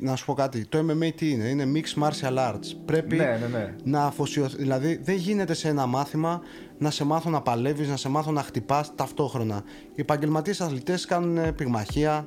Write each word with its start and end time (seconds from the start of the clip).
Να 0.00 0.16
σου 0.16 0.24
πω 0.24 0.34
κάτι. 0.34 0.66
Το 0.66 0.78
MMA 0.78 1.10
τι 1.16 1.30
είναι, 1.30 1.44
είναι 1.44 1.64
Mixed 1.74 2.02
Martial 2.02 2.36
Arts. 2.38 2.76
Πρέπει 2.84 3.16
Ναι, 3.16 3.38
ναι, 3.40 3.58
ναι. 3.58 3.74
να 3.84 4.04
αφοσιωθεί. 4.04 4.56
Δηλαδή, 4.56 5.00
δεν 5.02 5.16
γίνεται 5.16 5.54
σε 5.54 5.68
ένα 5.68 5.86
μάθημα 5.86 6.40
να 6.78 6.90
σε 6.90 7.04
μάθω 7.04 7.30
να 7.30 7.40
παλεύεις, 7.40 7.88
να 7.88 7.96
σε 7.96 8.08
μάθω 8.08 8.30
να 8.30 8.42
χτυπάς 8.42 8.94
ταυτόχρονα. 8.94 9.62
Οι 9.94 10.00
επαγγελματίες 10.00 10.60
αθλητές 10.60 11.04
κάνουν 11.04 11.54
πυγμαχία, 11.54 12.26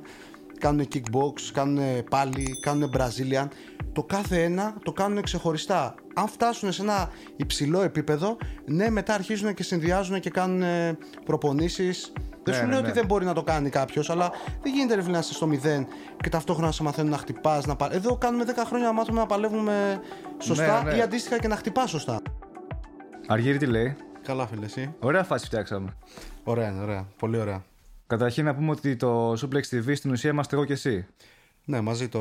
κάνουν 0.58 0.88
kickbox, 0.94 1.40
κάνουν 1.52 2.04
πάλι, 2.10 2.58
κάνουν 2.60 2.90
Brazilian. 2.96 3.48
Το 3.92 4.02
κάθε 4.02 4.42
ένα 4.42 4.74
το 4.82 4.92
κάνουν 4.92 5.22
ξεχωριστά. 5.22 5.94
Αν 6.14 6.28
φτάσουν 6.28 6.72
σε 6.72 6.82
ένα 6.82 7.10
υψηλό 7.36 7.82
επίπεδο, 7.82 8.36
ναι, 8.64 8.90
μετά 8.90 9.14
αρχίζουν 9.14 9.54
και 9.54 9.62
συνδυάζουν 9.62 10.20
και 10.20 10.30
κάνουν 10.30 10.62
προπονήσεις. 11.24 12.12
Δεν 12.44 12.54
Ναι, 12.54 12.60
σου 12.60 12.66
ναι, 12.66 12.72
λέω 12.72 12.80
ναι. 12.80 12.88
ότι 12.88 12.98
δεν 12.98 13.06
μπορεί 13.06 13.24
να 13.24 13.32
το 13.32 13.42
κάνει 13.42 13.70
κάποιος, 13.70 14.10
αλλά 14.10 14.30
δεν 14.62 14.72
γίνεται 14.72 14.94
ρε 14.94 15.00
φίλε 15.00 15.12
να 15.12 15.18
είσαι 15.18 15.34
στο 15.34 15.46
μηδέν 15.46 15.86
και 16.22 16.28
ταυτόχρονα 16.28 16.66
να 16.66 16.72
σε 16.72 16.82
μαθαίνουν 16.82 17.10
να 17.10 17.16
χτυπάς. 17.16 17.66
Να 17.66 17.76
πα... 17.76 17.88
Εδώ 17.92 18.16
κάνουμε 18.16 18.44
10 18.46 18.52
χρόνια 18.66 18.86
να 18.86 18.92
μάθουμε 18.92 19.20
να 19.20 19.26
παλεύουμε 19.26 20.00
σωστά 20.38 20.82
Ναι, 20.82 20.90
ναι. 20.90 20.96
ή 20.96 21.00
αντίστοιχα 21.00 21.38
και 21.38 21.48
να 21.48 21.56
χτυπάς 21.56 21.90
σωστά. 21.90 22.22
Αργύρι 23.26 23.58
τι 23.58 23.66
λέει; 23.66 23.96
Καλά, 24.22 24.46
φίλε, 24.46 24.64
εσύ. 24.64 24.94
Ωραία 24.98 25.24
φάση 25.24 25.46
φτιάξαμε. 25.46 25.94
Ωραία, 26.44 26.68
είναι, 26.68 26.82
ωραία. 26.82 27.06
Πολύ 27.18 27.38
ωραία. 27.38 27.64
Καταρχήν 28.06 28.44
να 28.44 28.54
πούμε 28.54 28.70
ότι 28.70 28.96
το 28.96 29.32
Suplex 29.32 29.60
TV 29.70 29.92
στην 29.94 30.10
ουσία 30.10 30.30
είμαστε 30.30 30.56
εγώ 30.56 30.64
και 30.64 30.72
εσύ. 30.72 31.06
Ναι, 31.64 31.80
μαζί 31.80 32.08
το. 32.08 32.20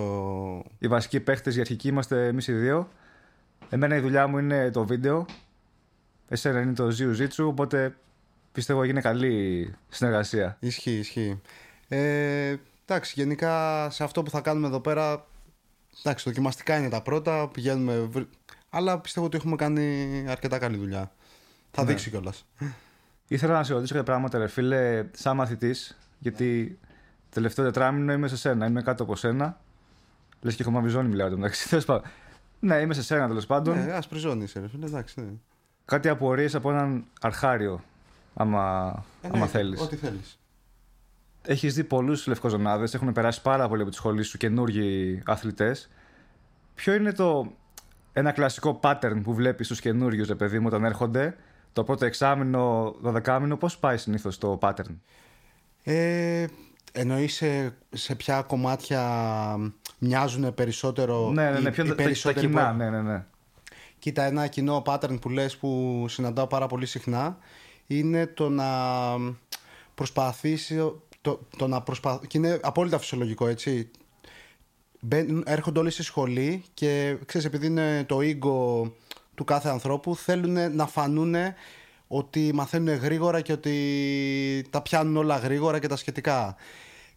Οι 0.80 0.88
βασικοί 0.88 1.20
παίχτες, 1.20 1.56
οι 1.56 1.60
αρχικοί 1.60 1.88
είμαστε 1.88 2.28
εμείς 2.28 2.48
οι 2.48 2.54
δύο. 2.54 2.88
Εμένα 3.70 3.96
η 3.96 4.00
δουλειά 4.00 4.28
μου 4.28 4.38
είναι 4.38 4.72
το 4.72 4.86
βίντεο. 4.86 5.26
Εσένα 6.28 6.60
είναι 6.60 6.74
το 6.74 6.88
Jiu-Jitsu, 7.00 7.46
οπότε 7.46 7.96
πιστεύω 8.52 8.84
έγινε 8.84 9.02
καλή 9.02 9.74
συνεργασία. 9.90 10.58
Ισχύει, 10.60 10.98
ισχύει. 10.98 11.42
Ε, 11.88 12.56
εντάξει, 12.86 13.14
γενικά 13.16 13.88
σε 13.90 14.04
αυτό 14.04 14.24
που 14.24 14.30
θα 14.30 14.42
κάνουμε 14.42 14.68
εδώ 14.68 14.80
πέρα. 14.80 15.26
Εντάξει, 16.00 16.30
δοκιμαστικά 16.30 16.78
είναι 16.78 16.90
τα 16.90 17.02
πρώτα. 17.02 17.48
Πηγαίνουμε. 17.48 18.00
βρ- 18.00 18.28
Αλλά 18.70 19.00
πιστεύω 19.00 19.26
ότι 19.26 19.38
έχουμε 19.38 19.56
κάνει 19.56 20.26
αρκετά 20.28 20.58
καλή 20.58 20.78
δουλειά. 20.78 21.12
Θα 21.72 21.86
δείξει 21.86 22.10
κιόλας. 22.10 22.46
Ήθελα 23.28 23.54
να 23.54 23.64
σε 23.64 23.74
ρωτήσω 23.74 23.94
κάποια 23.96 24.12
πράγματα, 24.12 24.38
ρε 24.38 24.48
φίλε, 24.48 25.06
σαν 25.12 25.36
μαθητής, 25.36 25.98
γιατί 26.20 26.80
τελευταίο 27.30 27.66
τετράμινο 27.66 28.14
είμαι 28.14 28.28
σε 28.28 28.38
σένα, 28.38 28.66
είμαι 28.66 28.82
κάτω 28.82 29.04
από 29.04 29.16
σένα. 29.16 29.60
Λες 30.42 30.56
και 30.56 30.62
έχω 30.62 30.72
μαβιζόνι, 30.72 31.08
μιλάω 31.08 31.30
το 31.30 31.36
μεταξύ. 31.38 31.70
Τέλος 31.70 31.86
πάντων. 31.86 32.10
Ναι, 32.60 32.76
είμαι 32.76 32.94
σε 32.94 33.04
σένα 33.04 33.28
τέλος 33.28 33.46
πάντων. 33.46 33.86
Ναι, 33.86 33.92
ασπριζώνει, 33.92 34.48
ρε 34.56 34.68
φίλε, 34.68 34.86
εντάξει. 34.86 35.22
Ναι. 35.22 35.32
Κάτι 35.86 36.10
απορίες 36.10 36.56
από 36.56 36.72
έναν 36.72 37.06
αρχάριο, 37.22 37.84
άμα, 38.34 38.94
Ε, 39.22 39.28
άμα 39.28 39.38
ναι, 39.40 39.48
θέλεις. 39.48 39.82
Ό,τι 39.82 39.96
θέλεις. 39.96 40.40
Έχεις 41.42 41.74
δει 41.74 41.84
πολλούς 41.84 42.28
λευκοζωνάδες, 42.28 42.94
έχουν 42.94 43.12
περάσει 43.12 43.42
πάρα 43.42 43.68
πολύ 43.68 43.82
από 43.82 43.90
τη 43.90 43.96
σχολή 43.96 44.24
σου 44.24 44.38
καινούργιοι 44.38 45.22
αθλητές. 45.26 45.90
Ποιο 46.76 46.94
είναι 46.94 47.12
το 47.14 47.52
ένα 48.14 48.32
κλασικό 48.32 48.80
pattern 48.84 49.22
που 49.24 49.34
βλέπεις 49.34 49.66
στους 49.66 49.80
καινούριους, 49.80 50.28
ρε 50.28 50.36
παιδί 50.36 50.60
μου, 50.60 50.66
όταν 50.68 50.84
έρχονται, 50.86 51.36
το 51.74 51.84
πρώτο 51.84 52.06
εξάμηνο, 52.06 52.96
δωδεκάμηνο, 53.02 53.58
πώς 53.58 53.78
πάει 53.78 53.98
συνήθως 53.98 54.38
το 54.38 54.60
pattern; 54.62 54.96
Ε, 55.84 56.46
εννοείς 56.92 57.34
σε, 57.34 57.76
σε 57.90 58.16
ποια 58.16 58.42
κομμάτια 58.42 59.04
μοιάζουν 60.00 60.54
περισσότερο. 60.54 61.32
ναι, 61.32 61.50
ναι, 61.52 61.60
οι- 61.60 61.62
ναι, 61.62 61.72
ποιο 61.72 61.84
οι 61.84 61.88
είναι 61.88 61.96
τα- 61.96 62.02
τα 62.02 62.04
περισσότεροι 62.04 62.48
κοινά, 62.48 62.70
που- 62.72 62.78
ναι, 62.78 62.90
ναι, 62.90 63.02
ναι. 63.02 63.24
Κοίτα, 64.00 64.24
ένα 64.24 64.48
κοινό 64.48 64.82
pattern 64.86 65.18
που 65.22 65.30
λες 65.30 65.58
που 65.58 66.06
συναντάω 66.10 66.48
πάρα 66.48 66.68
πολύ 66.68 66.86
συχνά 66.86 67.38
είναι 67.98 68.28
το 68.28 68.50
να 68.50 68.70
προσπαθήσει 69.96 70.92
το, 71.22 71.40
το 71.58 71.68
να 71.68 71.82
προσπα... 71.82 72.22
και 72.28 72.38
είναι 72.38 72.60
απόλυτα 72.64 73.00
φυσιολογικό 73.00 73.48
έτσι 73.48 73.92
Μπαίνουν, 75.04 75.44
έρχονται 75.46 75.80
όλοι 75.80 75.90
στη 75.90 76.04
σχολή 76.04 76.64
και 76.74 77.18
ξέρεις 77.26 77.48
επειδή 77.48 77.66
είναι 77.66 78.04
το 78.08 78.18
ego 78.22 78.92
του 79.36 79.44
κάθε 79.44 79.70
ανθρώπου 79.70 80.16
θέλουν 80.16 80.76
να 80.76 80.88
φανούν 80.88 81.36
ότι 82.08 82.52
μαθαίνουν 82.54 82.96
γρήγορα 82.96 83.42
και 83.42 83.52
ότι 83.52 84.66
τα 84.70 84.82
πιάνουν 84.82 85.18
όλα 85.18 85.38
γρήγορα 85.38 85.80
και 85.80 85.88
τα 85.88 85.96
σχετικά. 85.96 86.56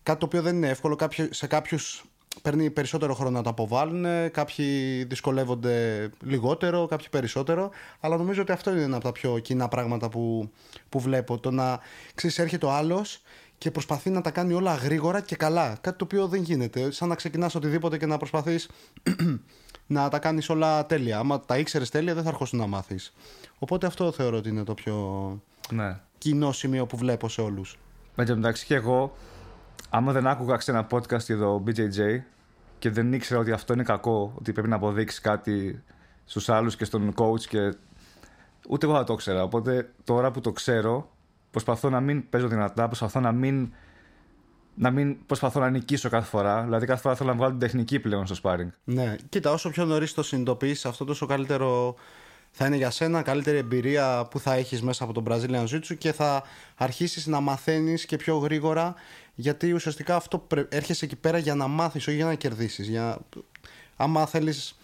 Κάτι 0.03 0.19
το 0.19 0.27
οποίο 0.27 0.43
δεν 0.43 0.57
είναι 0.57 0.69
εύκολο. 0.69 0.97
Κάποιοι, 0.97 1.29
σε 1.31 1.47
κάποιους 1.47 2.05
παίρνει 2.43 2.71
περισσότερο 2.71 3.15
χρόνο 3.15 3.31
να 3.31 3.43
το 3.43 3.51
αποβάλουν, 3.51 4.31
κάποιοι 4.31 5.05
δυσκολεύονται 5.05 6.09
λιγότερο, 6.21 6.87
κάποιοι 6.87 7.07
περισσότερο. 7.11 7.71
Αλλά 8.01 8.17
νομίζω 8.17 8.43
ότι 8.43 8.53
αυτό 8.53 8.71
είναι 8.71 8.83
ένα 8.83 8.97
από 8.97 9.05
τα 9.05 9.13
πιο 9.13 9.39
κοινά 9.39 9.69
πράγματα 9.69 10.09
που, 10.09 10.51
που 10.89 11.01
βλέπω. 11.01 11.39
Το 11.39 11.51
να 11.51 11.81
ξέρεις, 12.15 12.39
έρχεται 12.39 12.67
ο 12.67 12.71
άλλος 12.71 13.23
και 13.59 13.71
προσπαθεί 13.71 14.11
να 14.11 14.21
τα 14.21 14.31
κάνει 14.31 14.53
όλα 14.53 14.75
γρήγορα 14.75 15.21
και 15.21 15.37
καλά. 15.37 15.79
Κάτι 15.81 15.99
το 15.99 16.05
οποίο 16.05 16.27
δεν 16.27 16.43
γίνεται. 16.43 16.91
Σαν 16.91 17.09
να 17.09 17.15
ξεκινάς 17.15 17.55
οτιδήποτε 17.55 17.99
και 17.99 18.07
να 18.07 18.17
προσπαθείς 18.17 18.69
να 19.87 20.09
τα 20.09 20.19
κάνεις 20.19 20.49
όλα 20.49 20.87
τέλεια. 20.87 21.19
Άμα 21.19 21.41
τα 21.41 21.59
ήξερες 21.59 21.91
τέλεια, 21.91 22.15
δεν 22.15 22.23
θα 22.23 22.29
αρχίσουν 22.29 22.59
να 22.59 22.67
μάθεις. 22.67 23.15
Οπότε 23.59 23.87
αυτό 23.87 24.13
θεωρώ 24.13 24.37
ότι 24.37 24.49
είναι 24.49 24.65
το 24.65 24.75
πιο 24.75 24.97
ναι. 25.71 26.01
κοινό 26.19 26.53
σημείο 26.53 26.87
που 26.87 26.97
βλέπω 26.97 27.29
σε 27.29 27.41
όλους. 27.41 27.79
Εν 28.17 28.27
τω 28.27 28.35
μεταξύ 28.35 28.67
και 28.67 28.75
εγώ, 28.75 29.17
άμα 29.91 30.13
δεν 30.13 30.27
άκουγα 30.27 30.57
ξένα 30.57 30.87
podcast 30.91 31.25
για 31.25 31.37
το 31.37 31.63
BJJ 31.67 32.21
και 32.79 32.91
δεν 32.91 33.13
ήξερα 33.13 33.41
ότι 33.41 33.53
αυτό 33.53 33.73
είναι 33.73 33.83
κακό, 33.83 34.33
ότι 34.39 34.53
πρέπει 34.53 34.69
να 34.69 34.77
αποδείξεις 34.77 35.21
κάτι 35.21 35.83
στους 36.25 36.49
άλλους 36.49 36.77
και 36.77 36.85
στον 36.85 37.15
coach 37.17 37.41
και 37.41 37.75
ούτε 38.69 38.87
εγώ 38.87 38.95
θα 38.95 39.05
το 39.05 39.15
ξέρα. 39.15 39.43
Οπότε 39.43 39.93
τώρα 40.05 40.31
που 40.31 40.41
το 40.41 40.53
ξέρω, 40.53 41.11
προσπαθώ 41.51 41.91
να 41.91 42.01
μην 42.01 42.29
παίζω 42.29 42.49
δυνατά, 42.49 42.87
προσπαθώ 42.87 43.21
να 43.21 43.33
μην, 43.33 43.73
να 44.75 44.91
μην 44.91 45.27
προσπαθώ 45.27 45.61
να 45.61 45.71
νικήσω 45.71 46.09
κάθε 46.09 46.29
φορά. 46.29 46.63
Δηλαδή 46.63 46.87
κάθε 46.87 47.01
φορά 47.01 47.15
θέλω 47.15 47.29
να 47.29 47.37
βγάλω 47.37 47.51
την 47.51 47.61
τεχνική 47.61 48.01
πλέον 48.01 48.27
στο 48.27 48.37
sparring. 48.43 48.69
Ναι, 48.85 49.17
κοίτα, 49.29 49.53
όσο 49.53 49.71
πιο 49.71 49.85
νωρίς 49.85 50.15
το 50.15 50.23
συνειδητοποιήσει 50.23 50.89
αυτό, 50.89 51.05
τόσο 51.05 51.27
καλύτερο 51.27 51.95
θα 52.57 52.67
είναι 52.67 52.77
για 52.77 52.91
σένα, 52.91 53.23
καλύτερη 53.23 53.59
εμπειρία 53.59 54.27
που 54.31 54.39
θα 54.39 54.55
έχεις 54.55 54.83
μέσα 54.83 55.05
από 55.05 55.13
τον 55.13 55.25
Brazilian 55.29 55.65
Jiu-Jitsu 55.67 55.97
και 55.99 56.13
θα 56.13 56.43
αρχίσεις 56.77 57.27
να 57.27 57.41
μαθαίνεις 57.41 58.07
και 58.07 58.17
πιο 58.17 58.37
γρήγορα 58.37 58.95
γιατί 59.35 59.73
ουσιαστικά 59.73 60.17
αυτό 60.17 60.39
πρέ- 60.39 60.75
έρχεσαι 60.75 61.05
εκεί 61.05 61.17
πέρα 61.17 61.39
για 61.39 61.55
να 61.55 61.67
μάθεις, 61.67 62.07
όχι 62.07 62.17
για 62.17 62.27
να 62.27 62.35
κερδίσεις. 62.35 62.89
Για... 62.89 63.19
Άμα 63.97 64.27
θέλεις, 64.27 64.79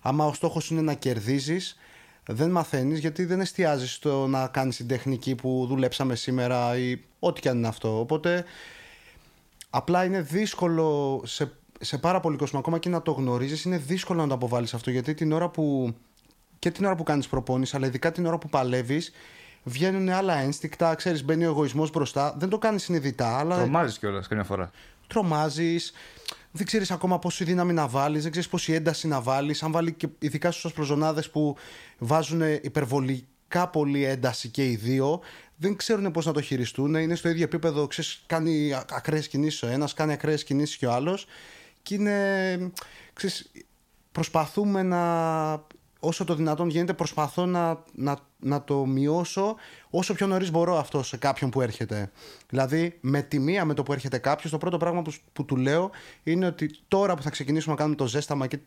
άμα 0.00 0.24
ο 0.26 0.32
στόχος 0.32 0.70
είναι 0.70 0.80
να 0.80 0.94
κερδίζεις, 0.94 1.76
δεν 2.26 2.50
μαθαίνεις 2.50 2.98
γιατί 2.98 3.24
δεν 3.24 3.40
εστιάζεις 3.40 3.92
στο 3.92 4.26
να 4.26 4.46
κάνεις 4.46 4.76
την 4.76 4.86
τεχνική 4.86 5.34
που 5.34 5.66
δουλέψαμε 5.68 6.14
σήμερα 6.14 6.78
ή 6.78 7.00
ό,τι 7.18 7.40
και 7.40 7.48
αν 7.48 7.56
είναι 7.56 7.68
αυτό. 7.68 8.00
Οπότε 8.00 8.44
Απλά 9.76 10.04
είναι 10.04 10.20
δύσκολο 10.20 11.20
σε, 11.24 11.52
σε 11.80 11.98
πάρα 11.98 12.20
πολύ 12.20 12.36
κόσμο, 12.36 12.58
ακόμα 12.58 12.78
και 12.78 12.88
να 12.88 13.02
το 13.02 13.12
γνωρίζεις, 13.12 13.64
είναι 13.64 13.78
δύσκολο 13.78 14.20
να 14.20 14.28
το 14.28 14.34
αποβάλεις 14.34 14.74
αυτό 14.74 14.90
γιατί 14.90 15.14
την 15.14 15.32
ώρα 15.32 15.48
που. 15.48 15.94
και 16.58 16.70
την 16.70 16.84
ώρα 16.84 16.94
που 16.94 17.02
κάνεις 17.02 17.28
προπόνηση, 17.28 17.76
αλλά 17.76 17.86
ειδικά 17.86 18.12
την 18.12 18.26
ώρα 18.26 18.38
που 18.38 18.48
παλεύεις, 18.48 19.12
βγαίνουν 19.68 20.08
άλλα 20.08 20.34
ένστικτα. 20.34 20.94
Ξέρεις, 20.94 21.24
μπαίνει 21.24 21.44
ο 21.44 21.48
εγωισμός 21.48 21.90
μπροστά. 21.90 22.34
Δεν 22.38 22.48
το 22.48 22.58
κάνεις 22.58 22.82
συνειδητά, 22.82 23.38
αλλά 23.38 23.56
Τρομάζεις 23.56 23.98
κιόλας 23.98 24.28
καμιά 24.28 24.44
φορά. 24.44 24.70
τρομάζεις 25.06 25.92
Δεν 26.50 26.66
ξέρεις 26.66 26.90
ακόμα 26.90 27.18
πόση 27.18 27.44
δύναμη 27.44 27.72
να 27.72 27.86
βάλεις 27.88 28.22
δεν 28.22 28.30
ξέρεις 28.30 28.48
πόση 28.48 28.72
ένταση 28.72 29.08
να 29.08 29.20
βάλεις 29.20 29.62
Αν 29.62 29.72
βάλει 29.72 29.92
και 29.92 30.08
ειδικά 30.18 30.50
στους 30.50 30.72
προζωνάδες 30.72 31.30
που 31.30 31.56
βάζουν 31.98 32.42
υπερβολικά 32.62 33.68
πολύ 33.72 34.04
ένταση 34.04 34.48
και 34.48 34.70
οι 34.70 34.76
δύο, 34.76 35.20
δεν 35.56 35.76
ξέρουν 35.76 36.10
πώς 36.10 36.26
να 36.26 36.32
το 36.32 36.40
χειριστούν. 36.40 36.94
Είναι 36.94 37.14
στο 37.14 37.28
ίδιο 37.28 37.44
επίπεδο, 37.44 37.86
ξέρεις, 37.86 38.22
κάνει 38.26 38.74
ακραίες 38.90 39.28
κινήσεις 39.28 39.62
ο 39.62 39.66
ένας, 39.66 39.94
κάνει 39.94 40.12
ακραίες 40.12 40.44
κινήσεις 40.44 40.76
και 40.76 40.86
ο 40.86 40.92
άλλος. 40.92 41.26
Και 41.82 41.94
είναι, 41.94 42.70
ξέρεις, 43.12 43.50
προσπαθούμε 44.12 44.82
να 44.82 45.02
όσο 46.00 46.24
το 46.24 46.34
δυνατόν 46.34 46.68
γίνεται 46.68 46.92
προσπαθώ 46.92 47.46
να, 47.46 47.82
να, 47.92 48.18
να 48.38 48.62
το 48.62 48.84
μειώσω 48.84 49.56
όσο 49.90 50.14
πιο 50.14 50.26
νωρίς 50.26 50.50
μπορώ 50.50 50.78
αυτό 50.78 51.02
σε 51.02 51.16
κάποιον 51.16 51.50
που 51.50 51.60
έρχεται. 51.60 52.10
Δηλαδή 52.48 52.98
με 53.00 53.22
τη 53.22 53.38
μία 53.38 53.64
με 53.64 53.74
το 53.74 53.82
που 53.82 53.92
έρχεται 53.92 54.18
κάποιος 54.18 54.52
το 54.52 54.58
πρώτο 54.58 54.76
πράγμα 54.76 55.02
που, 55.02 55.12
που 55.32 55.44
του 55.44 55.56
λέω 55.56 55.90
είναι 56.22 56.46
ότι 56.46 56.70
τώρα 56.88 57.14
που 57.14 57.22
θα 57.22 57.30
ξεκινήσουμε 57.30 57.72
να 57.72 57.78
κάνουμε 57.78 57.96
το 57.96 58.06
ζέσταμα 58.06 58.46
και 58.46 58.58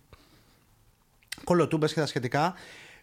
κολοτούμπες 1.43 1.93
και 1.93 1.99
τα 1.99 2.05
σχετικά 2.05 2.53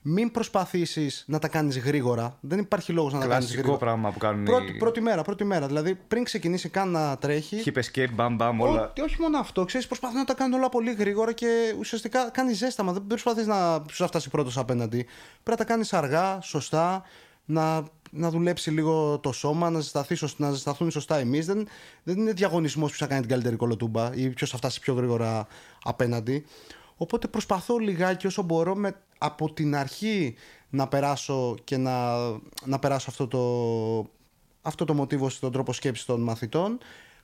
μην 0.09 0.31
προσπαθήσεις 0.31 1.25
να 1.27 1.39
τα 1.39 1.49
κάνεις 1.49 1.79
γρήγορα. 1.79 2.37
Δεν 2.41 2.59
υπάρχει 2.59 2.93
λόγος 2.93 3.13
να 3.13 3.21
τα 3.21 3.27
κάνεις 3.27 3.45
Κλασικό 3.45 3.61
γρήγορα. 3.63 3.85
πράγμα 3.85 4.11
που 4.11 4.19
κάνουν. 4.19 4.45
Πρώτη, 4.45 4.73
οι... 4.73 4.77
πρώτη 4.77 5.01
μέρα, 5.01 5.23
πρώτη 5.23 5.45
μέρα. 5.45 5.67
Δηλαδή 5.67 5.95
πριν 5.95 6.25
ξεκινήσει 6.25 6.69
καν 6.69 6.91
να 6.91 7.19
τρέχει. 7.19 7.63
Hip 7.65 7.79
escape, 7.79 8.17
bam 8.17 8.39
bam, 8.39 8.55
όλα. 8.59 8.93
Ό, 8.99 9.03
όχι 9.03 9.21
μόνο 9.21 9.39
αυτό, 9.39 9.65
ξέρεις, 9.65 9.87
προσπαθεί 9.87 10.17
να 10.17 10.25
τα 10.25 10.35
κάνει 10.35 10.55
όλα 10.55 10.69
πολύ 10.69 10.93
γρήγορα 10.95 11.33
και 11.33 11.75
ουσιαστικά 11.79 12.31
κάνει 12.31 12.53
ζέσταμα. 12.53 12.93
Δεν 12.93 13.07
προσπαθείς 13.07 13.47
να 13.47 13.83
σου 13.91 14.03
να 14.03 14.09
φτάσει 14.09 14.31
πρώτος 14.31 14.59
απέναντι. 14.59 15.03
Πρέπει 15.43 15.51
να 15.51 15.57
τα 15.57 15.65
κάνεις 15.65 15.93
αργά, 15.93 16.41
σωστά, 16.41 17.03
να, 17.45 17.83
να 18.11 18.31
δουλέψει 18.31 18.71
λίγο 18.71 19.19
το 19.19 19.33
σώμα, 19.33 19.71
να, 19.71 19.81
ζεσταθεί, 19.81 20.15
σωσ- 20.15 20.39
να 20.39 20.51
ζεσταθούν 20.51 20.91
σωστά 20.91 21.17
εμείς. 21.19 21.47
Δεν, 21.47 21.69
δεν 22.03 22.17
είναι 22.17 22.33
διαγωνισμός 22.33 22.89
ποιος 22.89 23.01
θα 23.01 23.07
κάνει 23.07 23.21
την 23.21 23.31
καλύτερη 23.31 23.57
κολοτούμπα 23.57 24.15
ή 24.15 24.29
ποιος 24.29 24.51
θα 24.51 24.57
φτάσει 24.57 24.81
πιο 24.81 24.95
γρήγορα 24.95 25.47
απέναντι. 25.83 26.47
Οπότε 26.97 27.27
προσπαθώ 27.29 27.77
λιγάκι 27.77 28.27
όσο 28.27 28.43
μπορώ 28.43 28.75
με, 28.75 28.97
από 29.19 29.53
την 29.53 29.77
αρχή 29.77 30.35
να 30.69 30.89
περάσω 30.89 31.55
και 31.65 31.77
να, 31.77 32.17
να 32.65 32.79
περάσω 32.81 33.11
αυτό 33.11 33.27
το, 33.27 34.11
αυτό 34.63 34.85
το 34.85 34.95
μοτίβο 34.95 35.29
στον 35.29 35.53
τρόπο 35.53 35.73
σκέψης 35.73 36.05
των 36.05 36.21
μαθητών. 36.21 36.79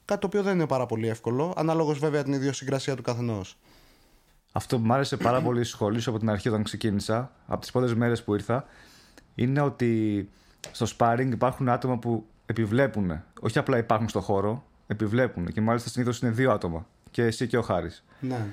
Κάτι 0.05 0.21
το 0.21 0.27
οποίο 0.27 0.43
δεν 0.43 0.55
είναι 0.55 0.67
πάρα 0.67 0.85
πολύ 0.85 1.07
εύκολο, 1.07 1.53
ανάλογος 1.57 1.99
βέβαια 1.99 2.23
την 2.23 2.33
ιδιοσυγκρασία 2.33 2.95
του 2.95 3.01
καθενός. 3.01 3.57
αυτό 4.51 4.77
που 4.79 4.85
μου 4.85 4.93
άρεσε 4.93 5.17
πάρα 5.17 5.41
πολύ 5.41 5.63
στη 5.63 5.73
σχολή 5.73 5.99
σου 5.99 6.09
από 6.09 6.19
την 6.19 6.29
αρχή 6.29 6.47
όταν 6.49 6.63
ξεκίνησα, 6.63 7.31
από 7.47 7.61
τις 7.61 7.71
πρώτες 7.71 7.93
μέρες 7.93 8.23
που 8.23 8.33
ήρθα, 8.33 8.65
είναι 9.35 9.61
ότι 9.61 10.29
στο 10.71 10.85
sparring 10.97 11.29
υπάρχουν 11.31 11.69
άτομα 11.69 11.97
που 11.97 12.25
επιβλέπουν. 12.45 13.23
Όχι 13.39 13.57
απλά 13.57 13.77
υπάρχουν 13.77 14.09
στο 14.09 14.19
χώρο, 14.19 14.63
επιβλέπουν. 14.87 15.51
Και 15.51 15.61
μάλιστα 15.61 15.89
συνήθως 15.89 16.19
είναι 16.19 16.31
δύο 16.31 16.51
άτομα. 16.51 16.87
Και 17.11 17.23
εσύ 17.23 17.47
και 17.47 17.57
ο 17.57 17.61
Χάρης. 17.61 18.03
Ναι. 18.19 18.45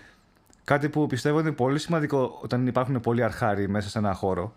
Κάτι 0.65 0.89
που 0.89 1.07
πιστεύω 1.07 1.41
είναι 1.41 1.53
πολύ 1.53 1.79
σημαντικό 1.79 2.39
όταν 2.43 2.67
υπάρχουν 2.67 3.01
πολλοί 3.01 3.23
αρχάροι 3.23 3.69
μέσα 3.69 3.89
σε 3.89 3.99
ένα 3.99 4.15
χώρο. 4.15 4.55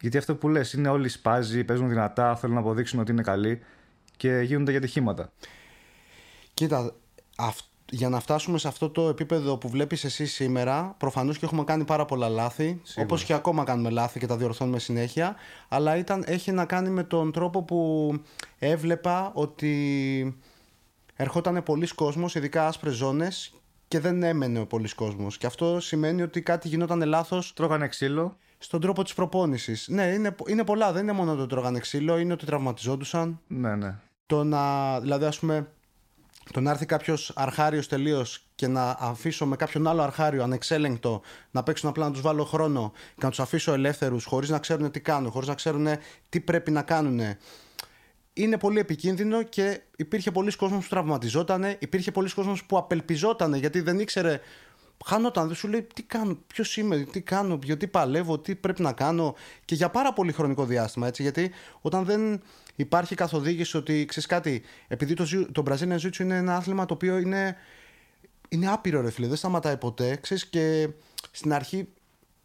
Γιατί 0.00 0.18
αυτό 0.18 0.34
που 0.36 0.48
λες 0.48 0.72
είναι 0.72 0.88
όλοι 0.88 1.08
σπάζοι, 1.08 1.64
παίζουν 1.64 1.88
δυνατά, 1.88 2.36
θέλουν 2.36 2.54
να 2.54 2.60
αποδείξουν 2.60 3.00
ότι 3.00 3.10
είναι 3.12 3.22
καλοί 3.22 3.60
και 4.16 4.40
γίνονται 4.40 4.70
για 4.70 4.80
τυχήματα. 4.80 5.32
Κοίτα, 6.54 6.94
αυ- 7.36 7.64
για 7.90 8.08
να 8.08 8.20
φτάσουμε 8.20 8.58
σε 8.58 8.68
αυτό 8.68 8.90
το 8.90 9.08
επίπεδο 9.08 9.56
που 9.56 9.68
βλέπεις 9.68 10.04
εσύ 10.04 10.26
σήμερα, 10.26 10.94
προφανώς 10.98 11.38
και 11.38 11.44
έχουμε 11.44 11.64
κάνει 11.64 11.84
πάρα 11.84 12.04
πολλά 12.04 12.28
λάθη, 12.28 12.80
Σίγουρα. 12.82 13.04
όπως 13.04 13.24
και 13.24 13.32
ακόμα 13.32 13.64
κάνουμε 13.64 13.90
λάθη 13.90 14.18
και 14.18 14.26
τα 14.26 14.36
διορθώνουμε 14.36 14.78
συνέχεια, 14.78 15.36
αλλά 15.68 15.96
ήταν, 15.96 16.24
έχει 16.26 16.52
να 16.52 16.64
κάνει 16.64 16.90
με 16.90 17.02
τον 17.02 17.32
τρόπο 17.32 17.62
που 17.62 18.12
έβλεπα 18.58 19.30
ότι 19.34 20.38
ερχόταν 21.16 21.62
πολλοί 21.62 21.86
κόσμος, 21.94 22.34
ειδικά 22.34 22.66
άσπρες 22.66 22.94
ζώνες, 22.94 23.54
και 23.88 24.00
δεν 24.00 24.22
έμενε 24.22 24.58
ο 24.60 24.66
πολλής 24.66 24.94
κόσμος. 24.94 25.38
Και 25.38 25.46
αυτό 25.46 25.80
σημαίνει 25.80 26.22
ότι 26.22 26.42
κάτι 26.42 26.68
γινόταν 26.68 27.02
λάθος 27.02 27.52
Τρώγανε 27.52 27.88
ξύλο. 27.88 28.36
στον 28.58 28.80
τρόπο 28.80 29.02
της 29.02 29.14
προπόνησης. 29.14 29.88
Ναι, 29.88 30.04
είναι, 30.06 30.34
είναι 30.46 30.64
πολλά, 30.64 30.92
δεν 30.92 31.02
είναι 31.02 31.12
μόνο 31.12 31.32
ότι 31.32 31.46
τρώγανε 31.46 31.78
ξύλο, 31.78 32.18
είναι 32.18 32.32
ότι 32.32 32.46
τραυματιζόντουσαν, 32.46 33.40
Ναι, 33.46 33.74
ναι. 33.76 33.94
το 34.26 34.44
να, 34.44 35.00
δηλαδή 35.00 35.24
ας 35.24 35.38
πούμε, 35.38 35.68
το 36.52 36.60
να 36.60 36.70
έρθει 36.70 36.86
κάποιος 36.86 37.32
αρχάριος 37.34 37.88
τελείως 37.88 38.46
και 38.54 38.66
να 38.66 38.96
αφήσω 39.00 39.46
με 39.46 39.56
κάποιον 39.56 39.86
άλλο 39.86 40.02
αρχάριο 40.02 40.42
ανεξέλεγκτο 40.42 41.20
να 41.50 41.62
παίξουν 41.62 41.88
απλά 41.88 42.04
να 42.04 42.10
τους 42.12 42.20
βάλω 42.20 42.44
χρόνο 42.44 42.92
και 43.14 43.20
να 43.24 43.28
τους 43.28 43.40
αφήσω 43.40 43.72
ελεύθερους 43.72 44.24
χωρίς 44.24 44.48
να 44.48 44.58
ξέρουν 44.58 44.90
τι 44.90 45.00
κάνουν, 45.00 45.30
χωρίς 45.30 45.48
να 45.48 45.54
ξέρουν 45.54 45.86
τι 46.28 46.40
πρέπει 46.40 46.70
να 46.70 46.82
κάνουν. 46.82 47.20
Είναι 48.38 48.58
πολύ 48.58 48.78
επικίνδυνο 48.78 49.42
και 49.42 49.80
υπήρχε 49.96 50.30
πολλοί 50.30 50.56
κόσμος 50.56 50.82
που 50.82 50.88
τραυματιζόταν, 50.88 51.76
υπήρχε 51.78 52.10
πολλοί 52.10 52.30
κόσμος 52.30 52.64
που 52.64 52.76
απελπιζόταν 52.78 53.54
γιατί 53.54 53.80
δεν 53.80 53.98
ήξερε. 54.00 54.40
Χάνονταν, 55.04 55.46
δεν 55.46 55.56
σου 55.56 55.68
λέει 55.68 55.86
τι 55.94 56.02
κάνω, 56.02 56.38
ποιος 56.46 56.76
είμαι, 56.76 56.96
τι 56.96 57.20
κάνω, 57.20 57.58
γιατί 57.62 57.86
παλεύω, 57.86 58.38
τι 58.38 58.54
πρέπει 58.54 58.82
να 58.82 58.92
κάνω 58.92 59.34
και 59.64 59.74
για 59.74 59.90
πάρα 59.90 60.12
πολύ 60.12 60.32
χρονικό 60.32 60.64
διάστημα. 60.64 61.06
Έτσι, 61.06 61.22
γιατί 61.22 61.50
όταν 61.80 62.04
δεν 62.04 62.42
υπάρχει 62.74 63.14
καθοδήγηση 63.14 63.76
ότι 63.76 64.04
ξέρεις 64.04 64.28
κάτι, 64.28 64.62
επειδή 64.88 65.14
το, 65.14 65.24
ζι- 65.24 65.52
το 65.52 65.62
Brazilian 65.66 65.98
Jiu-Jitsu 65.98 66.18
είναι 66.18 66.36
ένα 66.36 66.56
άθλημα 66.56 66.86
το 66.86 66.94
οποίο 66.94 67.18
είναι, 67.18 67.56
είναι 68.48 68.68
άπειρο, 68.72 69.00
ρε 69.00 69.10
φίλε, 69.10 69.26
δεν 69.26 69.36
σταματάει 69.36 69.76
ποτέ. 69.76 70.16
Ξέρεις, 70.16 70.46
και 70.46 70.88
στην 71.30 71.52
αρχή 71.52 71.88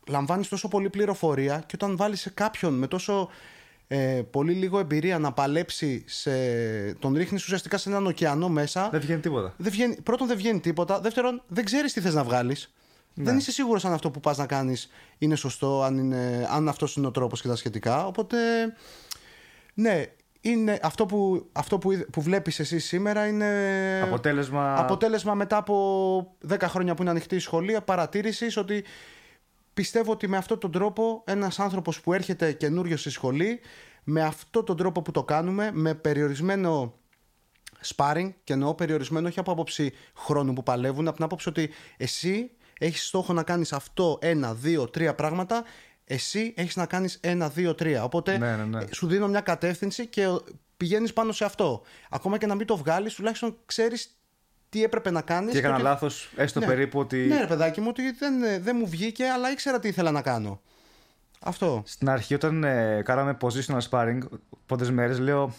λαμβάνεις 0.08 0.48
τόσο 0.48 0.68
πολύ 0.68 0.90
πληροφορία 0.90 1.64
και 1.66 1.76
όταν 1.76 1.98
βάλεις 1.98 2.22
σε 2.22 2.30
κάποιον 2.30 2.74
με 2.74 2.88
τόσο 2.88 3.30
ε, 3.94 4.22
πολύ 4.32 4.54
λίγο 4.54 4.80
εμπειρία 4.80 5.20
να 5.20 5.32
παλέψει, 5.32 6.04
σε... 6.08 6.32
τον 6.94 7.14
ρίχνεις 7.16 7.44
ουσιαστικά 7.44 7.78
σε 7.78 7.90
έναν 7.90 8.08
ωκεανό 8.08 8.50
μέσα. 8.50 8.90
Δεν 8.92 9.00
βγαίνει 9.00 9.20
τίποτα. 9.20 9.54
Δεν 9.58 9.72
βγαίνει, 9.72 9.96
πρώτον, 10.04 10.28
δεν 10.28 10.38
βγαίνει 10.38 10.60
τίποτα. 10.60 11.00
Δεύτερον, 11.00 11.42
δεν 11.48 11.66
ξέρεις 11.66 11.94
τι 11.94 12.02
θες 12.02 12.14
να 12.14 12.24
βγάλεις. 12.24 12.74
Δεν 13.14 13.38
είσαι 13.38 13.52
σίγουρος 13.52 13.86
αν 13.86 13.94
αυτό 13.94 14.12
που 14.12 14.20
πας 14.20 14.38
να 14.38 14.46
κάνεις 14.46 14.90
είναι 15.18 15.36
σωστό, 15.36 15.84
αν, 15.84 15.98
είναι, 15.98 16.48
αν 16.52 16.68
αυτός 16.70 16.96
είναι 16.96 17.08
ο 17.08 17.12
τρόπος 17.12 17.42
και 17.42 17.48
τα 17.48 17.56
σχετικά. 17.56 18.06
Οπότε, 18.06 18.38
ναι, 19.74 20.06
είναι 20.42 20.80
αυτό 20.82 21.06
που, 21.06 21.50
αυτό 21.52 21.78
που, 21.78 21.92
είδε- 21.92 22.06
που 22.12 22.22
βλέπεις 22.22 22.60
εσύ 22.60 22.80
σήμερα 22.80 23.28
είναι 23.28 23.48
Αποτέλεσμα. 24.04 24.76
αποτέλεσμα 24.76 25.34
μετά 25.34 25.58
από 25.58 26.36
10 26.50 26.56
χρόνια 26.62 26.94
που 26.96 27.02
είναι 27.02 27.12
ανοιχτή 27.12 27.36
η 27.36 27.40
σχολή 27.40 27.78
παρατήρησης 27.86 28.58
ότι 28.58 28.84
πιστεύω 29.82 30.12
ότι 30.12 30.28
με 30.28 30.38
αυτόν 30.38 30.60
τον 30.60 30.72
τρόπο 30.72 31.24
ένας 31.26 31.60
άνθρωπος 31.60 32.02
που 32.02 32.14
έρχεται 32.14 32.52
καινούριο 32.54 32.98
στη 32.98 33.10
σχολή 33.10 33.60
με 34.04 34.22
αυτόν 34.24 34.66
τον 34.66 34.78
τρόπο 34.78 35.02
που 35.02 35.12
το 35.12 35.24
κάνουμε 35.24 35.72
με 35.74 35.94
περιορισμένο 35.94 36.94
sparring 37.96 38.30
και 38.44 38.54
εννοώ 38.54 38.76
περιορισμένο 38.76 39.28
όχι 39.28 39.40
από 39.40 39.52
άποψη 39.52 39.92
χρόνου 40.16 40.54
που 40.54 40.64
παλεύουν 40.64 41.08
από 41.08 41.16
την 41.16 41.26
άποψη 41.26 41.50
ότι 41.50 41.70
εσύ 41.98 42.52
έχεις 42.80 43.08
στόχο 43.08 43.34
να 43.34 43.44
κάνεις 43.44 43.74
αυτό 43.74 44.18
ένα, 44.22 44.54
δύο, 44.54 44.90
τρία 44.90 45.16
πράγματα 45.16 45.64
εσύ 46.04 46.54
έχεις 46.58 46.76
να 46.76 46.86
κάνεις 46.86 47.20
ένα, 47.22 47.50
δύο, 47.50 47.76
τρία 47.76 48.04
οπότε 48.04 48.38
Ναι, 48.38 48.56
ναι, 48.56 48.66
ναι. 48.66 48.86
σου 48.92 49.08
δίνω 49.08 49.28
μια 49.28 49.42
κατεύθυνση 49.42 50.08
και 50.08 50.26
πηγαίνεις 50.78 51.14
πάνω 51.14 51.32
σε 51.32 51.46
αυτό 51.46 51.82
ακόμα 52.10 52.38
και 52.38 52.46
να 52.46 52.56
μην 52.56 52.68
το 52.68 52.78
βγάλεις 52.78 53.14
τουλάχιστον 53.14 53.58
ξέρεις 53.66 54.21
τι 54.72 54.84
έπρεπε 54.84 55.12
να 55.12 55.22
κάνεις 55.22 55.52
Και 55.52 55.58
έκανα 55.58 55.74
ότι- 55.74 55.84
λάθος, 55.84 56.32
έστω 56.36 56.60
Ναι. 56.60 56.66
περίπου 56.66 57.00
ότι. 57.00 57.18
ναι, 57.18 57.40
ρε 57.40 57.48
παιδάκι 57.48 57.82
μου, 57.82 57.88
ότι 57.90 58.12
δεν, 58.12 58.34
δεν 58.64 58.76
μου 58.80 58.88
βγήκε, 58.88 59.26
αλλά 59.28 59.52
ήξερα 59.52 59.80
τι 59.80 59.88
ήθελα 59.88 60.12
να 60.12 60.22
κάνω. 60.22 60.62
Αυτό. 61.42 61.84
Στην 61.86 62.10
αρχή, 62.10 62.34
όταν 62.34 62.64
ε, 62.64 63.02
κάναμε 63.06 63.38
positional 63.42 63.80
sparring, 63.90 64.18
πρώτε 64.66 64.92
μέρες 64.92 65.20
λέω 65.20 65.54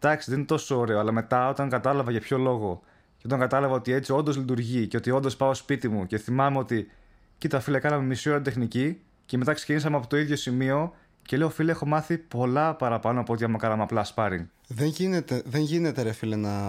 εντάξει, 0.00 0.30
δεν 0.30 0.38
είναι 0.38 0.46
τόσο 0.48 0.78
ωραίο. 0.78 0.98
Αλλά 0.98 1.12
μετά, 1.12 1.48
όταν 1.48 1.68
κατάλαβα 1.68 2.10
για 2.10 2.20
ποιο 2.20 2.38
λόγο 2.38 2.82
και 3.16 3.22
όταν 3.26 3.38
κατάλαβα 3.38 3.74
ότι 3.74 3.92
έτσι 3.92 4.12
όντως 4.12 4.36
λειτουργεί 4.36 4.86
και 4.86 4.96
ότι 4.96 5.10
όντως 5.10 5.36
πάω 5.36 5.54
σπίτι 5.54 5.88
μου 5.88 6.06
και 6.06 6.18
θυμάμαι 6.18 6.58
ότι 6.58 6.90
κοίτα, 7.38 7.60
φίλε, 7.60 7.78
κάναμε 7.78 8.04
μισή 8.04 8.30
ώρα 8.30 8.42
τεχνική 8.42 9.00
και 9.26 9.36
μετά 9.36 9.52
ξεκινήσαμε 9.52 9.96
από 9.96 10.06
το 10.06 10.16
ίδιο 10.16 10.36
σημείο 10.36 10.94
και 11.22 11.36
λέω, 11.36 11.48
φίλε, 11.50 11.70
έχω 11.70 11.86
μάθει 11.86 12.18
πολλά 12.18 12.74
παραπάνω 12.74 13.20
από 13.20 13.32
ό,τι 13.32 13.44
άμα 13.44 13.58
κάναμε 13.58 13.82
απλά 13.82 14.06
sparring. 14.14 14.44
Δεν 14.74 14.86
γίνεται, 14.86 15.42
δεν 15.44 15.60
γίνεται 15.60 16.02
ρε 16.02 16.12
φίλε, 16.12 16.36
να, 16.36 16.60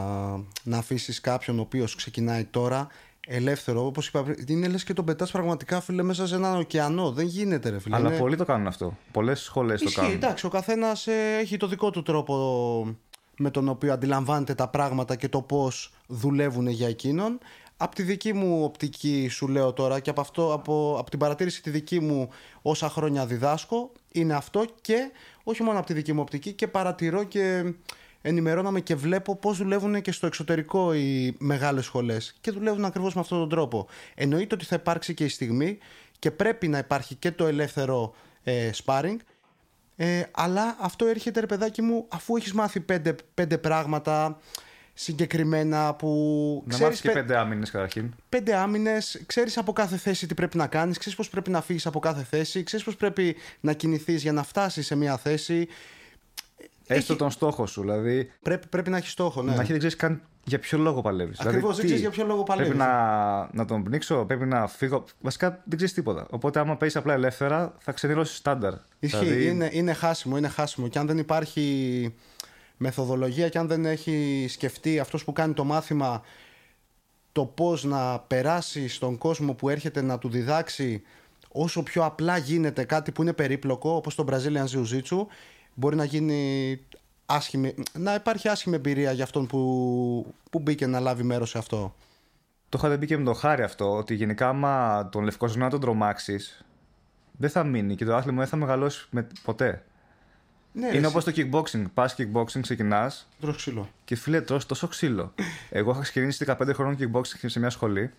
να 0.64 0.78
αφήσεις 0.78 1.22
κάποιον 1.22 1.58
ο 1.60 1.62
οποίος 1.62 1.96
ξεκινάει 1.96 2.44
τώρα 2.44 2.88
ελεύθερο. 3.28 3.86
Όπως 3.86 4.08
είπα 4.08 4.24
πριν, 4.24 4.46
είναι 4.48 4.68
λες 4.68 4.84
και 4.84 4.94
τον 4.94 5.06
πετάς 5.06 5.32
πραγματικά, 5.32 5.82
φίλε, 5.82 6.04
μέσα 6.04 6.28
σε 6.28 6.36
έναν 6.36 6.60
ωκεανό. 6.60 7.12
Δεν 7.12 7.26
γίνεται, 7.26 7.70
ρε 7.70 7.80
φίλε. 7.80 7.96
Αλλά 7.96 8.10
Είναι- 8.10 8.18
πολλοί 8.18 8.36
το 8.36 8.46
κάνουν 8.46 8.68
αυτό. 8.68 8.98
Πολλές 9.12 9.40
σχολές 9.42 9.80
το 9.80 9.86
Ισχύει, 9.88 10.00
κάνουν. 10.00 10.16
εντάξει, 10.16 10.46
ο 10.46 10.50
καθένας 10.50 11.08
έχει 11.40 11.58
το 11.58 11.68
δικό 11.68 11.90
του 11.90 12.02
τρόπο 12.04 12.96
με 13.38 13.50
τον 13.52 13.68
οποίο 13.70 13.94
αντιλαμβάνεται 13.94 14.54
τα 14.56 14.68
πράγματα 14.68 15.16
και 15.16 15.30
το 15.30 15.42
πώς 15.42 15.94
δουλεύουν 16.08 16.68
για 16.68 16.88
εκείνον. 16.88 17.38
Από 17.78 17.96
τη 17.96 18.04
δική 18.04 18.34
μου 18.34 18.64
οπτική 18.64 19.28
σου 19.32 19.48
λέω 19.48 19.74
τώρα 19.74 20.00
και 20.00 20.10
από, 20.10 20.22
αυτό, 20.22 20.54
από, 20.54 20.96
από 21.00 21.10
την 21.10 21.20
παρατήρηση 21.20 21.62
τη 21.62 21.70
δική 21.70 22.00
μου 22.00 22.30
όσα 22.62 22.90
χρόνια 22.90 23.26
διδάσκω 23.26 23.92
είναι 24.12 24.34
αυτό 24.34 24.66
και 24.82 25.12
όχι 25.44 25.63
μόνο 25.63 25.78
από 25.78 25.88
τη 25.88 25.94
δική 25.94 26.13
μου 26.13 26.22
οπτική 26.22 26.54
και 26.54 26.68
παρατηρώ 26.68 27.24
και 27.24 27.74
ενημερώνομαι 28.22 28.80
και 28.80 28.95
βλέπω 28.95 29.36
πώς 29.36 29.57
δουλεύουν 29.57 30.01
και 30.01 30.12
στο 30.12 30.25
εξωτερικό 30.28 30.94
οι 30.94 31.36
μεγάλες 31.40 31.86
σχολές 31.86 32.36
και 32.42 32.51
δουλεύουν 32.51 32.86
ακριβώς 32.86 33.13
με 33.13 33.22
αυτόν 33.22 33.40
τον 33.40 33.50
τρόπο. 33.50 33.88
Εννοείται 34.16 34.56
ότι 34.56 34.66
θα 34.66 34.75
υπάρξει 34.75 35.13
και 35.13 35.24
η 35.24 35.28
στιγμή 35.30 35.78
και 36.19 36.31
πρέπει 36.31 36.68
να 36.68 36.78
υπάρχει 36.78 37.16
και 37.16 37.31
το 37.31 37.45
ελεύθερο 37.45 38.14
ε, 38.44 38.69
sparring 38.85 39.18
ε, 39.95 40.23
αλλά 40.31 40.78
αυτό 40.80 41.06
έρχεται 41.06 41.40
ρε 41.40 41.45
παιδάκι 41.45 41.81
μου 41.81 42.06
αφού 42.07 42.35
έχεις 42.35 42.54
μάθει 42.54 42.80
πέντε, 42.80 43.16
πέντε 43.33 43.57
πράγματα 43.57 44.40
συγκεκριμένα 44.94 45.94
που 45.94 46.07
Να 46.66 46.73
ξέρεις 46.73 46.88
μάθει 46.90 47.02
και 47.02 47.07
πε- 47.07 47.18
πέντε 47.18 47.38
άμυνες 47.38 47.71
καταρχήν. 47.71 48.14
πέντε 48.30 48.56
άμυνες, 48.56 49.21
ξέρεις 49.26 49.57
από 49.57 49.73
κάθε 49.73 49.97
θέση 49.97 50.28
τι 50.28 50.33
πρέπει 50.33 50.57
να 50.57 50.68
κάνεις, 50.68 50.97
ξέρεις 50.97 51.18
πώς 51.18 51.30
πρέπει 51.30 51.50
να 51.50 51.62
φύγεις 51.62 51.85
από 51.85 52.00
κάθε 52.00 52.23
θέση, 52.23 52.64
ξέρεις 52.64 52.85
πώς 52.85 52.95
πρέπει 52.95 53.35
να 53.59 53.73
κινηθείς 53.73 54.21
για 54.21 54.31
να 54.31 54.44
φτάσεις 54.44 54.85
σε 54.85 54.95
μια 54.95 55.18
θέση. 55.18 55.68
Έστω 56.88 57.16
τον 57.16 57.31
στόχο 57.31 57.66
σου. 57.66 57.81
Δηλαδή, 57.81 58.31
Πρέπει, 58.42 58.68
πρέπει 58.68 58.90
να 58.90 58.97
έχεις 58.97 59.12
στόχο, 59.12 59.42
ναι. 59.42 59.47
Στην 59.47 59.59
αρχή 59.59 59.71
δεν 59.71 59.80
ξέρεις 59.80 59.95
καν 59.97 60.21
για 60.44 60.59
ποιο 60.59 60.78
λόγο 60.78 61.02
παλεύεις. 61.02 61.40
Ακριβώς, 61.40 61.76
δεν 61.76 61.85
ξέρεις 61.85 62.02
για 62.02 62.09
ποιο 62.12 62.26
λόγο 62.26 62.44
παλεύεις. 62.44 62.71
Πρέπει 62.76 62.90
να, 62.90 63.50
να 63.54 63.66
τον 63.66 63.83
πνίξω, 63.83 64.26
πρέπει 64.26 64.45
να 64.45 64.68
φύγω. 64.68 65.04
Βασικά 65.21 65.50
δεν 65.50 65.76
ξέρεις 65.78 65.94
τίποτα. 65.94 66.28
Οπότε, 66.30 66.59
άμα 66.59 66.78
παίζει 66.78 66.97
απλά 66.97 67.14
ελεύθερα, 67.14 67.73
θα 67.80 67.92
ξενερώσεις 67.92 68.38
στάνταρ. 68.38 68.73
Ισχύει, 69.00 69.26
Δηλαδή, 69.26 69.45
είναι, 69.47 69.69
είναι 69.71 69.94
χάσιμο, 69.94 70.38
είναι 70.38 70.47
χάσιμο. 70.47 70.88
Και 70.88 71.00
αν 71.00 71.07
δεν 71.07 71.18
υπάρχει 71.18 72.16
μεθοδολογία 72.77 73.49
και 73.49 73.57
αν 73.57 73.68
δεν 73.68 73.85
έχει 73.85 74.45
σκεφτεί 74.49 74.99
αυτός 74.99 75.23
που 75.23 75.33
κάνει 75.33 75.53
το 75.53 75.63
μάθημα 75.63 76.21
το 77.31 77.45
πώς 77.45 77.83
να 77.83 78.19
περάσει 78.19 78.87
στον 78.87 79.18
κόσμο 79.18 79.53
που 79.53 79.69
έρχεται 79.69 80.01
να 80.01 80.18
του 80.18 80.30
διδάξει 80.30 81.01
όσο 81.51 81.83
πιο 81.83 82.06
απλά 82.06 82.37
γίνεται 82.37 82.83
κάτι 82.83 83.11
που 83.11 83.21
είναι 83.21 83.33
περίπλοκο 83.33 83.89
όπως 83.89 84.15
το 84.15 84.25
Brazilian 84.30 84.65
Jiu-Jitsu 84.65 85.25
μπορεί 85.73 85.95
να 85.95 86.03
γίνει 86.03 86.80
άσχημη, 87.25 87.73
να 87.94 88.13
υπάρχει 88.13 88.49
άσχημη 88.49 88.75
εμπειρία 88.75 89.11
για 89.11 89.23
αυτόν 89.23 89.47
που, 89.47 90.33
που 90.49 90.59
μπήκε 90.59 90.87
να 90.87 90.99
λάβει 90.99 91.23
μέρος 91.23 91.49
σε 91.49 91.57
αυτό. 91.57 91.95
Το 92.69 92.77
είχατε 92.77 92.97
πει 92.97 93.06
και 93.06 93.18
με 93.18 93.23
το 93.23 93.33
χάρη 93.33 93.63
αυτό, 93.63 93.95
ότι 93.95 94.15
γενικά 94.15 94.49
άμα 94.49 95.09
τον 95.11 95.23
λευκό 95.23 95.47
να 95.47 95.69
τον 95.69 95.80
τρομάξεις, 95.80 96.65
δεν 97.37 97.49
θα 97.49 97.63
μείνει 97.63 97.95
και 97.95 98.06
το 98.06 98.15
άθλημα 98.15 98.39
δεν 98.39 98.47
θα 98.47 98.56
μεγαλώσει 98.56 99.07
με, 99.09 99.27
ποτέ. 99.44 99.83
Ναι, 100.73 100.87
είναι 100.87 100.99
ρε, 100.99 101.06
όπως 101.06 101.23
το 101.23 101.31
kickboxing. 101.35 101.83
Πας 101.94 102.15
kickboxing, 102.18 102.59
ξεκινάς 102.61 103.27
τρως 103.39 103.56
ξύλο. 103.56 103.89
και 104.06 104.15
φίλε, 104.15 104.42
τρως 104.42 104.65
τόσο 104.65 104.87
ξύλο. 104.87 105.33
Εγώ 105.69 105.92
είχα 105.92 106.01
ξεκινήσει 106.01 106.45
15 106.47 106.69
χρόνων 106.73 106.97
kickboxing 106.99 107.45
σε 107.45 107.59
μια 107.59 107.69
σχολή 107.69 108.11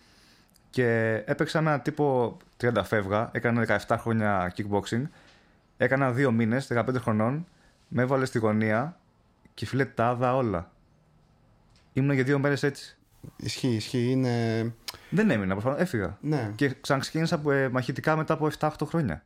και 0.70 1.14
έπαιξα 1.25 1.61
με 1.61 1.68
έναν 1.68 1.82
τύπο 1.82 2.37
30 2.61 2.82
φεύγα. 2.84 3.30
Έκανα 3.32 3.82
17 3.87 3.96
χρόνια 3.99 4.52
kickboxing. 4.56 5.02
Έκανα 5.76 6.12
δύο 6.12 6.30
μήνες, 6.30 6.68
15 6.75 6.84
χρονών. 6.99 7.46
Με 7.88 8.02
έβαλε 8.02 8.25
στη 8.25 8.38
γωνία 8.38 8.99
και 9.54 9.66
φίλε, 9.66 9.84
τα 9.84 10.08
άδα 10.08 10.37
όλα. 10.37 10.70
Ήμουν 11.92 12.14
για 12.14 12.25
δύο 12.25 12.38
μέρες 12.38 12.62
έτσι. 12.62 12.96
Ισχύει, 13.37 13.75
ισχύει. 13.75 14.11
Είναι... 14.11 14.75
Δεν 15.11 15.30
έμεινα, 15.30 15.52
προφανώς 15.52 15.80
έφυγα. 15.80 16.18
Ναι. 16.20 16.52
Και 16.54 16.75
ξαναξεκίνησα 16.80 17.34
από, 17.34 17.50
ε, 17.50 17.68
μαχητικά 17.68 18.16
μετά 18.16 18.34
από 18.34 18.50
7-8 18.58 18.70
χρόνια. 18.84 19.23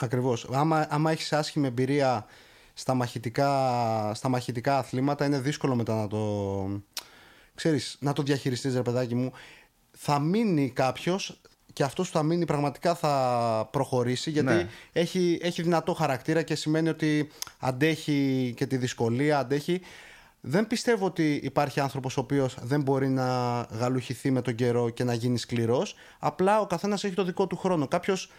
Ακριβώς. 0.00 0.48
Άμα, 0.52 0.86
άμα 0.90 1.10
έχεις 1.10 1.32
άσχημη 1.32 1.66
εμπειρία 1.66 2.26
στα 2.80 2.94
μαχητικά, 2.94 3.50
στα 4.14 4.28
μαχητικά 4.28 4.78
αθλήματα, 4.78 5.24
είναι 5.24 5.38
δύσκολο 5.40 5.74
μετά 5.74 5.94
να 5.94 6.06
το. 6.08 6.82
Ξέρεις, 7.54 7.96
να 8.00 8.12
το 8.12 8.22
διαχειριστείς 8.22 8.74
ρε 8.74 8.82
παιδάκι 8.82 9.14
μου 9.14 9.32
θα 9.90 10.18
μείνει 10.18 10.70
κάποιος 10.70 11.40
και 11.72 11.82
αυτός 11.82 12.10
που 12.10 12.16
θα 12.16 12.22
μείνει 12.22 12.44
πραγματικά 12.44 12.94
θα 12.94 13.68
προχωρήσει 13.72 14.30
γιατί 14.30 14.52
Ναι. 14.52 14.68
έχει, 14.92 15.38
έχει 15.42 15.62
δυνατό 15.62 15.94
χαρακτήρα 15.94 16.42
και 16.42 16.54
σημαίνει 16.54 16.88
ότι 16.88 17.30
αντέχει 17.58 18.52
και 18.56 18.66
τη 18.66 18.76
δυσκολία, 18.76 19.38
αντέχει. 19.38 19.80
Δεν 20.40 20.66
πιστεύω 20.66 21.06
ότι 21.06 21.40
υπάρχει 21.42 21.80
άνθρωπος 21.80 22.16
ο 22.16 22.20
οποίος 22.20 22.56
δεν 22.62 22.82
μπορεί 22.82 23.08
να 23.08 23.60
γαλουχηθεί 23.60 24.30
με 24.30 24.42
τον 24.42 24.54
καιρό 24.54 24.90
και 24.90 25.04
να 25.04 25.14
γίνει 25.14 25.38
σκληρός. 25.38 25.94
Απλά 26.18 26.60
ο 26.60 26.66
καθένας 26.66 27.04
έχει 27.04 27.14
το 27.14 27.24
δικό 27.24 27.46
του 27.46 27.56
χρόνο. 27.56 27.88
Κάποιος 27.88 28.30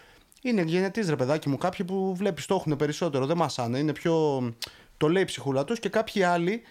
είναι 0.41 0.61
γενετής 0.61 1.09
ρε 1.09 1.15
παιδάκι 1.15 1.49
μου. 1.49 1.57
Κάποιοι 1.57 1.85
που 1.85 2.15
βλέπεις 2.15 2.45
το 2.45 2.55
έχουν 2.55 2.75
περισσότερο, 2.75 3.25
δεν 3.25 3.37
μασάνε. 3.37 3.77
Είναι 3.77 3.93
πιο... 3.93 4.43
Το 4.97 5.09
λέει 5.09 5.21
η 5.21 5.25
ψυχούλα 5.25 5.63
τους 5.63 5.79
και 5.79 5.89
κάποιοι 5.89 6.23
άλλοι 6.23 6.61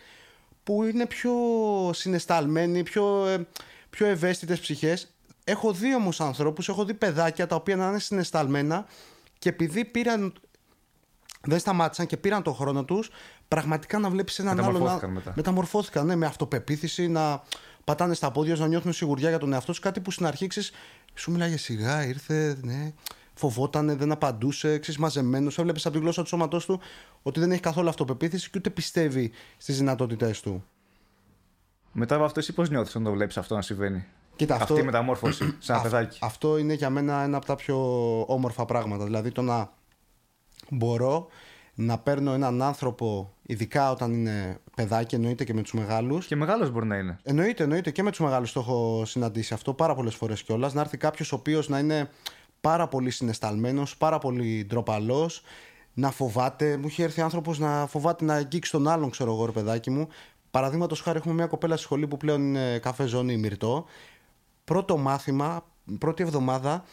που 0.63 0.85
είναι 0.85 1.07
πιο 1.07 1.33
συναισθαλμένοι, 1.93 2.83
πιο, 2.83 3.27
ε, 3.27 3.47
πιο 3.91 4.07
ευαίσθητες 4.07 4.61
ψυχές. 4.61 5.11
Έχω 5.45 5.73
δει 5.73 5.95
όμως 5.95 6.21
ανθρώπους, 6.21 6.69
έχω 6.69 6.85
δει 6.85 6.95
παιδάκια 6.95 7.47
τα 7.47 7.57
οποία 7.57 7.77
να 7.77 7.89
είναι 7.89 7.99
συναισθαλμένα 7.99 8.87
και 9.39 9.49
επειδή 9.49 9.85
πήραν, 9.85 10.33
δεν 11.43 11.59
σταμάτησαν 11.59 12.07
και 12.07 12.17
πήραν 12.17 12.43
τον 12.43 12.55
χρόνο 12.55 12.85
τους, 12.85 13.11
πραγματικά 13.49 13.99
να 13.99 14.11
βλέπεις 14.11 14.39
έναν 14.39 14.61
άλλον... 14.61 14.73
Μεταμορφώθηκαν 14.73 15.09
να- 15.09 15.15
μετά. 15.15 15.33
Μεταμορφώθηκαν, 15.37 16.07
ναι, 16.07 16.17
με 16.17 16.27
αυτοπεποίθηση, 16.27 17.09
να 17.09 17.43
πατάνε 17.85 18.15
στα 18.15 18.31
πόδια 18.31 18.53
τους, 18.53 18.61
να 18.61 18.67
νιώθουν 18.67 18.93
σιγουριά 18.93 19.29
για 19.29 19.39
τον 19.39 19.53
εαυτό 19.53 19.71
τους, 19.71 19.81
κάτι 19.81 20.01
που 20.01 20.11
στην 20.11 20.27
αρχή 20.27 20.47
ξέρεις, 20.47 20.73
σου 21.15 21.31
μιλάγε 21.31 21.57
σιγά, 21.57 22.07
ήρθε, 22.07 22.59
ναι, 22.63 22.93
φοβότανε, 23.41 23.95
δεν 23.95 24.13
απαντούσε, 24.13 24.79
ξέρεις, 24.79 25.01
μαζεμένος, 25.01 25.59
έβλεπες 25.59 25.87
από 25.87 25.95
τη 25.95 26.01
γλώσσα 26.01 26.23
του 26.23 26.29
σώματός 26.29 26.65
του 26.67 26.81
ότι 27.23 27.41
δεν 27.41 27.53
έχει 27.53 27.61
καθόλου 27.61 27.89
αυτοπεποίθηση 27.89 28.51
και 28.51 28.59
ούτε 28.59 28.71
πιστεύει 28.71 29.31
στις 29.57 29.77
δυνατότητές 29.79 30.41
του. 30.41 30.65
Μετά 31.93 32.15
από 32.15 32.25
αυτό, 32.25 32.41
εσύ 32.41 32.53
πώς 32.53 32.71
νιώθεις 32.71 32.91
όταν 32.91 33.05
το 33.05 33.11
βλέπεις 33.13 33.37
αυτό 33.37 33.55
να 33.55 33.63
συμβαίνει; 33.63 34.05
Κοίτα, 34.37 34.55
αυτό, 34.55 34.65
Αυτή 34.73 34.85
η 34.85 34.87
μεταμόρφωση, 34.87 35.45
σαν 35.59 35.77
ένα 35.77 35.77
αυ- 35.77 35.83
παιδάκι. 35.85 36.19
αυτό 36.23 36.59
είναι 36.59 36.75
για 36.75 36.91
μένα 36.91 37.23
ένα 37.23 37.37
από 37.37 37.47
τα 37.47 37.55
πιο 37.57 37.77
όμορφα 38.27 38.65
πράγματα. 38.65 39.05
Δηλαδή 39.05 39.31
το 39.31 39.43
να 39.43 39.73
μπορώ 40.71 41.27
να 41.75 41.99
παίρνω 41.99 42.33
έναν 42.33 42.63
άνθρωπο, 42.63 43.35
ειδικά 43.43 43.91
όταν 43.91 44.13
είναι 44.13 44.59
παιδάκι, 44.77 45.15
εννοείται 45.15 45.45
και 45.45 45.55
με 45.55 45.63
τους 45.63 45.73
μεγάλους. 45.73 46.27
Και 46.27 46.37
μεγάλος 46.37 46.71
μπορεί 46.71 46.87
να 46.87 46.97
είναι. 46.97 47.19
Εννοείται, 47.23 47.63
εννοείται 47.63 47.91
και 47.91 48.03
με 48.03 48.11
τους 48.11 48.21
μεγάλους 48.21 48.53
το 48.53 48.61
έχω 48.61 49.03
συναντήσει 49.07 49.55
αυτό 49.55 49.75
πάρα 49.75 49.95
πολλές 49.95 50.15
φορές 50.15 50.43
κιόλας. 50.43 50.75
Να 50.75 50.81
έρθει 50.81 50.97
κάποιος 50.97 51.33
ο 51.33 51.37
οποίος 51.37 51.69
να 51.69 51.79
είναι 51.79 52.11
πάρα 52.61 52.89
πολύ 52.89 53.11
συναισθαλμένος, 53.11 53.97
πάρα 53.97 54.19
πολύ 54.19 54.65
ντροπαλός, 54.69 55.43
να 55.95 56.11
φοβάται. 56.11 56.77
Μου 56.77 56.87
είχε 56.87 57.03
έρθει 57.03 57.21
άνθρωπος 57.21 57.59
να 57.59 57.87
φοβάται 57.87 58.25
να 58.25 58.35
αγγίξει 58.35 58.71
τον 58.71 58.89
άλλον, 58.89 59.11
ξέρω 59.11 59.33
εγώ, 59.33 59.47
ρε 59.47 59.53
παιδάκι 59.53 59.91
μου. 59.91 60.09
Παραδείγματος 60.51 61.01
χάρη, 61.01 61.19
έχουμε 61.19 61.35
μια 61.35 61.47
κοπέλα 61.47 61.75
στη 61.75 61.85
σχολή 61.85 62.07
που 62.07 62.17
πλέον 62.17 62.41
είναι 62.41 62.79
καφέ 62.79 63.07
ζώνη 63.07 63.37
Μυρτό. 63.37 63.85
Πρώτο 64.65 64.97
μάθημα, 64.97 65.65
πρώτη 65.99 66.23
εβδομάδα, 66.23 66.85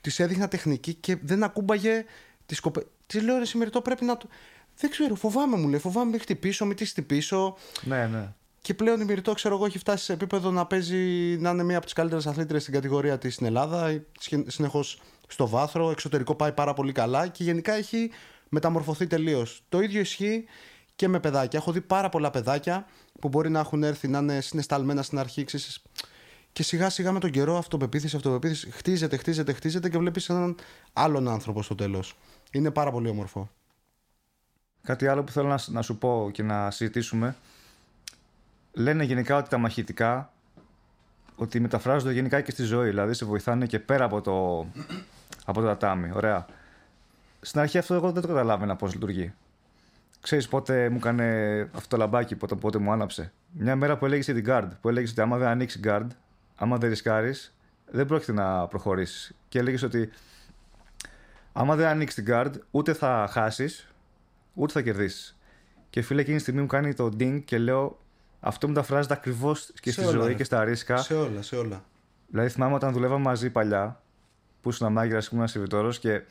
της 0.00 0.18
έδειχνα 0.18 0.48
τεχνική 0.48 0.94
και 0.94 1.16
δεν 1.22 1.42
ακούμπαγε 1.42 2.04
τη 2.46 2.54
κοπέλα. 2.54 2.86
Της 3.06 3.22
λέω 3.22 3.38
ρε 3.38 3.44
Μυρτό, 3.54 3.80
πρέπει 3.80 4.04
να 4.04 4.16
το. 4.16 4.28
Δεν 4.76 4.90
ξέρω, 4.90 5.14
φοβάμαι 5.14 5.56
μου 5.56 5.68
λέει. 5.68 5.78
Φοβάμαι 5.78 6.10
μην 6.10 6.20
χτυπήσω, 6.20 6.64
μην 6.64 6.76
της 6.76 6.90
χτυπήσω. 6.90 7.56
Ναι, 7.82 8.06
ναι. 8.06 8.32
Και 8.60 8.74
πλέον 8.74 9.00
η 9.00 9.04
Μυρτό, 9.04 9.32
ξέρω 9.32 9.54
εγώ, 9.54 9.64
έχει 9.64 9.78
φτάσει 9.78 10.04
σε 10.04 10.12
επίπεδο 10.12 10.50
να 10.50 10.66
παίζει, 10.66 11.36
να 11.40 11.50
είναι 11.50 11.62
μία 11.62 11.76
από 11.76 11.84
τις 11.84 11.94
καλύτερες 11.94 12.26
αθλήτρε 12.26 12.58
στην 12.58 12.72
κατηγορία 12.72 13.18
της 13.18 13.34
στην 13.34 13.46
Ελλάδα. 13.46 14.02
Συνεχώς 14.46 15.00
στο 15.28 15.48
βάθρο, 15.48 15.90
εξωτερικό 15.90 16.34
πάει 16.34 16.52
πάρα 16.52 16.74
πολύ 16.74 16.92
καλά 16.92 17.28
και 17.28 17.44
γενικά 17.44 17.72
έχει 17.72 18.10
μεταμορφωθεί 18.48 19.06
τελείως. 19.06 19.62
Το 19.68 19.80
ίδιο 19.80 20.00
ισχύει 20.00 20.44
και 20.96 21.08
με 21.08 21.20
παιδάκια. 21.20 21.58
Έχω 21.58 21.72
δει 21.72 21.80
πάρα 21.80 22.08
πολλά 22.08 22.30
παιδάκια 22.30 22.86
που 23.20 23.28
μπορεί 23.28 23.50
να 23.50 23.60
έχουν 23.60 23.82
έρθει 23.82 24.08
να 24.08 24.18
είναι 24.18 24.40
συναισθαλμένα 24.40 25.02
στην 25.02 25.18
αρχή. 25.18 25.44
ξέρεις, 25.44 25.82
Και 26.52 26.62
σιγά 26.62 26.90
σιγά 26.90 27.12
με 27.12 27.20
τον 27.20 27.30
καιρό 27.30 27.56
αυτοπεποίθηση, 27.56 28.16
αυτοπεποίθηση 28.16 28.70
χτίζεται, 28.70 29.16
χτίζεται, 29.16 29.52
χτίζεται 29.52 29.88
και 29.88 29.98
βλέπεις 29.98 30.28
έναν 30.28 30.56
άλλον 30.92 31.28
άνθρωπο 31.28 31.62
στο 31.62 31.74
τέλος. 31.74 32.16
Είναι 32.50 32.70
πάρα 32.70 32.90
πολύ 32.90 33.08
όμορφο. 33.08 33.50
Κάτι 34.82 35.06
άλλο 35.06 35.24
που 35.24 35.32
θέλω 35.32 35.48
να, 35.48 35.58
να 35.66 35.82
σου 35.82 35.98
πω 35.98 36.30
και 36.32 36.42
να 36.42 36.70
συζητήσουμε. 36.70 37.36
Λένε 38.78 39.04
γενικά 39.04 39.36
ότι 39.36 39.48
τα 39.48 39.58
μαχητικά 39.58 40.32
ότι 41.36 41.60
μεταφράζονται 41.60 42.12
γενικά 42.12 42.40
και 42.40 42.50
στη 42.50 42.62
ζωή. 42.62 42.88
Δηλαδή 42.88 43.14
σε 43.14 43.24
βοηθάνε 43.24 43.66
και 43.66 43.78
πέρα 43.78 44.04
από 44.04 44.20
το, 44.20 44.66
από 45.44 45.60
το 45.60 45.66
τατάμι. 45.66 46.10
Ωραία. 46.14 46.46
Στην 47.40 47.60
αρχή 47.60 47.78
αυτό 47.78 47.94
εγώ 47.94 48.12
δεν 48.12 48.22
το 48.22 48.28
καταλάβαινα 48.28 48.76
πώς 48.76 48.92
λειτουργεί. 48.92 49.32
Ξέρεις 50.20 50.48
πότε 50.48 50.88
μου 50.88 50.96
έκανε 50.96 51.60
αυτό 51.74 51.88
το 51.88 51.96
λαμπάκι, 51.96 52.36
πότε, 52.36 52.54
πότε 52.54 52.78
μου 52.78 52.92
άναψε. 52.92 53.32
Μια 53.50 53.76
μέρα 53.76 53.98
που 53.98 54.06
έλεγες 54.06 54.26
την 54.26 54.44
guard, 54.46 54.68
που 54.80 54.88
έλεγες 54.88 55.10
ότι 55.10 55.20
άμα 55.20 55.36
δεν 55.38 55.48
ανοίξει 55.48 55.80
guard, 55.84 56.06
άμα 56.56 56.76
δεν 56.76 56.88
ρισκάρεις, 56.88 57.54
δεν 57.90 58.06
πρόκειται 58.06 58.32
να 58.32 58.66
προχωρήσεις. 58.66 59.34
Και 59.48 59.58
έλεγες 59.58 59.82
ότι 59.82 60.10
άμα 61.52 61.76
δεν 61.76 61.86
ανοίξεις 61.86 62.24
την 62.24 62.34
guard, 62.34 62.52
ούτε 62.70 62.92
θα 62.92 63.28
χάσεις, 63.30 63.92
ούτε 64.54 64.72
θα 64.72 64.82
κερδίσεις. 64.82 65.36
Και 65.90 66.02
φίλε, 66.02 66.20
εκείνη 66.20 66.36
τη 66.36 66.42
στιγμή 66.42 66.60
μου 66.60 66.66
κάνει 66.66 66.94
το 66.94 67.06
ding 67.18 67.42
και 67.44 67.58
λέω 67.58 67.98
αυτό 68.40 68.68
μεταφράζεται 68.68 69.14
ακριβώς 69.14 69.72
και 69.80 69.92
Σε 69.92 70.00
στη 70.00 70.10
όλα, 70.10 70.18
ζωή 70.18 70.28
ρε. 70.28 70.34
και 70.34 70.44
στα 70.44 70.64
ρίσκα. 70.64 70.96
Σε 70.96 71.14
όλα, 71.14 71.42
σε 71.42 71.56
όλα. 71.56 71.84
Δηλαδή 72.30 72.48
θυμάμαι 72.48 72.74
όταν 72.74 72.92
δουλεύαμε 72.92 73.22
μαζί 73.22 73.50
παλιά, 73.50 74.02
που 74.60 74.68
ήσουν 74.68 74.92
μάγειρα 74.92 75.18
και 75.18 75.28
ήμουν 75.32 75.48
σερβιτόρος 75.48 75.98
και 75.98 76.22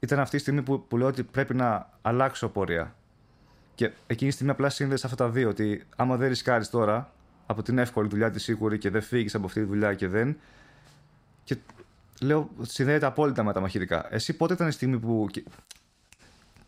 ήταν 0.00 0.18
αυτή 0.18 0.36
η 0.36 0.38
στιγμή 0.38 0.62
που, 0.62 0.86
που 0.88 0.96
λέω 0.96 1.06
ότι 1.06 1.22
πρέπει 1.22 1.54
να 1.54 1.90
αλλάξω 2.02 2.48
πορεία. 2.48 2.94
Και 3.74 3.92
εκείνη 4.06 4.28
τη 4.28 4.34
στιγμή 4.34 4.52
απλά 4.52 4.68
σύνδεσα 4.70 5.06
αυτά 5.06 5.24
τα 5.24 5.30
δύο. 5.30 5.48
Ότι 5.48 5.86
άμα 5.96 6.16
δεν 6.16 6.28
ρισκάρεις 6.28 6.70
τώρα 6.70 7.12
από 7.46 7.62
την 7.62 7.78
εύκολη 7.78 8.08
δουλειά 8.08 8.30
της 8.30 8.42
σίγουρη 8.42 8.78
και 8.78 8.90
δεν 8.90 9.02
φύγεις 9.02 9.34
από 9.34 9.46
αυτή 9.46 9.60
τη 9.60 9.66
δουλειά 9.66 9.94
και 9.94 10.08
δεν. 10.08 10.36
Και 11.44 11.56
λέω 12.20 12.50
ότι 12.58 12.70
συνδέεται 12.70 13.06
απόλυτα 13.06 13.42
με 13.42 13.52
τα 13.52 13.60
μαχητικά. 13.60 14.06
Εσύ 14.14 14.32
πότε 14.36 14.52
ήταν 14.54 14.68
η 14.68 14.70
στιγμή 14.70 14.98
που, 14.98 15.26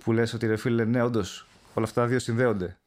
που 0.04 0.12
λες 0.12 0.32
ότι 0.34 0.46
ρε 0.46 0.56
φίλε, 0.56 0.84
ναι, 0.84 1.02
όντως 1.02 1.46
όλα 1.74 1.86
αυτά 1.86 2.00
τα 2.00 2.06
δύο 2.06 2.18
συνδέονται; 2.18 2.78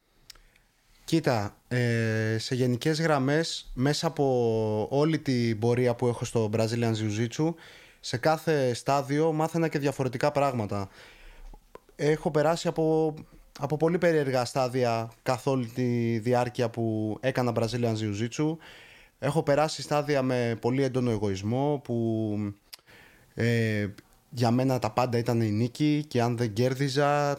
Κοίτα, 1.04 1.56
ε, 1.68 2.36
σε 2.38 2.54
γενικές 2.54 3.00
γραμμές 3.00 3.70
μέσα 3.74 4.06
από 4.06 4.86
όλη 4.90 5.18
την 5.18 5.58
πορεία 5.58 5.94
που 5.94 6.06
έχω 6.06 6.24
στο 6.24 6.50
Brazilian 6.52 6.92
Jiu-Jitsu 6.92 7.54
σε 8.00 8.16
κάθε 8.16 8.74
στάδιο 8.74 9.32
μάθαινα 9.32 9.68
και 9.68 9.78
διαφορετικά 9.78 10.32
πράγματα. 10.32 10.88
Έχω 11.96 12.30
περάσει 12.30 12.68
από, 12.68 13.14
από 13.58 13.76
πολύ 13.76 13.98
περίεργα 13.98 14.44
στάδια 14.44 15.10
καθ' 15.22 15.46
όλη 15.46 15.66
τη 15.66 16.18
διάρκεια 16.18 16.70
που 16.70 17.16
έκανα 17.20 17.52
Brazilian 17.54 17.94
Jiu-Jitsu. 17.94 18.56
Έχω 19.18 19.42
περάσει 19.42 19.82
στάδια 19.82 20.22
με 20.22 20.56
πολύ 20.60 20.82
έντονο 20.82 21.10
εγωισμό 21.10 21.80
που 21.84 22.38
ε, 23.34 23.86
για 24.30 24.50
μένα 24.50 24.78
τα 24.78 24.90
πάντα 24.90 25.18
ήταν 25.18 25.40
η 25.40 25.50
νίκη 25.50 26.04
και 26.08 26.22
αν 26.22 26.36
δεν 26.36 26.52
κέρδιζα 26.52 27.38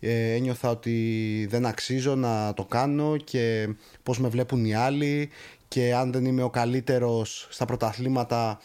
ε, 0.00 0.32
ένιωθα 0.32 0.70
ότι 0.70 1.46
δεν 1.50 1.66
αξίζω 1.66 2.14
να 2.14 2.54
το 2.54 2.64
κάνω 2.64 3.16
και 3.16 3.74
πώς 4.02 4.18
με 4.18 4.28
βλέπουν 4.28 4.64
οι 4.64 4.74
άλλοι 4.74 5.30
και 5.68 5.94
αν 5.94 6.12
δεν 6.12 6.24
είμαι 6.24 6.42
ο 6.42 6.50
καλύτερος 6.50 7.46
στα 7.50 7.64
πρωταθλήματα 7.64 8.58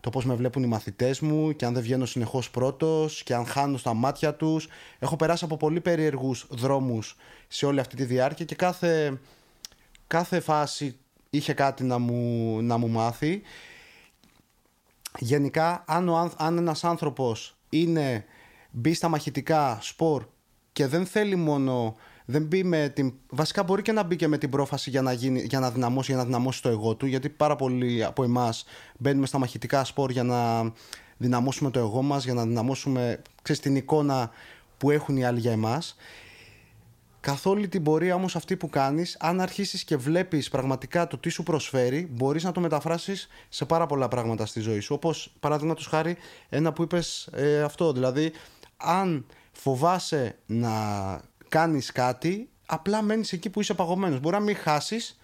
το 0.00 0.10
πώς 0.10 0.24
με 0.24 0.34
βλέπουν 0.34 0.62
οι 0.62 0.66
μαθητές 0.66 1.20
μου 1.20 1.56
και 1.56 1.64
αν 1.64 1.74
δεν 1.74 1.82
βγαίνω 1.82 2.06
συνεχώς 2.06 2.50
πρώτος 2.50 3.22
και 3.22 3.34
αν 3.34 3.46
χάνω 3.46 3.76
στα 3.76 3.94
μάτια 3.94 4.34
τους. 4.34 4.68
Έχω 4.98 5.16
περάσει 5.16 5.44
από 5.44 5.56
πολύ 5.56 5.80
περίεργους 5.80 6.46
δρόμους 6.50 7.16
σε 7.48 7.66
όλη 7.66 7.80
αυτή 7.80 7.96
τη 7.96 8.04
διάρκεια 8.04 8.44
και 8.44 8.54
κάθε, 8.54 9.18
κάθε 10.06 10.40
φάση 10.40 10.96
είχε 11.30 11.52
κάτι 11.52 11.84
να 11.84 11.98
μου, 11.98 12.62
να 12.62 12.76
μου 12.76 12.88
μάθει 12.88 13.42
γενικά 15.18 15.84
αν, 15.86 16.08
ο, 16.08 16.16
άνθ- 16.16 16.42
αν 16.42 16.58
ένας 16.58 16.84
άνθρωπος 16.84 17.56
είναι 17.68 18.24
μπει 18.70 18.94
στα 18.94 19.08
μαχητικά 19.08 19.78
σπορ 19.80 20.26
και 20.76 20.86
δεν 20.86 21.06
θέλει 21.06 21.36
μόνο 21.36 21.96
δεν 22.24 22.42
μπει 22.42 22.64
με 22.64 22.88
την, 22.88 23.14
βασικά 23.28 23.62
μπορεί 23.62 23.82
και 23.82 23.92
να 23.92 24.02
μπει 24.02 24.16
και 24.16 24.28
με 24.28 24.38
την 24.38 24.50
πρόφαση 24.50 24.90
για 24.90 25.02
να, 25.02 25.12
γίνει, 25.12 25.40
για 25.40 25.60
να 25.60 25.70
δυναμώσει 25.70 26.10
για 26.10 26.20
να 26.20 26.26
δυναμώσει 26.26 26.62
το 26.62 26.68
εγώ 26.68 26.94
του 26.94 27.06
γιατί 27.06 27.28
πάρα 27.28 27.56
πολλοί 27.56 28.04
από 28.04 28.22
εμάς 28.22 28.64
μπαίνουμε 28.98 29.26
στα 29.26 29.38
μαχητικά 29.38 29.84
σπορ 29.84 30.10
για 30.10 30.22
να 30.22 30.72
δυναμώσουμε 31.16 31.70
το 31.70 31.78
εγώ 31.78 32.02
μας 32.02 32.24
για 32.24 32.34
να 32.34 32.42
δυναμώσουμε 32.42 33.22
ξέρεις, 33.42 33.62
την 33.62 33.76
εικόνα 33.76 34.30
που 34.78 34.90
έχουν 34.90 35.16
οι 35.16 35.24
άλλοι 35.24 35.40
για 35.40 35.52
εμάς 35.52 35.96
Καθ' 37.20 37.46
όλη 37.46 37.68
την 37.68 37.82
πορεία 37.82 38.14
όμως 38.14 38.36
αυτή 38.36 38.56
που 38.56 38.68
κάνεις, 38.68 39.16
αν 39.20 39.40
αρχίσεις 39.40 39.84
και 39.84 39.96
βλέπεις 39.96 40.48
πραγματικά 40.48 41.06
το 41.06 41.18
τι 41.18 41.28
σου 41.28 41.42
προσφέρει, 41.42 42.08
μπορείς 42.10 42.44
να 42.44 42.52
το 42.52 42.60
μεταφράσεις 42.60 43.28
σε 43.48 43.64
πάρα 43.64 43.86
πολλά 43.86 44.08
πράγματα 44.08 44.46
στη 44.46 44.60
ζωή 44.60 44.80
σου. 44.80 44.94
Όπως 44.94 45.32
παραδείγματος 45.40 45.86
χάρη 45.86 46.16
ένα 46.48 46.72
που 46.72 46.82
είπες 46.82 47.28
ε, 47.32 47.62
αυτό, 47.62 47.92
δηλαδή 47.92 48.32
αν 48.76 49.26
φοβάσαι 49.56 50.38
να 50.46 50.70
κάνεις 51.48 51.92
κάτι, 51.92 52.48
απλά 52.66 53.02
μένεις 53.02 53.32
εκεί 53.32 53.50
που 53.50 53.60
είσαι 53.60 53.74
παγωμένος. 53.74 54.20
Μπορεί 54.20 54.34
να 54.34 54.40
μην 54.40 54.56
χάσεις, 54.56 55.20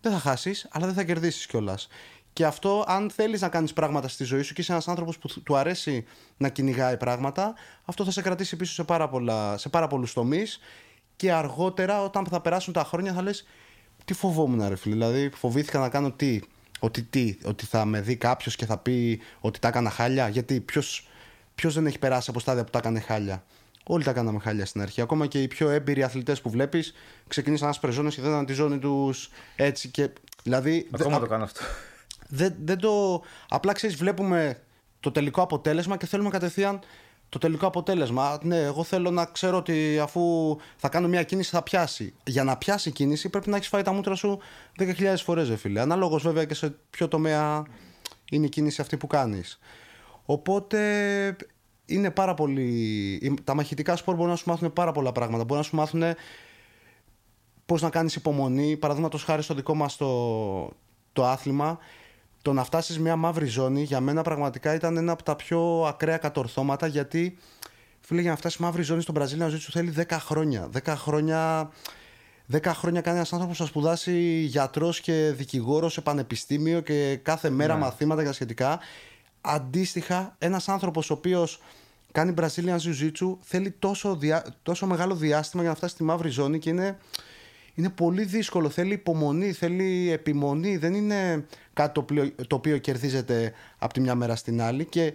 δεν 0.00 0.12
θα 0.12 0.18
χάσεις, 0.18 0.66
αλλά 0.70 0.86
δεν 0.86 0.94
θα 0.94 1.04
κερδίσεις 1.04 1.46
κιόλας. 1.46 1.88
Και 2.32 2.44
αυτό, 2.44 2.84
αν 2.86 3.10
θέλεις 3.10 3.40
να 3.40 3.48
κάνεις 3.48 3.72
πράγματα 3.72 4.08
στη 4.08 4.24
ζωή 4.24 4.42
σου 4.42 4.54
και 4.54 4.60
είσαι 4.60 4.72
ένας 4.72 4.88
άνθρωπος 4.88 5.18
που 5.18 5.42
του 5.42 5.56
αρέσει 5.56 6.04
να 6.36 6.48
κυνηγάει 6.48 6.96
πράγματα, 6.96 7.54
αυτό 7.84 8.04
θα 8.04 8.10
σε 8.10 8.22
κρατήσει 8.22 8.56
πίσω 8.56 8.72
σε 8.72 8.84
πάρα, 8.84 9.08
πολλά, 9.08 9.58
σε 9.58 9.68
πάρα 9.68 9.86
πολλούς 9.86 10.12
τομείς. 10.12 10.58
Και 11.16 11.32
αργότερα, 11.32 12.02
όταν 12.02 12.26
θα 12.26 12.40
περάσουν 12.40 12.72
τα 12.72 12.84
χρόνια, 12.84 13.12
θα 13.12 13.22
λες: 13.22 13.46
Τι 14.04 14.14
φοβόμουν, 14.14 14.68
ρε 14.68 14.76
φίλε. 14.76 14.94
Δηλαδή, 14.94 15.30
φοβήθηκα 15.34 15.78
να 15.78 15.88
κάνω 15.88 16.10
τι. 16.10 16.40
Ότι 16.80 17.02
τι, 17.02 17.38
ότι 17.44 17.66
θα 17.66 17.84
με 17.84 18.00
δει 18.00 18.16
κάποιος 18.16 18.56
και 18.56 18.66
θα 18.66 18.78
πει 18.78 19.20
ότι 19.40 19.58
τα 19.58 19.68
έκανα 19.68 19.90
χάλια. 19.90 20.28
Γιατί 20.28 20.60
ποιος 20.60 21.08
δεν 21.62 21.86
έχει 21.86 21.98
περάσει 21.98 22.30
από 22.30 22.40
στάδια 22.40 22.64
που 22.64 22.70
τα 22.70 22.78
έκανε 22.78 23.00
χάλια; 23.00 23.44
Όλοι 23.88 24.04
τα 24.04 24.12
κάναμε 24.12 24.38
χάλια 24.38 24.66
στην 24.66 24.80
αρχή. 24.80 25.00
Ακόμα 25.00 25.26
και 25.26 25.42
οι 25.42 25.48
πιο 25.48 25.68
έμπειροι 25.68 26.02
αθλητές 26.02 26.40
που 26.40 26.50
βλέπεις 26.50 26.94
ξεκινήσαν 27.28 27.66
να 27.66 27.72
σπρεζώνες 27.72 28.14
και 28.14 28.22
δεν 28.22 28.44
τη 28.46 28.52
ζώνη 28.52 28.78
τους 28.78 29.30
έτσι. 29.56 29.88
Και, 29.88 30.10
δηλαδή, 30.42 30.88
Ακόμα 30.90 31.18
το 31.18 31.26
κάνω 31.26 31.44
αυτό. 31.44 31.60
Δεν, 32.28 32.54
δεν 32.64 32.78
το. 32.78 33.22
Απλά 33.48 33.72
ξέρεις, 33.72 33.96
βλέπουμε 33.96 34.60
το 35.00 35.10
τελικό 35.10 35.42
αποτέλεσμα 35.42 35.96
και 35.96 36.06
θέλουμε 36.06 36.30
κατευθείαν 36.30 36.80
το 37.28 37.38
τελικό 37.38 37.66
αποτέλεσμα. 37.66 38.38
Ναι, 38.42 38.58
εγώ 38.58 38.84
θέλω 38.84 39.10
να 39.10 39.24
ξέρω 39.24 39.56
ότι 39.56 39.98
αφού 39.98 40.56
θα 40.76 40.88
κάνω 40.88 41.08
μια 41.08 41.22
κίνηση 41.22 41.50
θα 41.50 41.62
πιάσει. 41.62 42.14
Για 42.24 42.44
να 42.44 42.56
πιάσει 42.56 42.90
κίνηση 42.90 43.28
πρέπει 43.28 43.50
να 43.50 43.56
έχεις 43.56 43.68
φάει 43.68 43.82
τα 43.82 43.92
μούτρα 43.92 44.14
σου 44.14 44.38
10.000 44.78 45.14
φορές, 45.16 45.48
δε 45.48 45.56
φίλε. 45.56 45.80
Ανάλογος 45.80 46.22
βέβαια 46.22 46.44
και 46.44 46.54
σε 46.54 46.74
ποιο 46.90 47.08
τομέα 47.08 47.62
είναι 48.30 48.46
η 48.46 48.48
κίνηση 48.48 48.80
αυτή 48.80 48.96
που 48.96 49.06
κάνεις. 49.06 49.58
Οπότε 50.26 51.36
είναι 51.86 52.10
πάρα 52.10 52.34
πολύ. 52.34 53.40
Τα 53.44 53.54
μαχητικά 53.54 53.96
σπορ 53.96 54.14
μπορούν 54.14 54.30
να 54.30 54.36
σου 54.36 54.48
μάθουν 54.48 54.72
πάρα 54.72 54.92
πολλά 54.92 55.12
πράγματα. 55.12 55.44
Μπορούν 55.44 55.62
να 55.62 55.68
σου 55.68 55.76
μάθουν 55.76 56.02
πώς 57.66 57.82
να 57.82 57.90
κάνεις 57.90 58.14
υπομονή. 58.14 58.76
Παραδείγματος 58.76 59.24
χάρη 59.24 59.42
στο 59.42 59.54
δικό 59.54 59.74
μας 59.74 59.96
το, 59.96 60.70
το 61.12 61.26
άθλημα, 61.26 61.78
το 62.42 62.52
να 62.52 62.64
φτάσεις 62.64 62.98
μια 62.98 63.16
μαύρη 63.16 63.46
ζώνη 63.46 63.82
για 63.82 64.00
μένα 64.00 64.22
πραγματικά 64.22 64.74
ήταν 64.74 64.96
ένα 64.96 65.12
από 65.12 65.22
τα 65.22 65.36
πιο 65.36 65.84
ακραία 65.86 66.16
κατορθώματα 66.16 66.86
γιατί 66.86 67.38
φίλε 68.00 68.20
για 68.20 68.30
να 68.30 68.36
φτάσεις 68.36 68.58
μαύρη 68.58 68.82
ζώνη 68.82 69.02
στον 69.02 69.14
Brazilian 69.18 69.50
Jiu-Jitsu 69.50 69.68
θέλει 69.70 69.94
10 69.96 70.16
χρόνια. 70.20 70.70
10 70.84 70.94
χρόνια 70.96 71.70
10 72.52 72.60
χρόνια 72.64 73.00
κάνει 73.00 73.16
ένας 73.16 73.32
άνθρωπος 73.32 73.58
να 73.60 73.66
σπουδάσει 73.66 74.40
γιατρός 74.40 75.00
και 75.00 75.32
δικηγόρος 75.36 75.92
σε 75.92 76.00
πανεπιστήμιο 76.00 76.80
και 76.80 77.18
κάθε 77.22 77.50
μέρα 77.50 77.74
ναι. 77.74 77.80
μαθήματα 77.80 78.24
και 78.24 78.32
σχετικά. 78.32 78.80
Αντίστοιχα, 79.48 80.36
ένας 80.38 80.68
άνθρωπος 80.68 81.10
ο 81.10 81.12
οποίος 81.12 81.60
κάνει 82.12 82.34
Brazilian 82.36 82.76
Jiu-Jitsu 82.76 83.36
θέλει 83.40 83.70
τόσο, 83.70 84.18
τόσο 84.62 84.86
μεγάλο 84.86 85.14
διάστημα 85.14 85.62
για 85.62 85.70
να 85.70 85.76
φτάσει 85.76 85.94
στη 85.94 86.02
μαύρη 86.02 86.28
ζώνη 86.28 86.58
και 86.58 86.70
είναι, 86.70 86.98
είναι 87.74 87.90
πολύ 87.90 88.24
δύσκολο. 88.24 88.70
Θέλει 88.70 88.92
υπομονή, 88.92 89.52
θέλει 89.52 90.10
επιμονή. 90.10 90.76
Δεν 90.76 90.94
είναι 90.94 91.46
κάτι 91.72 91.94
το 91.94 92.00
οποίο, 92.00 92.32
το 92.46 92.56
οποίο 92.56 92.78
κερδίζεται 92.78 93.52
από 93.78 93.92
τη 93.92 94.00
μια 94.00 94.14
μέρα 94.14 94.36
στην 94.36 94.62
άλλη 94.62 94.84
και 94.84 95.12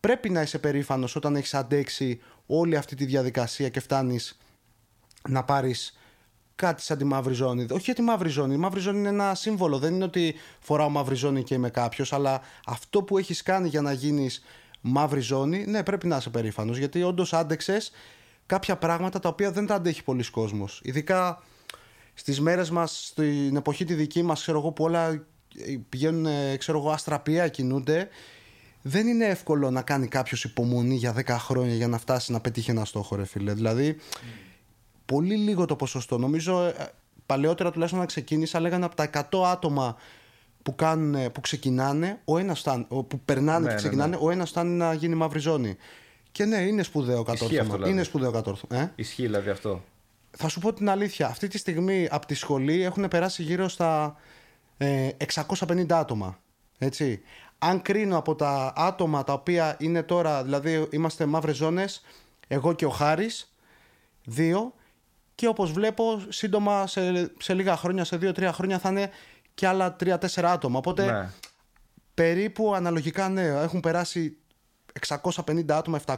πρέπει 0.00 0.30
να 0.30 0.42
είσαι 0.42 0.58
περήφανος 0.58 1.16
όταν 1.16 1.36
έχεις 1.36 1.54
αντέξει 1.54 2.20
όλη 2.46 2.76
αυτή 2.76 2.96
τη 2.96 3.04
διαδικασία 3.04 3.68
και 3.68 3.80
φτάνεις 3.80 4.38
να 5.28 5.44
πάρεις 5.44 5.98
κάτι 6.56 6.82
σαν 6.82 6.98
τη 6.98 7.04
μαύρη 7.04 7.34
ζώνη. 7.34 7.66
Όχι 7.70 7.82
για 7.84 7.94
τη 7.94 8.02
μαύρη 8.02 8.28
ζώνη. 8.28 8.54
Η 8.54 8.56
μαύρη 8.56 8.80
ζώνη 8.80 8.98
είναι 8.98 9.08
ένα 9.08 9.34
σύμβολο. 9.34 9.78
Δεν 9.78 9.94
είναι 9.94 10.04
ότι 10.04 10.34
φοράω 10.60 10.88
μαύρη 10.88 11.14
ζώνη 11.14 11.42
και 11.42 11.54
είμαι 11.54 11.70
κάποιος, 11.70 12.12
αλλά 12.12 12.40
αυτό 12.66 13.02
που 13.02 13.18
έχεις 13.18 13.42
κάνει 13.42 13.68
για 13.68 13.80
να 13.80 13.92
γίνεις 13.92 14.44
μαύρη 14.80 15.20
ζώνη, 15.20 15.66
ναι, 15.66 15.82
πρέπει 15.82 16.06
να 16.06 16.16
είσαι 16.16 16.30
περήφανος. 16.30 16.78
Γιατί 16.78 17.02
όντως 17.02 17.32
άντεξες 17.32 17.90
κάποια 18.46 18.76
πράγματα 18.76 19.18
τα 19.18 19.28
οποία 19.28 19.50
δεν 19.50 19.66
τα 19.66 19.74
αντέχει 19.74 20.04
πολλοί 20.04 20.30
κόσμος. 20.30 20.80
Ειδικά 20.84 21.42
στις 22.14 22.40
μέρες 22.40 22.70
μας, 22.70 23.06
στην 23.06 23.56
εποχή 23.56 23.84
τη 23.84 23.94
δική 23.94 24.22
μας, 24.22 24.40
ξέρω 24.40 24.58
εγώ, 24.58 24.72
που 24.72 24.84
όλα 24.84 25.26
πηγαίνουν, 25.88 26.26
ξέρω 26.58 26.78
εγώ, 26.78 26.90
αστραπία, 26.90 27.48
κινούνται. 27.48 28.08
Δεν 28.82 29.06
είναι 29.06 29.24
εύκολο 29.24 29.70
να 29.70 29.82
κάνει 29.82 30.08
κάποιος 30.08 30.44
υπομονή 30.44 30.94
για 30.94 31.12
10 31.12 31.36
χρόνια 31.38 31.74
για 31.74 31.88
να 31.88 31.98
φτάσει 31.98 32.32
να 32.32 32.40
πετύχει 32.40 32.70
ένα 32.70 32.84
στόχο, 32.84 33.16
ρε 33.16 33.24
φίλε. 33.24 33.52
Δηλαδή, 33.52 33.96
πολύ 35.06 35.36
λίγο 35.36 35.64
το 35.64 35.76
ποσοστό. 35.76 36.18
Νομίζω 36.18 36.62
ε, 36.62 36.74
παλαιότερα 37.26 37.70
τουλάχιστον 37.70 38.00
να 38.00 38.06
ξεκίνησα, 38.06 38.60
λέγανε 38.60 38.84
από 38.84 38.94
τα 38.94 39.10
100 39.30 39.42
άτομα 39.44 39.96
που, 40.62 40.74
κάνουν, 40.74 41.32
που 41.32 41.40
ξεκινάνε, 41.40 42.20
ο 42.24 42.38
ένας 42.38 42.58
φτάνει, 42.58 42.84
που 42.88 43.20
περνάνε 43.24 43.58
ναι, 43.58 43.66
και 43.66 43.72
ναι, 43.72 43.78
ξεκινάνε, 43.78 44.10
ναι, 44.10 44.16
ναι. 44.16 44.26
ο 44.26 44.30
ένας 44.30 44.50
φτάνει 44.50 44.70
να 44.70 44.94
γίνει 44.94 45.14
μαύρη 45.14 45.38
ζώνη. 45.38 45.76
Και 46.32 46.44
ναι, 46.44 46.56
είναι 46.56 46.82
σπουδαίο 46.82 47.22
κατόρθωμα. 47.22 47.62
Δηλαδή. 47.62 47.90
Είναι 47.90 48.02
σπουδαίο 48.02 48.30
κατόρθωμα. 48.30 48.80
Ε; 48.80 48.92
Ισχύει 48.94 49.22
δηλαδή 49.22 49.50
αυτό. 49.50 49.82
Θα 50.30 50.48
σου 50.48 50.60
πω 50.60 50.72
την 50.72 50.88
αλήθεια. 50.88 51.26
Αυτή 51.26 51.48
τη 51.48 51.58
στιγμή 51.58 52.08
από 52.10 52.26
τη 52.26 52.34
σχολή 52.34 52.82
έχουν 52.82 53.08
περάσει 53.08 53.42
γύρω 53.42 53.68
στα 53.68 54.16
ε, 54.76 55.08
650 55.34 55.86
άτομα. 55.92 56.38
Έτσι. 56.78 57.20
Αν 57.58 57.82
κρίνω 57.82 58.16
από 58.16 58.34
τα 58.34 58.72
άτομα 58.76 59.24
τα 59.24 59.32
οποία 59.32 59.76
είναι 59.78 60.02
τώρα, 60.02 60.42
δηλαδή 60.42 60.86
είμαστε 60.90 61.26
μαύρες 61.26 61.56
ζώνες, 61.56 62.04
εγώ 62.48 62.72
και 62.72 62.84
ο 62.84 62.90
Χάρης, 62.90 63.54
δύο, 64.24 64.74
και 65.36 65.46
όπως 65.46 65.72
βλέπω 65.72 66.22
σύντομα 66.28 66.86
σε, 66.86 67.32
σε 67.38 67.54
λίγα 67.54 67.76
χρόνια, 67.76 68.04
σε 68.04 68.16
δύο-τρία 68.16 68.52
χρόνια 68.52 68.78
θα 68.78 68.88
είναι 68.88 69.10
και 69.54 69.66
άλλα 69.66 69.96
τρία-τέσσερα 69.96 70.52
άτομα. 70.52 70.78
Οπότε 70.78 71.04
ναι. 71.10 71.28
περίπου 72.14 72.74
αναλογικά 72.74 73.28
ναι, 73.28 73.42
έχουν 73.42 73.80
περάσει 73.80 74.36
650 75.06 75.70
άτομα, 75.70 76.00
700. 76.06 76.16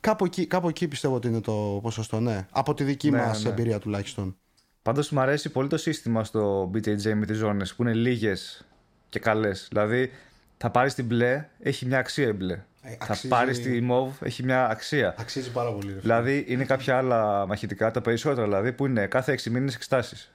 Κάπου 0.00 0.24
εκεί, 0.24 0.46
κάπου 0.46 0.68
εκεί 0.68 0.88
πιστεύω 0.88 1.14
ότι 1.14 1.28
είναι 1.28 1.40
το 1.40 1.78
ποσοστό, 1.82 2.20
ναι. 2.20 2.46
Από 2.50 2.74
τη 2.74 2.84
δική 2.84 3.10
ναι, 3.10 3.18
μας 3.18 3.42
ναι. 3.42 3.50
εμπειρία 3.50 3.78
τουλάχιστον. 3.78 4.36
Πάντως 4.82 5.10
μου 5.10 5.20
αρέσει 5.20 5.48
πολύ 5.48 5.68
το 5.68 5.76
σύστημα 5.76 6.24
στο 6.24 6.70
BJJ 6.74 7.14
με 7.14 7.26
τις 7.26 7.36
ζώνες 7.36 7.74
που 7.74 7.82
είναι 7.82 7.94
λίγες 7.94 8.66
και 9.08 9.18
καλές. 9.18 9.66
Δηλαδή 9.68 10.10
θα 10.56 10.70
πάρεις 10.70 10.94
την 10.94 11.04
μπλε, 11.04 11.48
έχει 11.58 11.86
μια 11.86 11.98
αξία 11.98 12.28
η 12.28 12.32
μπλε. 12.32 12.62
Ε, 12.82 12.96
θα 13.04 13.28
πάρεις 13.28 13.62
τη 13.62 13.80
μοβ, 13.80 14.22
έχει 14.22 14.42
μια 14.42 14.68
αξία. 14.68 15.14
Αξίζει 15.18 15.50
πάρα 15.50 15.72
πολύ. 15.72 15.92
Ρε. 15.92 15.98
Δηλαδή 15.98 16.44
είναι 16.48 16.64
κάποια 16.64 16.96
άλλα 16.96 17.46
μαχητικά, 17.46 17.90
τα 17.90 18.00
περισσότερα 18.00 18.46
δηλαδή, 18.46 18.72
που 18.72 18.86
είναι 18.86 19.06
κάθε 19.06 19.38
6 19.44 19.50
μήνες 19.50 19.74
εξτάσει. 19.74 20.30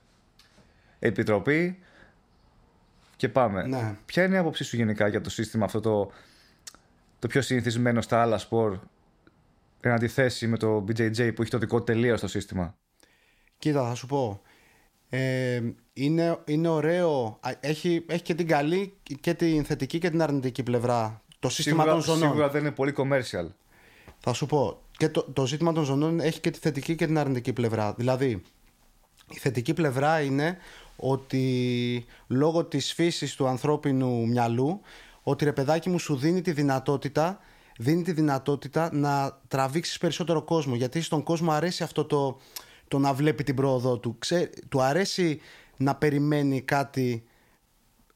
Επιτροπή 0.99 1.79
και 3.15 3.29
πάμε. 3.29 3.63
Ναι. 3.63 3.95
Ποια 4.05 4.23
είναι 4.23 4.35
η 4.35 4.37
άποψή 4.37 4.63
σου 4.63 4.75
γενικά 4.75 5.07
για 5.07 5.21
το 5.21 5.29
σύστημα 5.29 5.65
αυτό 5.65 5.79
το, 5.79 6.11
το 7.19 7.27
πιο 7.27 7.41
συνηθισμένο 7.41 8.01
στα 8.01 8.21
άλλα 8.21 8.37
σπορ 8.37 8.79
εν 9.81 9.91
αντιθέσει 9.91 10.47
με 10.47 10.57
το 10.57 10.85
BJJ 10.87 11.31
που 11.35 11.41
έχει 11.41 11.51
το 11.51 11.57
δικό 11.57 11.81
τελείως 11.81 12.19
στο 12.19 12.27
σύστημα; 12.27 12.75
Κοίτα, 13.57 13.87
θα 13.87 13.95
σου 13.95 14.07
πω. 14.07 14.41
Ε, 15.09 15.61
είναι, 15.93 16.39
είναι 16.45 16.67
ωραίο. 16.67 17.39
Έχει, 17.59 18.05
έχει 18.07 18.23
και 18.23 18.33
την 18.33 18.47
καλή 18.47 18.93
και 19.21 19.33
την 19.33 19.65
θετική 19.65 19.99
και 19.99 20.09
την 20.09 20.21
αρνητική 20.21 20.63
πλευρά. 20.63 21.21
Το 21.39 21.49
σύστημα 21.49 21.83
σίγουρα, 21.83 22.03
των 22.03 22.13
ζωνών. 22.13 22.29
Σίγουρα 22.29 22.49
δεν 22.49 22.61
είναι 22.61 22.71
πολύ 22.71 22.93
commercial. 22.97 23.47
Θα 24.19 24.33
σου 24.33 24.45
πω. 24.45 24.81
Και 24.97 25.09
το, 25.09 25.23
το 25.33 25.45
ζήτημα 25.45 25.73
των 25.73 25.83
ζωνών 25.83 26.19
έχει 26.19 26.39
και 26.39 26.51
τη 26.51 26.59
θετική 26.59 26.95
και 26.95 27.05
την 27.05 27.17
αρνητική 27.17 27.53
πλευρά. 27.53 27.93
Δηλαδή, 27.97 28.41
η 29.29 29.37
θετική 29.37 29.73
πλευρά 29.73 30.21
είναι 30.21 30.57
ότι 30.95 32.05
λόγω 32.27 32.65
της 32.65 32.93
φύσης 32.93 33.35
του 33.35 33.47
ανθρώπινου 33.47 34.27
μυαλού 34.27 34.81
ότι 35.23 35.45
ρε 35.45 35.53
παιδάκι 35.53 35.89
μου 35.89 35.99
σου 35.99 36.15
δίνει 36.15 36.41
τη 36.41 36.51
δυνατότητα 36.51 37.39
δίνει 37.77 38.01
τη 38.01 38.11
δυνατότητα 38.11 38.89
να 38.93 39.39
τραβήξεις 39.47 39.97
περισσότερο 39.97 40.41
κόσμο 40.41 40.75
γιατί 40.75 41.01
στον 41.01 41.23
κόσμο 41.23 41.51
αρέσει 41.51 41.83
αυτό 41.83 42.05
το, 42.05 42.39
το 42.89 42.99
να 42.99 43.13
βλέπει 43.13 43.43
την 43.43 43.55
πρόοδό 43.55 43.97
του 43.97 44.15
Ξέ, 44.19 44.49
του 44.69 44.81
αρέσει 44.81 45.39
να 45.77 45.95
περιμένει 45.95 46.61
κάτι 46.61 47.23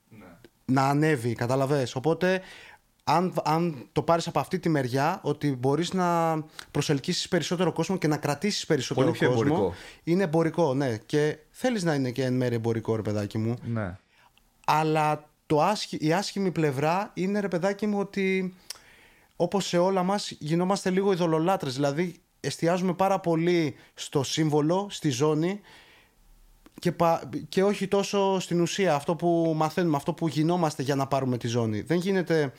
ναι. 0.09 0.25
να 0.65 0.89
ανέβει 0.89 1.33
καταλαβες 1.33 1.95
οπότε 1.95 2.41
αν, 3.03 3.33
αν 3.43 3.87
το 3.91 4.01
πάρεις 4.01 4.27
από 4.27 4.39
αυτή 4.39 4.59
τη 4.59 4.69
μεριά 4.69 5.19
ότι 5.23 5.55
μπορείς 5.55 5.93
να 5.93 6.35
προσελκύσεις 6.71 7.27
περισσότερο 7.27 7.71
κόσμο 7.71 7.97
και 7.97 8.07
να 8.07 8.17
κρατήσεις 8.17 8.65
περισσότερο 8.65 9.05
Πολύ 9.05 9.17
πιο 9.17 9.27
κόσμο 9.27 9.43
εμπορικό. 9.47 9.73
είναι 10.03 10.23
εμπορικό 10.23 10.73
ναι 10.73 10.97
και 10.97 11.37
θέλεις 11.49 11.83
να 11.83 11.93
είναι 11.93 12.11
και 12.11 12.23
εν 12.23 12.33
μέρει 12.33 12.55
εμπορικό 12.55 12.95
ρε 12.95 13.01
παιδάκι 13.01 13.37
μου 13.37 13.55
ναι. 13.63 13.97
αλλά 14.65 15.29
το 15.45 15.61
άσχη, 15.61 15.97
η 16.01 16.13
άσχημη 16.13 16.51
πλευρά 16.51 17.11
είναι 17.13 17.39
ρε 17.39 17.47
παιδάκι 17.47 17.87
μου 17.87 17.99
ότι 17.99 18.53
όπως 19.35 19.67
σε 19.67 19.77
όλα 19.77 20.03
μας 20.03 20.31
γινόμαστε 20.31 20.89
λίγο 20.89 21.11
ειδωλολάτρες 21.11 21.73
δηλαδή 21.73 22.22
εστιάζουμε 22.43 22.93
πάρα 22.93 23.19
πολύ 23.19 23.75
στο 23.93 24.23
σύμβολο, 24.23 24.87
στη 24.89 25.09
ζώνη 25.09 25.59
και, 26.79 26.93
και 27.49 27.63
όχι 27.63 27.87
τόσο 27.87 28.39
στην 28.39 28.61
ουσία 28.61 28.95
αυτό 28.95 29.15
που 29.15 29.53
μαθαίνουμε, 29.55 29.95
αυτό 29.95 30.13
που 30.13 30.27
γινόμαστε 30.27 30.83
για 30.83 30.95
να 30.95 31.07
πάρουμε 31.07 31.37
τη 31.37 31.47
ζώνη. 31.47 31.81
Δεν 31.81 31.97
γίνεται 31.97 32.53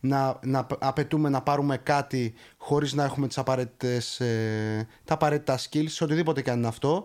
να, 0.00 0.38
να 0.42 0.66
απαιτούμε 0.78 1.28
να 1.28 1.42
πάρουμε 1.42 1.76
κάτι 1.76 2.34
χωρίς 2.56 2.92
να 2.92 3.04
έχουμε 3.04 3.26
τις 3.26 3.38
απαραίτητες, 3.38 4.20
ε, 4.20 4.86
τα 5.04 5.14
απαραίτητα 5.14 5.58
skills, 5.58 5.96
οτιδήποτε 6.00 6.42
και 6.42 6.50
αν 6.50 6.58
είναι 6.58 6.66
αυτό. 6.66 7.02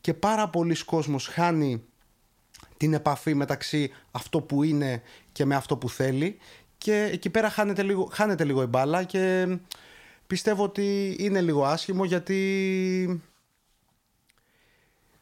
Και 0.00 0.14
πάρα 0.14 0.48
πολλοί 0.48 0.84
κόσμος 0.84 1.26
χάνει 1.26 1.82
την 2.76 2.94
επαφή 2.94 3.34
μεταξύ 3.34 3.90
αυτό 4.10 4.40
που 4.40 4.62
είναι 4.62 5.02
και 5.32 5.44
με 5.44 5.54
αυτό 5.54 5.76
που 5.76 5.88
θέλει 5.88 6.38
και 6.78 7.08
εκεί 7.12 7.30
πέρα 7.30 7.50
χάνεται 7.50 7.82
λίγο, 7.82 8.08
χάνεται 8.12 8.44
λίγο 8.44 8.62
η 8.62 8.66
μπάλα 8.66 9.04
και 9.04 9.46
πιστεύω 10.26 10.64
ότι 10.64 11.16
είναι 11.18 11.40
λίγο 11.40 11.64
άσχημο 11.64 12.04
γιατί 12.04 13.22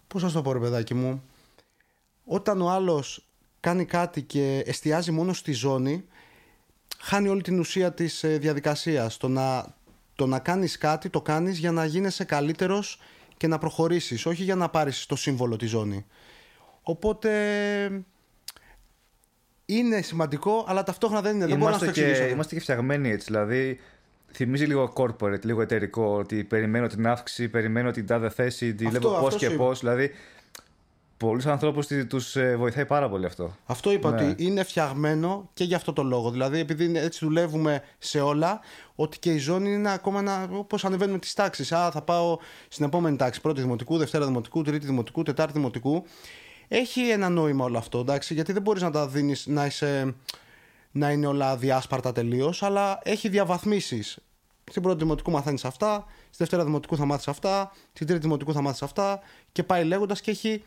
πώς 0.07 0.23
θα 0.23 0.31
το 0.31 0.43
πω 0.43 0.53
ρε 0.53 0.59
παιδάκι 0.59 0.95
μου 0.95 1.23
όταν 2.25 2.61
ο 2.61 2.71
άλλος 2.71 3.27
κάνει 3.61 3.85
κάτι 3.85 4.23
και 4.23 4.63
εστιάζει 4.67 5.11
μόνο 5.11 5.33
στη 5.33 5.53
ζώνη, 5.53 6.05
χάνει 6.99 7.29
όλη 7.29 7.43
την 7.43 7.59
ουσία 7.59 7.93
της 7.93 8.25
ε, 8.25 8.39
διαδικασίας. 8.39 9.17
Το 9.17 9.29
να, 9.29 9.75
το 10.15 10.27
να 10.27 10.39
κάνεις 10.39 10.79
κάτι, 10.79 11.11
το 11.11 11.21
κάνεις 11.23 11.59
για 11.59 11.73
να 11.73 11.85
γίνεσαι 11.85 12.25
καλύτερος 12.25 13.01
και 13.37 13.47
να 13.47 13.59
προχωρήσεις, 13.59 14.27
όχι 14.27 14.43
για 14.43 14.55
να 14.55 14.69
πάρεις 14.69 15.07
το 15.07 15.17
σύμβολο 15.17 15.57
τη 15.57 15.67
ζώνη. 15.67 16.07
Οπότε 16.83 17.31
είναι 19.67 20.03
σημαντικό, 20.03 20.65
αλλά 20.69 20.83
ταυτόχρονα 20.83 21.23
δεν 21.23 21.35
είναι. 21.35 21.47
Δεν 21.47 21.59
μπορώ 21.59 21.71
να 21.71 21.77
Είμαστε 21.77 21.87
το 21.87 21.93
και, 21.93 22.11
εξηγήσω. 22.11 22.33
είμαστε 22.35 22.55
και 22.55 22.61
φτιαγμένοι 22.61 23.11
έτσι. 23.11 23.27
Δηλαδή, 23.27 23.81
θυμίζει 24.35 24.65
λίγο 24.65 24.93
corporate, 24.97 25.45
λίγο 25.45 25.61
εταιρικό. 25.63 26.17
Ότι 26.19 26.45
περιμένω 26.45 26.87
την 26.87 27.07
αύξηση, 27.07 27.49
περιμένω 27.49 27.91
την 27.91 28.07
τάδε 28.07 28.29
θέση, 28.29 28.75
τη 28.75 28.87
Αυτό- 28.87 28.99
βλέπω 29.01 29.15
πώς 29.19 29.27
αυτό 29.35 29.39
και 29.39 29.49
σου 29.49 29.57
πώς. 29.57 29.79
Δηλαδή, 29.81 30.11
πολλούς 31.17 31.47
ανθρώπους 31.47 31.87
τους 32.09 32.37
βοηθάει 32.57 32.87
πάρα 32.87 33.09
πολύ 33.09 33.27
αυτό. 33.27 33.57
Αυτό 33.67 33.93
είπα 33.93 34.11
Ναι. 34.11 34.29
ότι 34.29 34.45
είναι 34.45 34.63
φτιαγμένο 34.65 35.51
και 35.55 35.65
για 35.65 35.77
αυτό 35.77 35.93
το 35.93 36.03
λόγο. 36.03 36.31
Δηλαδή, 36.31 36.59
επειδή 36.59 36.85
είναι- 36.85 37.01
έτσι 37.01 37.25
δουλεύουμε 37.25 37.83
σε 37.99 38.21
όλα, 38.21 38.61
ότι 38.95 39.19
και 39.19 39.33
η 39.33 39.39
ζώνη 39.39 39.73
είναι 39.73 39.93
ακόμα 39.93 40.19
ένα. 40.19 40.49
Όπως 40.53 40.85
ανεβαίνουμε 40.85 41.19
τις 41.19 41.35
τάξεις. 41.35 41.73
Α, 41.73 41.91
θα 41.91 42.03
πάω 42.03 42.39
στην 42.69 42.85
επόμενη 42.85 43.17
τάξη. 43.17 43.41
Πρώτη 43.41 43.61
δημοτικού, 43.61 43.97
Δευτέρα 43.99 44.27
δημοτικού, 44.27 44.63
Τρίτη 44.63 44.87
δημοτικού, 44.87 45.23
Τετάρτη 45.23 45.53
δημοτικού. 45.53 46.05
Έχει 46.69 47.09
ένα 47.09 47.29
νόημα 47.29 47.65
όλο 47.65 47.79
αυτό, 47.79 47.99
εντάξει, 47.99 48.35
γιατί 48.35 48.53
δεν 48.53 48.63
μπορείς 48.63 48.83
να 48.83 48.91
τα 48.91 49.09
δίνεις 49.09 49.47
να, 49.47 49.67
είσαι, 49.67 50.15
να 50.97 51.11
είναι 51.11 51.27
όλα 51.27 51.57
διάσπαρτα 51.57 52.13
τελείως, 52.13 52.63
αλλά 52.63 52.99
έχει 53.03 53.29
διαβαθμίσεις. 53.29 54.19
Στην 54.71 54.83
πρώτη 54.83 54.99
δημοτικού 54.99 55.31
μαθαίνεις 55.31 55.65
αυτά, 55.65 56.05
στη 56.27 56.37
Δευτέρα 56.37 56.65
δημοτικού 56.65 56.97
θα 56.97 57.05
μάθεις 57.05 57.29
αυτά, 57.29 57.73
στην 57.93 58.07
Τρίτη 58.07 58.23
δημοτικού 58.23 58.53
θα 58.53 58.61
μάθεις 58.61 58.83
αυτά 58.83 59.21
και 59.53 59.63
πάει 59.63 59.85
λέγοντας 59.85 60.21
και 60.21 60.31
έχει 60.31 60.65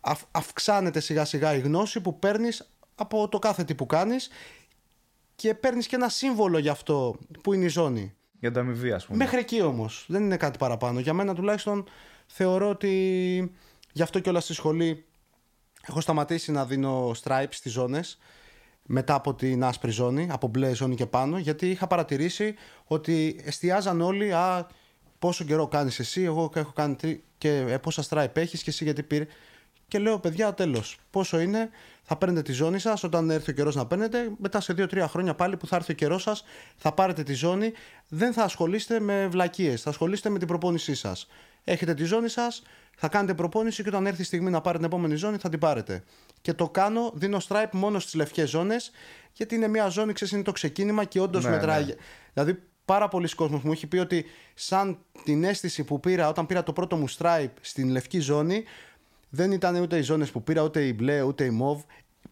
αυ- 0.00 0.28
αυξάνεται 0.30 1.00
σιγά 1.00 1.24
σιγά 1.24 1.54
η 1.54 1.60
γνώση 1.60 2.00
που 2.00 2.18
παίρνεις 2.18 2.70
από 2.94 3.28
το 3.28 3.38
κάθε 3.38 3.64
τι 3.64 3.74
που 3.74 3.86
κάνεις 3.86 4.28
και 5.36 5.54
παίρνεις 5.54 5.86
και 5.86 5.96
ένα 5.96 6.08
σύμβολο 6.08 6.58
για 6.58 6.72
αυτό 6.72 7.16
που 7.42 7.52
είναι 7.52 7.64
η 7.64 7.68
ζώνη. 7.68 8.14
Για 8.40 8.52
το 8.52 8.60
αμοιβή, 8.60 8.92
ας 8.92 9.06
πούμε. 9.06 9.18
Μέχρι 9.18 9.38
εκεί 9.38 9.62
όμως, 9.62 10.04
δεν 10.08 10.22
είναι 10.22 10.36
κάτι 10.36 10.58
παραπάνω. 10.58 11.00
Για 11.00 11.12
μένα 11.12 11.34
τουλάχιστον 11.34 11.84
θεωρώ 12.26 12.68
ότι 12.68 13.54
γι' 13.92 14.02
αυτό 14.02 14.20
και 14.20 14.28
όλα 14.28 14.40
στη 14.40 14.54
σχολή 14.54 15.04
έχω 15.82 16.00
σταματήσει 16.00 16.52
να 16.52 16.66
δίνω 16.66 17.12
stripes 17.22 17.46
στις 17.50 17.72
ζώνες 17.72 18.18
μετά 18.86 19.14
από 19.14 19.34
την 19.34 19.64
άσπρη 19.64 19.90
ζώνη, 19.90 20.28
από 20.30 20.46
μπλε 20.46 20.74
ζώνη 20.74 20.94
και 20.94 21.06
πάνω, 21.06 21.38
γιατί 21.38 21.70
είχα 21.70 21.86
παρατηρήσει 21.86 22.54
ότι 22.84 23.40
εστιάζαν 23.44 24.00
όλοι 24.00 24.32
α, 24.32 24.66
πόσο 25.18 25.44
καιρό 25.44 25.68
κάνεις 25.68 25.98
εσύ, 25.98 26.22
εγώ 26.22 26.50
έχω 26.54 26.72
κάνει 26.72 26.94
τρι... 26.94 27.24
και 27.38 27.56
ε, 27.56 27.78
πόσα 27.78 28.04
stripe 28.08 28.36
έχεις 28.36 28.62
και 28.62 28.70
εσύ 28.70 28.84
γιατί 28.84 29.02
πήρε. 29.02 29.26
Και 29.88 29.98
λέω, 29.98 30.18
παιδιά, 30.18 30.54
τέλος. 30.54 30.98
Πόσο 31.10 31.40
είναι, 31.40 31.70
θα 32.02 32.16
παίρνετε 32.16 32.42
τη 32.42 32.52
ζώνη 32.52 32.78
σας 32.78 33.02
όταν 33.02 33.30
έρθει 33.30 33.50
ο 33.50 33.54
καιρός 33.54 33.74
να 33.74 33.86
παίρνετε. 33.86 34.30
Μετά 34.38 34.60
σε 34.60 34.74
2-3 34.76 35.04
χρόνια 35.08 35.34
πάλι 35.34 35.56
που 35.56 35.66
θα 35.66 35.76
έρθει 35.76 35.92
ο 35.92 35.94
καιρός 35.94 36.22
σας, 36.22 36.44
θα 36.76 36.92
πάρετε 36.92 37.22
τη 37.22 37.34
ζώνη. 37.34 37.72
Δεν 38.08 38.32
θα 38.32 38.42
ασχολείστε 38.42 39.00
με 39.00 39.26
βλακίες, 39.26 39.82
θα 39.82 39.90
ασχολείστε 39.90 40.28
με 40.28 40.38
την 40.38 40.46
προπόνησή 40.46 40.94
σας. 40.94 41.26
Έχετε 41.64 41.94
τη 41.94 42.04
ζώνη 42.04 42.28
σας, 42.28 42.62
θα 42.96 43.08
κάνετε 43.08 43.34
προπόνηση 43.34 43.82
και 43.82 43.88
όταν 43.88 44.06
έρθει 44.06 44.20
η 44.20 44.24
στιγμή 44.24 44.50
να 44.50 44.60
πάρετε 44.60 44.84
την 44.84 44.92
επόμενη 44.92 45.14
ζώνη 45.14 45.36
θα 45.36 45.48
την 45.48 45.58
πάρετε. 45.58 46.02
Και 46.40 46.52
το 46.52 46.68
κάνω, 46.68 47.12
δίνω 47.14 47.40
stripe 47.48 47.68
μόνο 47.72 47.98
στις 47.98 48.14
λευκές 48.14 48.50
ζώνες, 48.50 48.90
γιατί 49.32 49.54
είναι 49.54 49.68
μια 49.68 49.88
ζώνη, 49.88 50.12
ξέρεις, 50.12 50.32
είναι 50.32 50.42
το 50.42 50.52
ξεκίνημα 50.52 51.04
και 51.04 51.20
όντως 51.20 51.44
Ναι, 51.44 51.50
μετράει. 51.50 51.84
ναι. 51.84 51.94
Δηλαδή, 52.32 52.62
πάρα 52.84 53.08
πολλοί 53.08 53.28
κόσμος 53.34 53.62
μου 53.62 53.72
έχει 53.72 53.86
πει 53.86 53.96
ότι 53.98 54.24
σαν 54.54 54.98
την 55.24 55.44
αίσθηση 55.44 55.84
που 55.84 56.00
πήρα 56.00 56.28
όταν 56.28 56.46
πήρα 56.46 56.62
το 56.62 56.72
πρώτο 56.72 56.96
μου 56.96 57.10
stripe 57.18 57.52
στην 57.60 57.88
λευκή 57.88 58.18
ζώνη, 58.20 58.64
δεν 59.28 59.52
ήταν 59.52 59.74
ούτε 59.76 59.98
οι 59.98 60.02
ζώνες 60.02 60.30
που 60.30 60.42
πήρα, 60.42 60.62
ούτε 60.62 60.84
η 60.86 60.92
μπλε, 60.96 61.22
ούτε 61.22 61.44
η 61.44 61.50
μοβ. 61.50 61.82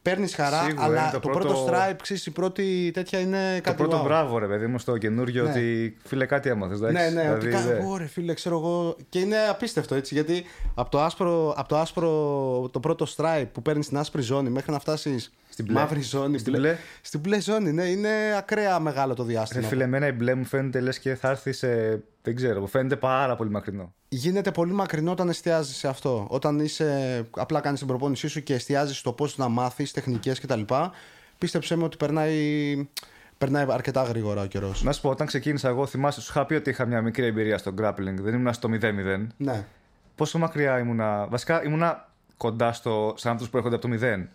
Παίρνεις 0.03 0.35
χαρά, 0.35 0.63
Σίγουρα, 0.63 0.85
αλλά 0.85 1.01
είναι 1.03 1.11
το, 1.13 1.21
το 1.21 1.29
πρώτο, 1.29 1.49
πρώτο- 1.49 1.67
stripe, 1.73 1.97
ξέρεις, 2.03 2.27
η 2.27 2.31
πρώτη 2.31 2.91
τέτοια 2.95 3.19
είναι 3.19 3.55
Το 3.55 3.61
κάτι 3.63 3.77
πρώτο 3.77 4.01
wow. 4.01 4.05
μπράβο, 4.05 4.39
ρε 4.39 4.47
παιδί 4.47 4.67
μου, 4.67 4.79
στο 4.79 4.99
καινούριο 4.99 5.45
Ναι. 5.45 5.51
ότι 5.51 5.97
φίλε 6.05 6.27
κάτι 6.27 6.49
έμαθες. 6.49 6.81
Ναι, 6.81 6.91
ναι, 6.91 7.31
ότι 7.31 7.47
δηλαδή, 7.47 7.69
κάνω 7.69 7.83
εγώ 7.83 7.97
ρε 7.97 8.07
φίλε, 8.07 8.35
ξέρω 8.35 8.59
εγώ. 8.59 8.97
Και 9.09 9.19
είναι 9.19 9.37
απίστευτο 9.51 9.95
έτσι, 9.95 10.15
γιατί 10.15 10.45
από 10.75 10.91
το 10.91 11.01
άσπρο, 11.03 11.55
από 11.57 11.69
το, 11.69 11.77
άσπρο 11.77 12.09
το 12.73 12.81
πρώτο 12.81 13.07
stripe 13.17 13.47
που 13.53 13.63
παίρνεις 13.63 13.85
στην 13.85 13.99
άσπρη 13.99 14.23
ζώνη 14.23 14.51
μέχρι 14.51 14.73
να 14.73 14.79
φτάσεις 14.79 15.33
Στην 15.63 15.75
μπλε. 15.75 15.81
μαύρη 15.85 16.01
ζώνη. 16.01 16.39
Στην 16.39 16.53
μπλε. 16.53 16.77
Στην 17.03 17.21
μπλε 17.21 17.41
ζώνη, 17.41 17.73
ναι, 17.73 17.85
είναι 17.85 18.09
ακραία 18.39 18.81
μεγάλο 18.81 19.15
το 19.15 19.23
Ρε 19.23 19.29
διάστημα. 19.29 19.67
φίλε, 19.67 19.85
εμένα 19.85 20.07
η 20.07 20.13
μπλε 20.13 20.35
μου 20.35 20.45
φαίνεται 20.45 20.81
λες 20.81 20.99
και 20.99 21.15
θα 21.15 21.29
έρθει 21.31 21.53
σε. 21.53 22.03
Δεν 22.23 22.35
ξέρω, 22.37 22.61
μου 22.61 22.67
φαίνεται 22.67 22.97
πάρα 22.97 23.37
πολύ 23.37 23.51
μακρινό. 23.51 23.93
γίνεται 24.09 24.51
πολύ 24.51 24.73
μακρινό 24.73 25.11
όταν 25.11 25.29
εστιάζεις 25.29 25.77
σε 25.77 25.89
αυτό. 25.89 26.27
Όταν 26.31 26.59
είσαι, 26.61 27.27
απλά 27.31 27.61
κάνεις 27.61 27.79
την 27.79 27.89
προπόνησή 27.89 28.29
σου 28.29 28.43
και 28.43 28.55
εστιάζεις 28.55 28.97
στο 28.99 29.13
πώς 29.13 29.37
να 29.37 29.49
μάθεις 29.49 29.93
τεχνικές 29.93 30.41
κτλ. 30.41 30.61
Πίστεψε 31.39 31.77
με 31.77 31.85
ότι 31.85 31.97
περνάει, 31.97 32.89
περνάει 33.39 33.67
αρκετά 33.69 34.03
γρήγορα 34.03 34.43
ο 34.43 34.47
καιρός. 34.47 34.83
Να 34.83 34.93
σου 34.93 35.01
πω, 35.01 35.09
όταν 35.09 35.27
ξεκίνησα 35.27 35.69
εγώ, 35.69 35.87
θυμάσαι, 35.87 36.21
σου 36.21 36.29
είχα 36.31 36.47
πει 36.47 36.55
ότι 36.55 36.71
είχα 36.71 36.87
μια 36.87 37.03
μικρή 37.03 37.27
εμπειρία 37.27 37.59
στο 37.59 37.75
grappling. 37.81 38.15
Δεν 38.21 38.35
ήμουν 38.35 38.53
στο 38.53 38.69
0-0. 38.73 39.27
Ναι. 39.37 39.65
Πόσο 40.15 40.39
μακριά 40.39 40.79
ήμουνα. 40.79 41.27
Βασικά 41.27 41.65
ήμουνα 41.65 42.09
κοντά 42.37 42.73
στο, 42.73 43.15
σε 43.17 43.29
άνθρωπου 43.29 43.51
που 43.51 43.57
έρχονται 43.57 43.75
από 43.75 43.89
το 43.89 43.95
0. 44.03 44.27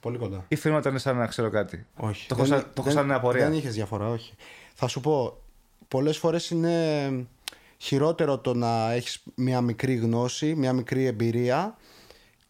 Πολύ 0.00 0.18
κοντά. 0.18 0.44
Ή 0.48 0.56
θέλω 0.56 0.74
να 0.74 0.80
ήταν 0.80 0.98
σαν 0.98 1.16
να 1.16 1.26
ξέρω 1.26 1.50
κάτι. 1.50 1.86
Όχι. 1.96 2.26
Το 2.28 2.34
έχω 2.38 2.44
Δεν- 2.48 2.52
σαν- 2.58 2.62
το 2.66 2.70
έχω 2.76 2.82
δεν- 2.84 2.92
σαν 2.92 3.06
μια 3.06 3.14
απορία. 3.14 3.48
Δεν 3.48 3.58
είχες 3.58 3.74
διαφορά, 3.74 4.08
όχι. 4.08 4.34
Θα 4.74 4.86
σου 4.88 5.00
πω, 5.00 5.42
πολλές 5.88 6.18
φορές 6.18 6.50
είναι 6.50 7.26
χειρότερο 7.78 8.38
το 8.38 8.54
να 8.54 8.92
έχεις 8.92 9.22
μια 9.34 9.60
μικρή 9.60 9.94
γνώση, 9.94 10.54
μια 10.54 10.72
μικρή 10.72 11.04
εμπειρία 11.06 11.76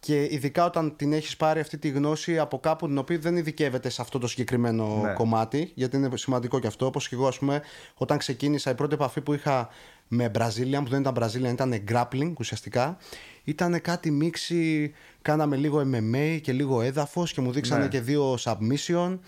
και 0.00 0.24
ειδικά 0.24 0.64
όταν 0.64 0.96
την 0.96 1.12
έχεις 1.12 1.36
πάρει 1.36 1.60
αυτή 1.60 1.78
τη 1.78 1.88
γνώση 1.88 2.38
από 2.38 2.58
κάπου 2.60 2.86
την 2.86 2.98
οποία 2.98 3.18
δεν 3.18 3.36
ειδικεύεται 3.36 3.88
σε 3.88 4.02
αυτό 4.02 4.18
το 4.18 4.26
συγκεκριμένο 4.28 5.00
Ναι. 5.02 5.12
κομμάτι 5.12 5.72
γιατί 5.74 5.96
είναι 5.96 6.16
σημαντικό 6.16 6.58
και 6.58 6.66
αυτό 6.66 6.86
όπως 6.86 7.08
και 7.08 7.14
εγώ 7.14 7.26
ας 7.26 7.38
πούμε 7.38 7.62
όταν 7.94 8.18
ξεκίνησα 8.18 8.70
η 8.70 8.74
πρώτη 8.74 8.94
επαφή 8.94 9.20
που 9.20 9.32
είχα 9.34 9.68
με 10.12 10.30
Brazilian 10.38 10.80
που 10.84 10.88
δεν 10.88 11.00
ήταν 11.00 11.14
Brazilian 11.18 11.50
ήταν 11.52 11.84
grappling 11.92 12.32
ουσιαστικά 12.38 12.96
ήταν 13.44 13.80
κάτι 13.80 14.10
μίξη 14.10 14.92
κάναμε 15.22 15.56
λίγο 15.56 15.82
MMA 15.94 16.38
και 16.42 16.52
λίγο 16.52 16.80
έδαφος 16.80 17.32
και 17.32 17.40
μου 17.40 17.52
δείξανε 17.52 17.82
Ναι. 17.82 17.88
και 17.88 18.00
δύο 18.00 18.34
submission 18.40 19.18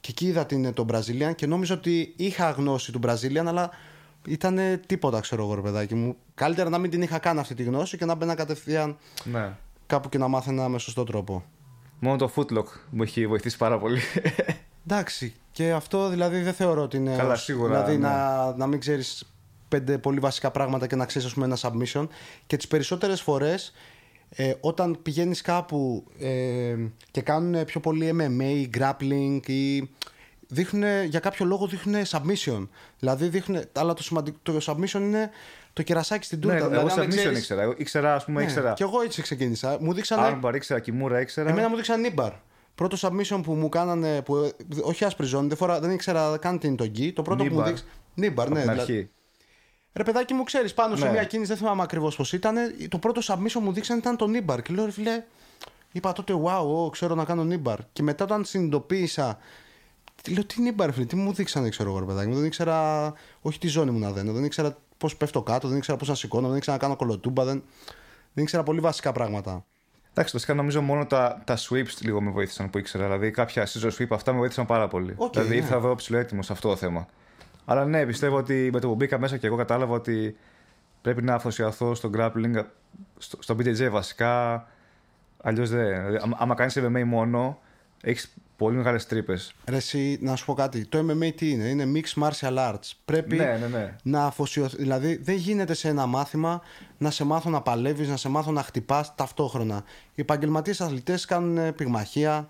και 0.00 0.08
εκεί 0.10 0.26
είδα 0.26 0.46
την, 0.46 0.72
τον 0.72 0.86
Brazilian 0.92 1.32
και 1.34 1.46
νόμιζα 1.46 1.74
ότι 1.74 2.12
είχα 2.16 2.50
γνώση 2.50 2.92
του 2.92 3.00
Brazilian 3.02 3.44
αλλά 3.46 3.70
ήταν 4.26 4.58
τίποτα 4.86 5.20
ξέρω 5.20 5.42
εγώ 5.42 5.54
ρε 5.54 5.60
παιδάκι 5.60 5.94
μου 5.94 6.16
καλύτερα 6.34 6.68
να 6.70 6.78
μην 6.78 6.90
την 6.90 7.02
είχα 7.02 7.18
καν 7.18 7.38
αυτή 7.38 7.54
τη 7.54 7.62
γνώση 7.62 7.96
και 7.96 8.04
να 8.04 8.14
μπαίνα 8.14 8.34
κατευθείαν 8.34 8.96
Ναι. 9.24 9.56
κάπου 9.86 10.08
και 10.08 10.18
να 10.18 10.28
μάθαινα 10.28 10.68
με 10.68 10.78
σωστό 10.78 11.04
τρόπο. 11.04 11.44
Μόνο 11.98 12.16
το 12.16 12.32
footlock 12.36 12.64
μου 12.90 13.02
έχει 13.02 13.26
βοηθήσει 13.26 13.56
πάρα 13.56 13.78
πολύ. 13.78 14.00
Εντάξει, 14.86 15.34
και 15.52 15.72
αυτό 15.72 16.08
δηλαδή 16.08 16.40
δεν 16.42 16.52
θεωρώ 16.52 16.82
ότι 16.82 16.96
είναι. 16.96 17.16
Καλά, 17.16 17.32
ως- 17.32 17.42
σίγουρα, 17.42 17.68
Δηλαδή 17.82 17.92
ναι. 18.02 18.08
να, 18.08 18.54
να 18.56 18.66
μην 18.66 18.80
ξέρεις 18.80 19.35
πέντε 19.68 19.98
πολύ 19.98 20.18
βασικά 20.18 20.50
πράγματα 20.50 20.86
και 20.86 20.96
να 20.96 21.04
ξέρεις, 21.06 21.26
ας 21.26 21.34
πούμε, 21.34 21.46
ένα 21.46 21.56
submission. 21.60 22.06
Και 22.46 22.56
τις 22.56 22.68
περισσότερες 22.68 23.20
φορές 23.20 23.72
ε, 24.28 24.52
όταν 24.60 24.98
πηγαίνεις 25.02 25.40
κάπου 25.40 26.04
ε, 26.18 26.74
και 27.10 27.20
κάνουν 27.20 27.64
πιο 27.64 27.80
πολύ 27.80 28.14
MMA, 28.18 28.78
grappling 28.78 29.40
ή. 29.48 29.90
Δείχνουν, 30.48 31.04
για 31.04 31.20
κάποιο 31.20 31.46
λόγο 31.46 31.66
δείχνουν 31.66 32.02
submission. 32.08 32.68
Δηλαδή 32.98 33.28
δείχνουν. 33.28 33.62
Αλλά 33.72 33.94
το, 33.94 34.02
σημαντικό, 34.02 34.36
το 34.42 34.58
submission 34.66 35.00
είναι 35.00 35.30
το 35.72 35.82
κερασάκι 35.82 36.24
στην 36.24 36.40
τούρτα. 36.40 36.56
ναι, 36.58 36.66
δηλαδή, 36.66 36.76
εγώ 36.80 36.88
αν 36.88 36.96
δεν 36.96 37.06
submission 37.06 37.16
ξέρεις- 37.20 37.38
ήξερα. 37.38 37.62
Εγώ 37.62 37.74
Ήξερα, 37.76 38.14
ας 38.14 38.24
πούμε, 38.24 38.38
Ναι, 38.40 38.44
ήξερα. 38.46 38.72
Και 38.72 38.82
εγώ 38.82 39.00
έτσι 39.00 39.22
ξεκίνησα. 39.22 39.76
Μου 39.80 39.92
δείξανε. 39.92 40.38
Armbar 40.42 40.54
ήξερα, 40.54 40.80
Kimura 40.86 41.20
ήξερα. 41.20 41.50
Εμένα 41.50 41.68
μου 41.68 41.76
δείξαν 41.76 42.00
νίμπαρ. 42.00 42.32
Πρώτο 42.74 42.96
submission 43.00 43.40
που 43.42 43.52
μου 43.54 43.68
κάνανε. 43.68 44.22
Που, 44.22 44.36
ε, 44.36 44.50
όχι 44.82 45.04
άσπρη 45.04 45.26
ζώνη, 45.26 45.48
δεν, 45.48 45.56
φορά, 45.56 45.80
δεν 45.80 45.90
ήξερα 45.90 46.38
καν 46.38 46.58
τι 46.58 46.66
είναι 46.66 46.76
το 46.76 46.86
gi. 46.86 47.12
Το 47.12 47.22
πρώτο 47.22 47.42
που 47.44 47.48
μου 47.48 47.54
Kneebar. 47.56 47.68
δείξαν. 47.68 47.86
Kneebar, 48.14 48.46
από 48.46 48.54
ναι. 48.54 48.60
την 48.62 48.70
δηλαδή- 48.72 48.92
αρχή. 48.92 49.10
Ρε 49.96 50.02
παιδάκι 50.02 50.34
μου, 50.34 50.44
ξέρεις, 50.44 50.74
πάνω 50.74 50.96
σε 50.96 51.04
Ναι. 51.04 51.10
μια 51.10 51.24
κίνηση, 51.24 51.48
δεν 51.48 51.56
θυμάμαι 51.58 51.82
ακριβώς 51.82 52.16
πώς 52.16 52.32
ήταν. 52.32 52.56
Το 52.88 52.98
πρώτο 52.98 53.20
submission 53.24 53.60
μου 53.60 53.72
δείξαν 53.72 53.98
ήταν 53.98 54.16
το 54.16 54.26
kneebar. 54.26 54.62
Και 54.62 54.74
λέω, 54.74 54.84
ρε 54.84 54.90
φίλε, 54.90 55.22
είπα 55.92 56.12
τότε, 56.12 56.32
wow, 56.44 56.84
oh, 56.86 56.90
ξέρω 56.92 57.14
να 57.14 57.24
κάνω 57.24 57.44
kneebar. 57.44 57.78
Και 57.92 58.02
μετά 58.02 58.24
όταν 58.24 58.44
συνειδητοποίησα. 58.44 59.38
τι- 60.22 60.32
Λέω, 60.32 60.44
τι 60.44 60.60
kneebar, 60.62 60.92
φίλε, 60.92 61.04
τι 61.06 61.16
μου 61.16 61.32
δείξανε, 61.32 61.68
ξέρω 61.68 61.88
εγώ, 61.90 61.98
ρε 61.98 62.04
παιδάκι 62.04 62.28
μου. 62.28 62.34
Δεν 62.34 62.44
ήξερα, 62.44 63.12
όχι 63.42 63.58
τη 63.58 63.66
ζώνη 63.68 63.90
μου 63.90 63.98
να 63.98 64.10
δένω. 64.12 64.32
Δεν 64.32 64.44
ήξερα 64.44 64.76
πώς 64.98 65.16
πέφτω 65.16 65.42
κάτω, 65.42 65.68
δεν 65.68 65.76
ήξερα 65.76 65.96
πώς 65.98 66.08
να 66.08 66.14
σηκώνω, 66.14 66.48
δεν 66.48 66.56
ήξερα 66.56 66.76
να 66.76 66.82
κάνω 66.82 66.96
κολοτούμπα. 66.96 67.44
Δεν, 67.44 67.62
δεν 68.32 68.44
ήξερα 68.44 68.62
πολύ 68.62 68.80
βασικά 68.80 69.12
πράγματα. 69.12 69.64
Εντάξει, 70.10 70.32
βασικά 70.32 70.54
νομίζω 70.54 70.80
μόνο 70.82 71.06
τα, 71.06 71.42
τα 71.44 71.56
sweeps 71.58 71.94
λίγο 72.00 72.20
με 72.20 72.30
βοήθησαν 72.30 72.70
που 72.70 72.78
ήξερα. 72.78 73.04
Δηλαδή 73.04 73.30
κάποια 73.30 73.66
scissor 73.68 73.90
sweep 73.98 74.06
αυτά 74.10 74.32
με 74.32 74.38
βοήθησαν 74.38 74.66
πάρα 74.66 74.88
πολύ. 74.88 75.14
Οκ, 75.16 75.32
δηλαδή 75.32 75.48
ναι. 75.48 75.56
ήρθα 75.56 75.74
εδώ 75.76 75.94
ψιλοέτοιμος 75.94 76.46
σε 76.46 76.52
αυτό 76.52 76.68
το 76.68 76.76
θέμα. 76.76 77.06
Αλλά 77.68 77.84
ναι, 77.84 78.06
πιστεύω 78.06 78.36
ότι 78.36 78.70
με 78.72 78.80
το 78.80 78.88
που 78.88 78.94
μπήκα 78.94 79.18
μέσα 79.18 79.36
και 79.36 79.46
εγώ 79.46 79.56
κατάλαβα 79.56 79.94
ότι 79.94 80.36
πρέπει 81.02 81.22
να 81.22 81.34
αφοσιωθώ 81.34 81.94
στο 81.94 82.10
grappling, 82.16 82.64
στο, 83.18 83.38
στο 83.42 83.56
BJJ 83.58 83.88
βασικά. 83.90 84.66
Αλλιώς 85.42 85.70
δεν. 85.70 85.84
Δηλαδή, 85.86 86.16
άμα- 86.22 86.36
άμα 86.40 86.54
κάνεις 86.54 86.78
MMA 86.78 87.02
μόνο, 87.04 87.58
έχεις 88.02 88.34
πολύ 88.56 88.76
μεγάλες 88.76 89.06
τρύπες. 89.06 89.54
Ρε, 89.68 89.76
εσύ, 89.76 90.18
να 90.20 90.36
σου 90.36 90.44
πω 90.44 90.54
κάτι. 90.54 90.86
Το 90.86 90.98
MMA 90.98 91.30
τι 91.36 91.50
είναι, 91.50 91.64
είναι 91.64 91.84
Mixed 91.94 92.22
Martial 92.22 92.56
Arts. 92.72 92.90
Πρέπει 93.04 93.36
Ναι, 93.36 93.58
ναι, 93.60 93.66
ναι. 93.78 93.96
να 94.02 94.24
αφοσιωθεί. 94.24 94.76
Δηλαδή, 94.76 95.16
δεν 95.16 95.34
γίνεται 95.36 95.74
σε 95.74 95.88
ένα 95.88 96.06
μάθημα 96.06 96.60
να 96.98 97.10
σε 97.10 97.24
μάθω 97.24 97.50
να 97.50 97.60
παλεύεις, 97.62 98.08
να 98.08 98.16
σε 98.16 98.28
μάθω 98.28 98.50
να 98.52 98.62
χτυπάς 98.62 99.14
ταυτόχρονα. 99.14 99.84
Οι 100.14 100.20
επαγγελματίες 100.20 100.80
αθλητές 100.80 101.24
κάνουν 101.24 101.56
ε, 101.58 101.72
πυγμαχία, 101.72 102.46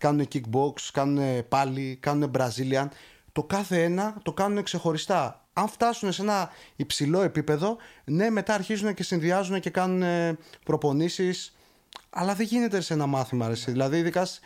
κάνουν 0.00 0.28
kickbox, 0.32 0.72
κάνουν 0.92 1.48
πάλι, 1.48 1.96
κάνουν 2.00 2.30
Brazilian. 2.38 2.86
Το 3.32 3.42
κάθε 3.42 3.82
ένα 3.82 4.14
το 4.22 4.32
κάνουν 4.32 4.62
ξεχωριστά. 4.62 5.44
Αν 5.52 5.68
φτάσουν 5.68 6.12
σε 6.12 6.22
ένα 6.22 6.50
υψηλό 6.76 7.22
επίπεδο, 7.22 7.76
ναι, 8.04 8.30
μετά 8.30 8.54
αρχίζουν 8.54 8.94
και 8.94 9.02
συνδυάζουν 9.02 9.60
και 9.60 9.70
κάνουν 9.70 10.36
προπονήσεις. 10.64 11.54
Αλλά 12.10 12.34
δεν 12.34 12.46
γίνεται 12.46 12.80
σε 12.80 12.94
ένα 12.94 13.06
μάθημα. 13.06 13.46
Ρε, 13.46 13.52
εσύ. 13.52 13.70
δηλαδή, 13.70 13.98
ειδικά 13.98 14.24
σ- 14.24 14.40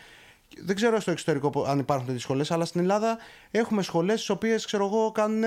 δεν 0.59 0.77
ξέρω 0.77 1.01
στο 1.01 1.11
εξωτερικό 1.11 1.51
πο- 1.51 1.65
αν 1.65 1.79
υπάρχουν 1.79 2.05
τέτοιες 2.07 2.23
σχολές, 2.23 2.51
αλλά 2.51 2.65
στην 2.65 2.81
Ελλάδα 2.81 3.19
έχουμε 3.51 3.83
σχολές 3.83 4.25
τι 4.27 4.33
οποίες 4.33 4.67
ξέρω 4.67 4.85
εγώ 4.87 5.13
κάνουν 5.13 5.45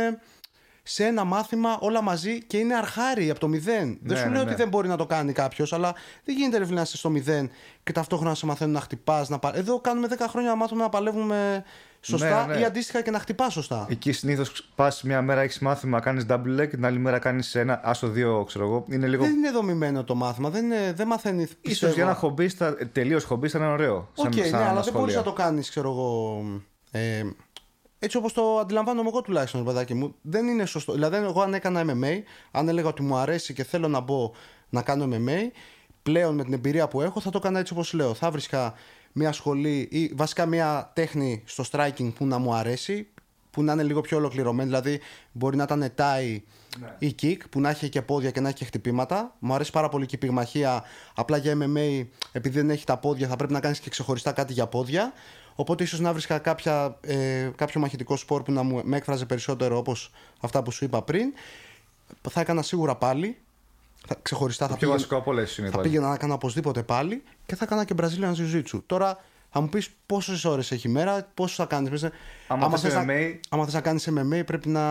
σε 0.90 1.06
ένα 1.06 1.24
μάθημα 1.24 1.78
όλα 1.80 2.02
μαζί 2.02 2.44
και 2.44 2.58
είναι 2.58 2.76
αρχάριοι 2.76 3.30
από 3.30 3.40
το 3.40 3.48
μηδέν. 3.48 3.86
δεν 3.88 3.98
Ναι, 4.02 4.16
σου 4.16 4.24
ναι, 4.26 4.30
λέω 4.34 4.44
ναι. 4.44 4.50
ότι 4.50 4.56
δεν 4.56 4.68
μπορεί 4.70 4.88
να 4.88 4.98
το 4.98 5.06
κάνει 5.06 5.32
κάποιος, 5.34 5.74
αλλά 5.74 5.94
δεν 6.24 6.36
γίνεται 6.36 6.58
ρε 6.58 6.64
φίλε 6.66 6.76
να 6.76 6.82
είσαι 6.82 6.98
στο 6.98 7.10
μηδέν 7.10 7.50
και 7.84 7.92
ταυτόχρονα 7.92 8.30
να 8.30 8.36
σε 8.36 8.46
μαθαίνουν 8.46 8.74
να 8.74 8.80
χτυπάς. 8.80 9.30
Να... 9.30 9.40
πα- 9.40 9.56
Εδώ 9.56 9.80
κάνουμε 9.82 10.08
10 10.12 10.26
χρόνια 10.30 10.50
να 10.50 10.56
μάθουμε 10.56 10.82
να 10.84 10.90
παλεύουμε 10.90 11.64
σωστά 12.02 12.46
Ναι, 12.48 12.54
ναι. 12.54 12.60
ή 12.60 12.64
αντίστοιχα 12.64 13.02
και 13.02 13.12
να 13.12 13.20
χτυπάς 13.20 13.54
σωστά. 13.54 13.86
Εκεί 13.90 14.12
συνήθως 14.12 14.70
πας 14.76 15.04
μια 15.04 15.22
μέρα 15.22 15.42
έχεις 15.42 15.60
μάθημα, 15.60 16.00
κάνεις 16.00 16.26
double 16.30 16.60
leg, 16.60 16.70
την 16.70 16.86
άλλη 16.86 16.98
μέρα 17.00 17.20
κάνεις 17.20 17.56
ένα 17.56 17.82
άσο 17.84 18.08
δύο, 18.08 18.44
ξέρω 18.48 18.66
εγώ. 18.66 18.86
Είναι 18.90 19.08
λίγο. 19.08 19.24
Δεν 19.24 19.34
είναι 19.34 19.52
δομημένο 19.52 20.04
το 20.04 20.16
μάθημα, 20.16 20.50
δεν, 20.50 20.66
είναι, 20.66 20.94
δεν 20.96 21.08
μαθαίνει. 21.08 21.42
ίσως 21.42 21.58
πιστεύω. 21.62 21.94
για 21.94 22.04
ένα 22.04 22.14
χομπίστα, 22.14 22.76
τελείως 22.92 23.24
χομπίστα 23.24 23.58
είναι 23.58 23.68
ωραίο. 23.68 24.10
Οκ, 24.16 24.34
σαν, 24.34 24.42
ναι, 24.42 24.44
σαν 24.48 24.62
αλλά 24.62 24.74
δεν 24.74 24.84
σχολείο. 24.84 25.00
μπορεί 25.00 25.14
να 25.16 25.24
το 25.24 25.34
κάνεις, 25.34 25.70
ξέρω 25.70 25.90
εγώ. 25.90 26.42
Ε, 26.92 27.24
έτσι 28.00 28.18
όπως 28.18 28.34
το 28.34 28.60
αντιλαμβάνομαι 28.60 29.10
εγώ 29.10 29.22
τουλάχιστον, 29.22 29.66
παιδάκι 29.66 29.94
μου. 29.94 30.16
Δεν 30.22 30.48
είναι 30.48 30.66
σωστό. 30.66 30.94
Δηλαδή, 30.94 31.16
εγώ 31.16 31.42
αν 31.42 31.54
έκανα 31.54 31.84
MMA, 31.88 32.22
αν 32.52 32.70
έλεγα 32.70 32.88
ότι 32.88 33.02
μου 33.02 33.16
αρέσει 33.16 33.54
και 33.54 33.64
θέλω 33.64 33.88
να 33.88 34.00
μπω 34.00 34.32
να 34.70 34.82
κάνω 34.82 35.08
MMA, 35.12 35.52
πλέον 36.04 36.36
με 36.36 36.44
την 36.44 36.54
εμπειρία 36.54 36.88
που 36.88 37.02
έχω 37.02 37.20
θα 37.20 37.30
το 37.30 37.38
έκανα 37.38 37.60
έτσι 37.60 37.74
όπως 37.74 37.94
λέω. 37.94 38.14
Θα 38.14 38.32
βρίσκα 38.32 38.74
μια 39.12 39.32
σχολή 39.32 39.88
ή 39.92 40.08
βασικά 40.16 40.46
μια 40.46 40.92
τέχνη 40.94 41.44
στο 41.46 41.64
striking 41.72 42.14
που 42.16 42.26
να 42.26 42.38
μου 42.38 42.54
αρέσει, 42.54 43.08
που 43.50 43.64
να 43.64 43.74
είναι 43.74 43.84
λίγο 43.84 44.02
πιο 44.02 44.18
ολοκληρωμένη. 44.18 44.70
Δηλαδή, 44.70 45.00
μπορεί 45.32 45.56
να 45.56 45.64
ήταν 45.64 45.94
tie 45.96 46.40
ή 47.00 47.16
kick, 47.22 47.38
που 47.50 47.60
να 47.60 47.70
έχει 47.70 47.90
και 47.90 48.02
πόδια 48.02 48.32
και 48.32 48.40
να 48.40 48.48
έχει 48.48 48.58
και 48.58 48.66
χτυπήματα. 48.66 49.36
Μου 49.40 49.54
αρέσει 49.54 49.72
πάρα 49.72 49.90
πολύ 49.90 50.06
και 50.06 50.16
η 50.16 50.18
πυγμαχία. 50.18 50.84
Απλά 51.16 51.38
για 51.38 51.58
MMA, 51.58 52.08
επειδή 52.32 52.60
δεν 52.60 52.70
έχει 52.70 52.86
τα 52.86 52.98
πόδια, 52.98 53.28
θα 53.28 53.36
πρέπει 53.36 53.54
να 53.54 53.60
κάνεις 53.60 53.80
και 53.80 53.90
ξεχωριστά 53.90 54.32
κάτι 54.32 54.54
για 54.54 54.68
πόδια. 54.68 55.14
Οπότε 55.60 55.84
ίσως 55.84 56.00
να 56.00 56.12
βρίσκα 56.12 56.38
κάποια, 56.40 56.98
ε, 57.02 57.50
κάποιο 57.56 57.80
μαχητικό 57.82 58.16
σπορ 58.16 58.44
που 58.44 58.52
να 58.52 58.64
μου, 58.64 58.82
με 58.84 58.98
έκφραζε 58.98 59.26
περισσότερο 59.26 59.78
όπως 59.78 60.12
αυτά 60.42 60.64
που 60.64 60.72
σου 60.72 60.86
είπα 60.86 61.02
πριν. 61.02 61.34
Θα 62.30 62.42
έκανα 62.42 62.62
σίγουρα 62.62 62.96
πάλι. 62.96 63.38
Θα, 64.08 64.16
ξεχωριστά 64.22 64.66
Το 64.68 64.72
θα 64.72 64.78
πιο 64.78 64.88
πήγαινα, 64.88 64.98
βασικό 65.08 65.16
από 65.22 65.32
όλες 65.32 65.58
είναι 65.58 65.70
θα 65.70 65.76
πάλι. 65.78 65.88
πήγαινα 65.90 66.10
να 66.10 66.18
κάνω 66.18 66.34
οπωσδήποτε 66.34 66.84
πάλι 66.84 67.24
και 67.46 67.56
θα 67.56 67.64
έκανα 67.66 67.84
και 67.86 67.94
Brazilian 67.98 68.34
Jiu-Jitsu. 68.36 68.82
Τώρα 68.86 69.18
θα 69.52 69.62
μου 69.62 69.70
πεις 69.70 69.90
πόσες 70.06 70.46
ώρες 70.46 70.72
έχει 70.72 70.88
η 70.88 70.92
μέρα, 70.92 71.28
πόσο 71.34 71.56
θα 71.56 71.66
κάνεις. 71.66 72.06
Άμα 72.48 72.78
θες 72.78 72.94
να, 72.94 73.06
MMA, 73.08 73.40
άμα 73.50 73.64
θες 73.66 73.74
να 73.74 73.82
κάνεις 73.82 74.10
MMA, 74.12 74.44
πρέπει 74.46 74.70
να 74.70 74.82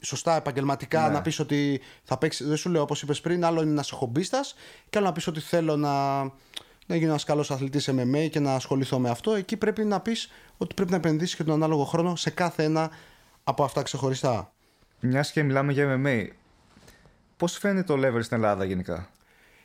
σωστά 0.00 0.36
επαγγελματικά 0.36 1.06
Ναι. 1.06 1.12
να 1.14 1.22
πεις 1.22 1.38
ότι 1.38 1.80
θα 2.04 2.18
παίξει. 2.18 2.44
Δεν 2.44 2.56
σου 2.56 2.70
λέω 2.70 2.82
όπως 2.82 3.02
είπες 3.02 3.20
πριν, 3.20 3.44
άλλο 3.44 3.62
είναι 3.62 3.72
να 3.72 3.80
είσαι 3.80 3.94
χομπίστας 3.94 4.54
και 4.90 4.98
άλλο 4.98 5.06
να 5.06 5.12
πεις 5.12 5.26
ότι 5.26 5.40
θέλω 5.40 5.76
να, 5.76 6.20
να 6.90 6.96
γίνω 6.96 7.10
ένας 7.10 7.24
καλός 7.24 7.50
αθλητής 7.50 7.90
MMA 7.90 8.28
και 8.30 8.40
να 8.40 8.54
ασχοληθώ 8.54 8.98
με 8.98 9.10
αυτό. 9.10 9.34
Εκεί 9.34 9.56
πρέπει 9.56 9.84
να 9.84 10.00
πεις 10.00 10.30
ότι 10.56 10.74
πρέπει 10.74 10.90
να 10.90 10.96
επενδύσεις 10.96 11.36
και 11.36 11.44
τον 11.44 11.54
ανάλογο 11.54 11.84
χρόνο 11.84 12.16
σε 12.16 12.30
κάθε 12.30 12.64
ένα 12.64 12.90
από 13.44 13.64
αυτά 13.64 13.82
ξεχωριστά. 13.82 14.52
μιας 15.00 15.32
και 15.32 15.42
μιλάμε 15.42 15.72
για 15.72 16.00
MMA, 16.04 16.26
πώς 17.36 17.58
φαίνεται 17.58 17.94
το 17.94 18.06
level 18.06 18.22
στην 18.22 18.36
Ελλάδα 18.36 18.64
γενικά; 18.64 19.10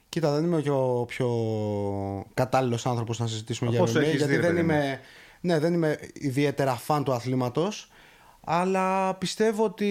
Κοίτα, 0.10 0.32
δεν 0.32 0.44
είμαι 0.44 0.62
και 0.62 0.70
ο 0.70 1.06
πιο 1.08 1.30
κατάλληλος 2.34 2.86
άνθρωπος 2.86 3.20
να 3.20 3.28
συζητήσουμε 3.28 3.70
για 3.70 3.80
Πόσο 3.80 4.00
MMA, 4.00 4.04
έχεις 4.04 4.16
γιατί 4.16 4.32
δει, 4.32 4.36
ρε 4.36 4.42
δεν 4.42 4.56
παιδί 4.56 4.68
μου; 4.68 4.74
είμαι, 4.74 5.00
ναι, 5.42 5.60
δεν 5.60 5.74
είμαι 5.74 6.00
ιδιαίτερα 6.14 6.76
φαν 6.76 7.04
του 7.04 7.14
αθλήματος. 7.14 7.90
Αλλά 8.48 9.14
πιστεύω 9.16 9.64
ότι 9.64 9.90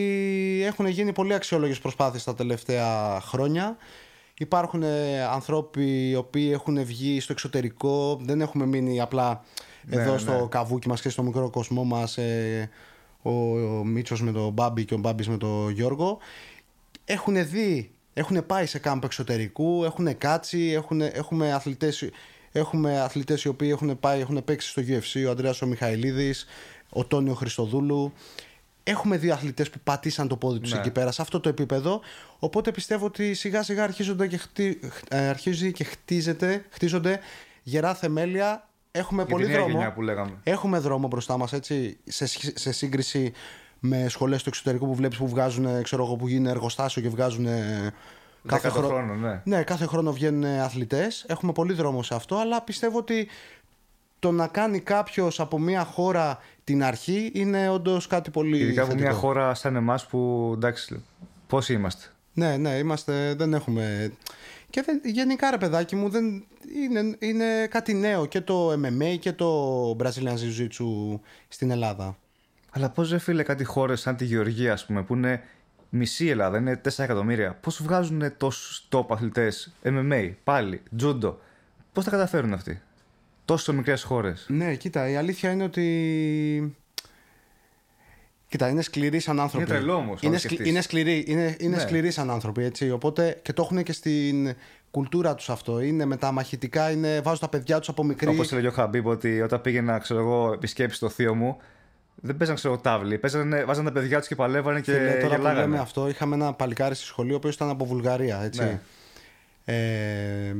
έχουν 0.64 0.86
γίνει 0.86 1.12
πολύ 1.12 1.34
αξιόλογες 1.34 1.78
προσπάθειες 1.78 2.24
τα 2.24 2.34
τελευταία 2.34 3.20
χρόνια. 3.20 3.76
Υπάρχουν 4.38 4.82
ε, 4.82 5.22
ανθρώποι 5.22 6.08
οι 6.10 6.14
οποίοι 6.14 6.50
έχουν 6.52 6.84
βγει 6.84 7.20
στο 7.20 7.32
εξωτερικό, 7.32 8.20
δεν 8.22 8.40
έχουμε 8.40 8.66
μείνει 8.66 9.00
απλά 9.00 9.44
Ναι, 9.82 10.00
εδώ 10.00 10.12
ναι. 10.12 10.18
στο 10.18 10.48
καβούκι 10.50 10.88
μας 10.88 11.00
και 11.00 11.08
στο 11.08 11.22
μικρό 11.22 11.50
κοσμό 11.50 11.84
μας 11.84 12.18
ε, 12.18 12.70
ο, 13.22 13.30
ο 13.78 13.84
Μίτσος 13.84 14.22
με 14.22 14.32
τον 14.32 14.52
Μπάμπη 14.52 14.84
και 14.84 14.94
ο 14.94 14.98
Μπάμπης 14.98 15.28
με 15.28 15.36
τον 15.36 15.70
Γιώργο 15.70 16.18
έχουν 17.04 17.48
δει, 17.48 17.90
έχουν 18.14 18.46
πάει 18.46 18.66
σε 18.66 18.78
κάμπ 18.78 19.04
εξωτερικού, 19.04 19.84
έχουν 19.84 20.18
κάτσει, 20.18 20.70
έχουν, 20.72 21.00
έχουμε, 21.00 21.52
αθλητές, 21.52 22.10
έχουμε 22.52 23.00
αθλητές 23.00 23.42
οι 23.42 23.48
οποίοι 23.48 23.68
έχουν, 23.72 23.98
πάει, 24.00 24.20
έχουν 24.20 24.44
παίξει 24.44 24.68
στο 24.68 24.82
UFC, 24.86 25.26
ο 25.26 25.30
Ανδρέας 25.30 25.62
ο 25.62 25.66
Μιχαηλίδης, 25.66 26.46
ο 26.88 27.04
Τόνιο 27.04 27.34
Χριστοδούλου. 27.34 28.12
Έχουμε 28.86 29.16
δει 29.16 29.30
αθλητές 29.30 29.70
που 29.70 29.78
πατήσαν 29.84 30.28
το 30.28 30.36
πόδι 30.36 30.58
τους 30.60 30.72
Ναι. 30.72 30.78
εκεί 30.78 30.90
πέρα, 30.90 31.12
σε 31.12 31.22
αυτό 31.22 31.40
το 31.40 31.48
επίπεδο. 31.48 32.00
Οπότε 32.38 32.70
πιστεύω 32.70 33.06
ότι 33.06 33.34
σιγά 33.34 33.62
σιγά 33.62 33.82
αρχίζονται 33.82 34.26
και 34.26 34.36
χτί, 34.36 34.80
ε, 35.08 35.28
αρχίζει 35.28 35.72
και 35.72 35.84
χτίζεται, 35.84 36.64
χτίζονται 36.70 37.20
γερά 37.62 37.94
θεμέλια. 37.94 38.68
Έχουμε 38.90 39.22
Για 39.22 39.30
πολύ 39.30 39.44
τη 39.44 39.50
νέα 39.50 39.58
δρόμο. 39.60 39.72
γενιά 39.74 39.92
που 39.92 40.02
λέγαμε. 40.02 40.32
Έχουμε 40.42 40.78
δρόμο 40.78 41.08
μπροστά 41.08 41.36
μας 41.36 41.52
έτσι 41.52 41.96
σε, 42.04 42.26
σχ- 42.26 42.58
σε 42.58 42.72
σύγκριση 42.72 43.32
με 43.78 44.08
σχολές 44.08 44.42
του 44.42 44.48
εξωτερικού 44.48 44.86
που 44.86 44.94
βλέπεις 44.94 45.18
που 45.18 45.28
βγάζουν 45.28 45.64
ε, 45.66 45.80
ξέρω 45.82 46.04
εγώ 46.04 46.16
που 46.16 46.28
γίνει 46.28 46.48
εργοστάσιο 46.48 47.02
και 47.02 47.08
βγάζουν 47.08 47.46
ε, 47.46 47.92
κάθε, 48.46 48.68
Δέκατο 48.68 48.70
χρόνο. 48.86 48.88
χρόνο, 49.06 49.14
ναι. 49.14 49.40
Ναι, 49.44 49.62
κάθε 49.62 49.86
χρόνο 49.86 50.12
βγαίνουν 50.12 50.44
ε, 50.44 50.60
αθλητές. 50.60 51.24
Έχουμε 51.28 51.52
πολύ 51.52 51.72
δρόμο 51.72 52.02
σε 52.02 52.14
αυτό, 52.14 52.36
αλλά 52.36 52.62
πιστεύω 52.62 52.98
ότι 52.98 53.28
το 54.18 54.30
να 54.30 54.46
κάνει 54.46 54.80
κάποιος 54.80 55.40
από 55.40 55.58
μια 55.58 55.84
χώρα 55.84 56.38
την 56.64 56.84
αρχή 56.84 57.30
είναι 57.34 57.68
όντως 57.68 58.06
κάτι 58.06 58.30
πολύ 58.30 58.58
Ειδικά 58.58 58.82
από 58.82 58.90
θετικό. 58.90 59.08
μια 59.08 59.18
χώρα 59.18 59.54
σαν 59.54 59.76
εμάς 59.76 60.06
που 60.06 60.50
εντάξει, 60.54 61.02
πόσοι 61.46 61.72
είμαστε. 61.72 62.06
Ναι, 62.32 62.56
ναι, 62.56 62.70
είμαστε, 62.70 63.34
δεν 63.34 63.54
έχουμε. 63.54 64.12
Και 64.70 64.82
δεν, 64.82 65.00
γενικά 65.04 65.50
ρε 65.50 65.58
παιδάκι 65.58 65.96
μου 65.96 66.08
δεν, 66.08 66.44
είναι, 66.90 67.16
είναι 67.18 67.66
κάτι 67.66 67.94
νέο 67.94 68.26
και 68.26 68.40
το 68.40 68.72
MMA 68.72 69.16
και 69.20 69.32
το 69.32 69.90
Brazilian 70.00 70.34
Jiu-Jitsu 70.34 71.18
στην 71.48 71.70
Ελλάδα. 71.70 72.16
Αλλά 72.70 72.90
πώς 72.90 73.10
ρε 73.10 73.18
φίλε 73.18 73.42
κάτι 73.42 73.64
χώρες 73.64 74.00
σαν 74.00 74.16
τη 74.16 74.24
Γεωργία, 74.24 74.72
ας 74.72 74.86
πούμε, 74.86 75.02
που 75.02 75.14
είναι 75.14 75.42
μισή 75.88 76.26
Ελλάδα, 76.28 76.58
είναι 76.58 76.80
4 76.84 76.88
εκατομμύρια, 76.96 77.54
πώς 77.54 77.82
βγάζουν 77.82 78.36
τόσους 78.36 78.88
top 78.90 79.04
αθλητές 79.08 79.72
MMA, 79.82 80.32
πάλι, 80.44 80.82
judo. 81.00 81.34
Πώς 81.92 82.04
τα 82.04 82.10
καταφέρουν 82.10 82.52
αυτοί; 82.52 82.82
Τόσο 83.44 83.72
μικρές 83.72 84.02
χώρες. 84.02 84.46
Ναι, 84.48 84.74
κοίτα, 84.74 85.08
η 85.08 85.16
αλήθεια 85.16 85.50
είναι 85.50 85.64
ότι. 85.64 86.76
Κοίτα, 88.48 88.68
είναι 88.68 88.82
σκληροί 88.82 89.20
σαν 89.20 89.40
άνθρωποι. 89.40 89.64
Είναι 89.64 89.74
τρελό 89.74 89.94
όμως, 89.94 90.22
Είναι, 90.22 90.32
αν 90.34 90.38
σκλη- 90.40 90.52
σκεφτείς. 90.52 90.66
είναι 90.72 90.80
σκληροί, 90.80 91.24
είναι, 91.26 91.56
είναι 91.58 91.76
Ναι. 91.76 91.82
σκληροί 91.82 92.10
σαν 92.10 92.30
άνθρωποι, 92.30 92.62
έτσι. 92.64 92.90
Οπότε 92.90 93.38
και 93.42 93.52
το 93.52 93.62
έχουν 93.62 93.82
και 93.82 93.92
στην 93.92 94.54
κουλτούρα 94.90 95.34
τους 95.34 95.50
αυτό. 95.50 95.80
Είναι 95.80 96.04
με 96.04 96.16
τα 96.16 96.32
μαχητικά, 96.32 96.90
είναι, 96.90 97.20
βάζουν 97.20 97.40
τα 97.40 97.48
παιδιά 97.48 97.78
τους 97.78 97.88
από 97.88 98.04
μικρή. 98.04 98.28
Όπως 98.28 98.52
έλεγε 98.52 98.66
ο 98.66 98.70
Χαμπίπ, 98.70 99.06
ότι 99.06 99.40
όταν 99.40 99.60
πήγαινα 99.60 99.98
ξέρω 99.98 100.20
εγώ, 100.20 100.52
επισκέψεις 100.52 100.96
στο 100.96 101.08
θείο 101.08 101.34
μου, 101.34 101.56
δεν 102.14 102.36
παίζανε 102.36 102.58
ξέρω, 102.58 102.72
εγώ, 102.72 102.82
τάβλη. 102.82 103.18
Παίζανε, 103.18 103.64
βάζανε 103.64 103.90
τα 103.90 104.00
παιδιά 104.00 104.18
τους 104.18 104.28
και 104.28 104.34
παλεύανε 104.34 104.80
και 104.80 104.92
Φίλε, 104.92 105.10
τώρα 105.10 105.34
που 105.34 105.40
γελάγανε. 105.40 105.60
λέμε 105.60 105.78
αυτό, 105.78 106.08
είχαμε 106.08 106.34
ένα 106.34 106.52
παλικάρι 106.52 106.94
στη 106.94 107.04
σχολή, 107.04 107.32
ο 107.32 107.36
οποίος 107.36 107.54
ήταν 107.54 107.68
από 107.70 107.84
Βουλγαρία, 107.84 108.42
έτσι. 108.42 108.60
Ναι. 108.60 108.80
Ε, 109.64 110.54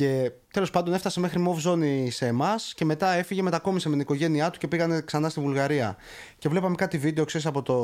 και 0.00 0.30
τέλος 0.50 0.70
πάντων 0.70 0.94
έφτασε 0.94 1.20
μέχρι 1.20 1.38
μοβ 1.38 1.58
ζώνη 1.58 2.10
σε 2.10 2.26
εμάς 2.26 2.72
και 2.76 2.84
μετά 2.84 3.12
έφυγε, 3.12 3.42
μετακόμισε 3.42 3.88
με 3.88 3.92
την 3.92 4.02
οικογένειά 4.02 4.50
του 4.50 4.58
και 4.58 4.68
πήγανε 4.68 5.00
ξανά 5.00 5.28
στη 5.28 5.40
Βουλγαρία. 5.40 5.96
Και 6.38 6.48
βλέπαμε 6.48 6.74
κάτι 6.74 6.98
βίντεο, 6.98 7.24
ξέρεις 7.24 7.46
από 7.46 7.62
το. 7.62 7.74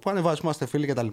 που 0.00 0.10
ανεβάζει, 0.10 0.36
που 0.36 0.42
είμαστε 0.44 0.66
φίλοι 0.66 0.86
κτλ. 0.86 1.06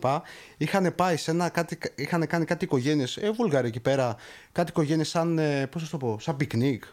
Είχαν 0.58 0.96
πάει 0.96 1.18
σε 1.18 1.32
ένα. 1.32 1.50
Κάτι, 1.50 1.78
είχαν 1.96 2.28
κάνει 2.28 2.46
κάτι 2.46 2.66
οικογένειες, 2.66 3.18
ε, 3.18 3.32
Βουλγαρία 3.32 3.68
εκεί 3.68 3.80
πέρα. 3.80 4.16
Κάτι 4.52 4.70
οικογένειες 4.70 5.10
σαν. 5.10 5.38
Ε, 5.38 5.68
Πώς 5.68 5.84
θα 5.84 5.90
το 5.90 5.98
πω, 5.98 6.18
σαν 6.20 6.38
πικνίκ. 6.38 6.84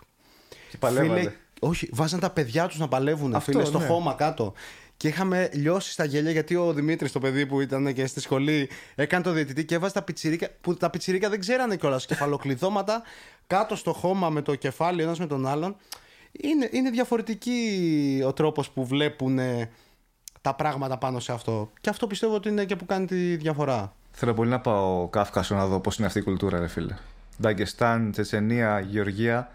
Και 0.70 0.76
παλεύανε. 0.78 1.20
Φίλε, 1.20 1.32
όχι, 1.60 1.88
βάζαν 1.92 2.20
τα 2.20 2.30
παιδιά 2.30 2.66
τους 2.66 2.78
να 2.78 2.88
παλεύουν 2.88 3.34
Αυτό, 3.34 3.52
φίλε, 3.52 3.64
στο 3.64 3.78
ναι. 3.78 3.86
χώμα 3.86 4.14
κάτω. 4.14 4.52
Και 4.96 5.08
είχαμε 5.08 5.50
λιώσει 5.52 5.92
στα 5.92 6.04
γέλια 6.04 6.30
γιατί 6.30 6.56
ο 6.56 6.72
Δημήτρης, 6.72 7.12
το 7.12 7.18
παιδί 7.18 7.46
που 7.46 7.60
ήταν 7.60 7.92
και 7.92 8.06
στη 8.06 8.20
σχολή, 8.20 8.68
έκανε 8.94 9.24
το 9.24 9.32
διαιτητή 9.32 9.64
και 9.64 9.74
έβαζε 9.74 9.92
τα 9.92 10.02
πιτσιρίκα. 10.02 10.48
που 10.60 10.76
τα 10.76 10.90
πιτσιρίκα 10.90 11.28
δεν 11.28 11.40
ξέρανε 11.40 11.76
κιόλας. 11.76 12.06
Κεφαλοκλειδώματα 12.06 13.02
κάτω 13.50 13.76
στο 13.76 13.92
χώμα 13.92 14.30
με 14.30 14.42
το 14.42 14.54
κεφάλι 14.54 15.02
ένας 15.02 15.18
με 15.18 15.26
τον 15.26 15.46
άλλον. 15.46 15.76
Είναι, 16.32 16.68
είναι 16.72 16.90
διαφορετική 16.90 18.22
ο 18.26 18.32
τρόπος 18.32 18.70
που 18.70 18.86
βλέπουν 18.86 19.38
ε, 19.38 19.70
τα 20.40 20.54
πράγματα 20.54 20.98
πάνω 20.98 21.20
σε 21.20 21.32
αυτό. 21.32 21.70
Και 21.80 21.90
αυτό 21.90 22.06
πιστεύω 22.06 22.34
ότι 22.34 22.48
είναι 22.48 22.64
και 22.64 22.76
που 22.76 22.86
κάνει 22.86 23.06
τη 23.06 23.36
διαφορά. 23.36 23.92
Θέλω 24.10 24.34
πολύ 24.34 24.50
να 24.50 24.60
πάω 24.60 25.08
Κάφκασο 25.08 25.54
να 25.54 25.66
δω 25.66 25.80
πώς 25.80 25.96
είναι 25.96 26.06
αυτή 26.06 26.18
η 26.18 26.22
κουλτούρα, 26.22 26.58
ρε 26.58 26.68
φίλε. 26.68 26.94
Νταγκεστάν, 27.40 28.10
Τσετσενία, 28.10 28.80
Γεωργία. 28.80 29.50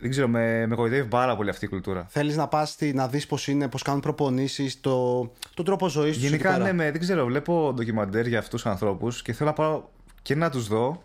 δεν 0.00 0.10
ξέρω, 0.10 0.28
με, 0.28 0.66
με 0.66 0.74
κοροϊδεύει 0.74 1.08
πάρα 1.08 1.36
πολύ 1.36 1.50
αυτή 1.50 1.64
η 1.64 1.68
κουλτούρα. 1.68 2.06
Θέλεις 2.08 2.36
να 2.36 2.48
πας 2.48 2.76
να 2.92 3.08
δεις 3.08 3.26
πώς 3.26 3.48
είναι, 3.48 3.68
πώς 3.68 3.82
κάνουν 3.82 4.00
προπονήσεις, 4.00 4.80
το, 4.80 5.18
τον 5.54 5.64
τρόπο 5.64 5.88
ζωής 5.88 6.14
τους. 6.14 6.24
Γενικά, 6.24 6.58
ναι, 6.58 6.72
με, 6.72 6.90
δεν 6.90 7.00
ξέρω, 7.00 7.24
βλέπω 7.24 7.72
ντοκιμαντέρ 7.74 8.26
για 8.26 8.38
αυτούς 8.38 8.62
τους 8.62 8.70
ανθρώπους 8.70 9.22
και 9.22 9.32
θέλω 9.32 9.48
να 9.48 9.54
πάω 9.54 9.82
και 10.22 10.34
να 10.34 10.50
τους 10.50 10.68
δω. 10.68 11.02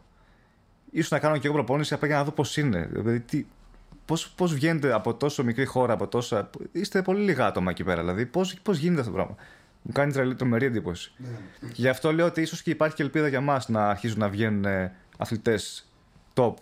Ίσως 0.91 1.11
να 1.11 1.19
κάνω 1.19 1.37
και 1.37 1.47
εγώ 1.47 1.55
προπόνηση 1.55 1.93
απλά 1.93 2.07
για 2.07 2.17
να 2.17 2.23
δω 2.23 2.31
πώς 2.31 2.57
είναι. 2.57 2.87
Δηλαδή, 2.91 3.19
τι, 3.19 3.45
πώς, 4.05 4.29
πώς 4.29 4.53
βγαίνετε 4.53 4.93
από 4.93 5.13
τόσο 5.13 5.43
μικρή 5.43 5.65
χώρα, 5.65 5.93
από 5.93 6.07
τόσα... 6.07 6.49
Είστε 6.71 7.01
πολύ 7.01 7.23
λίγα 7.23 7.45
άτομα 7.45 7.71
εκεί 7.71 7.83
πέρα, 7.83 8.01
δηλαδή 8.01 8.25
πώς, 8.25 8.59
πώς 8.63 8.77
γίνεται 8.77 8.99
αυτό 8.99 9.11
το 9.11 9.17
πράγμα; 9.17 9.35
Μου 9.81 9.91
κάνει 9.91 10.11
τρελή 10.11 10.35
τρομερή 10.35 10.65
εντύπωση. 10.65 11.11
Ναι. 11.17 11.69
Γι' 11.73 11.87
αυτό 11.87 12.13
λέω 12.13 12.25
ότι 12.25 12.41
ίσως 12.41 12.61
και 12.61 12.69
υπάρχει 12.69 12.95
και 12.95 13.03
ελπίδα 13.03 13.27
για 13.27 13.41
μας 13.41 13.69
να 13.69 13.89
αρχίσουν 13.89 14.19
να 14.19 14.29
βγαίνουν 14.29 14.65
αθλητές 15.17 15.91
top 16.33 16.53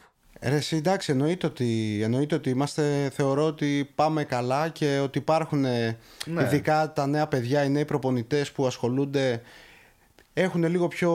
Ρε, 0.42 0.56
εσύ, 0.56 0.76
εντάξει, 0.76 1.12
εννοείται 1.12 1.48
ότι, 1.48 2.00
εννοείται 2.04 2.36
ότι 2.36 2.50
είμαστε, 2.50 3.10
θεωρώ 3.14 3.46
ότι 3.46 3.90
πάμε 3.96 4.24
καλά 4.24 4.70
και 4.70 5.00
ότι 5.04 5.18
υπάρχουν 5.18 5.66
ε, 5.66 5.98
ναι. 6.26 6.44
ειδικά 6.44 6.94
τα 6.94 7.08
νέα 7.08 7.28
παιδιά, 7.28 7.64
οι 7.64 7.70
νέοι 7.70 7.86
προπονητές 7.86 8.52
που 8.52 8.66
ασχολούνται 8.66 9.42
έχουν 10.34 10.64
λίγο 10.64 10.88
πιο. 10.88 11.12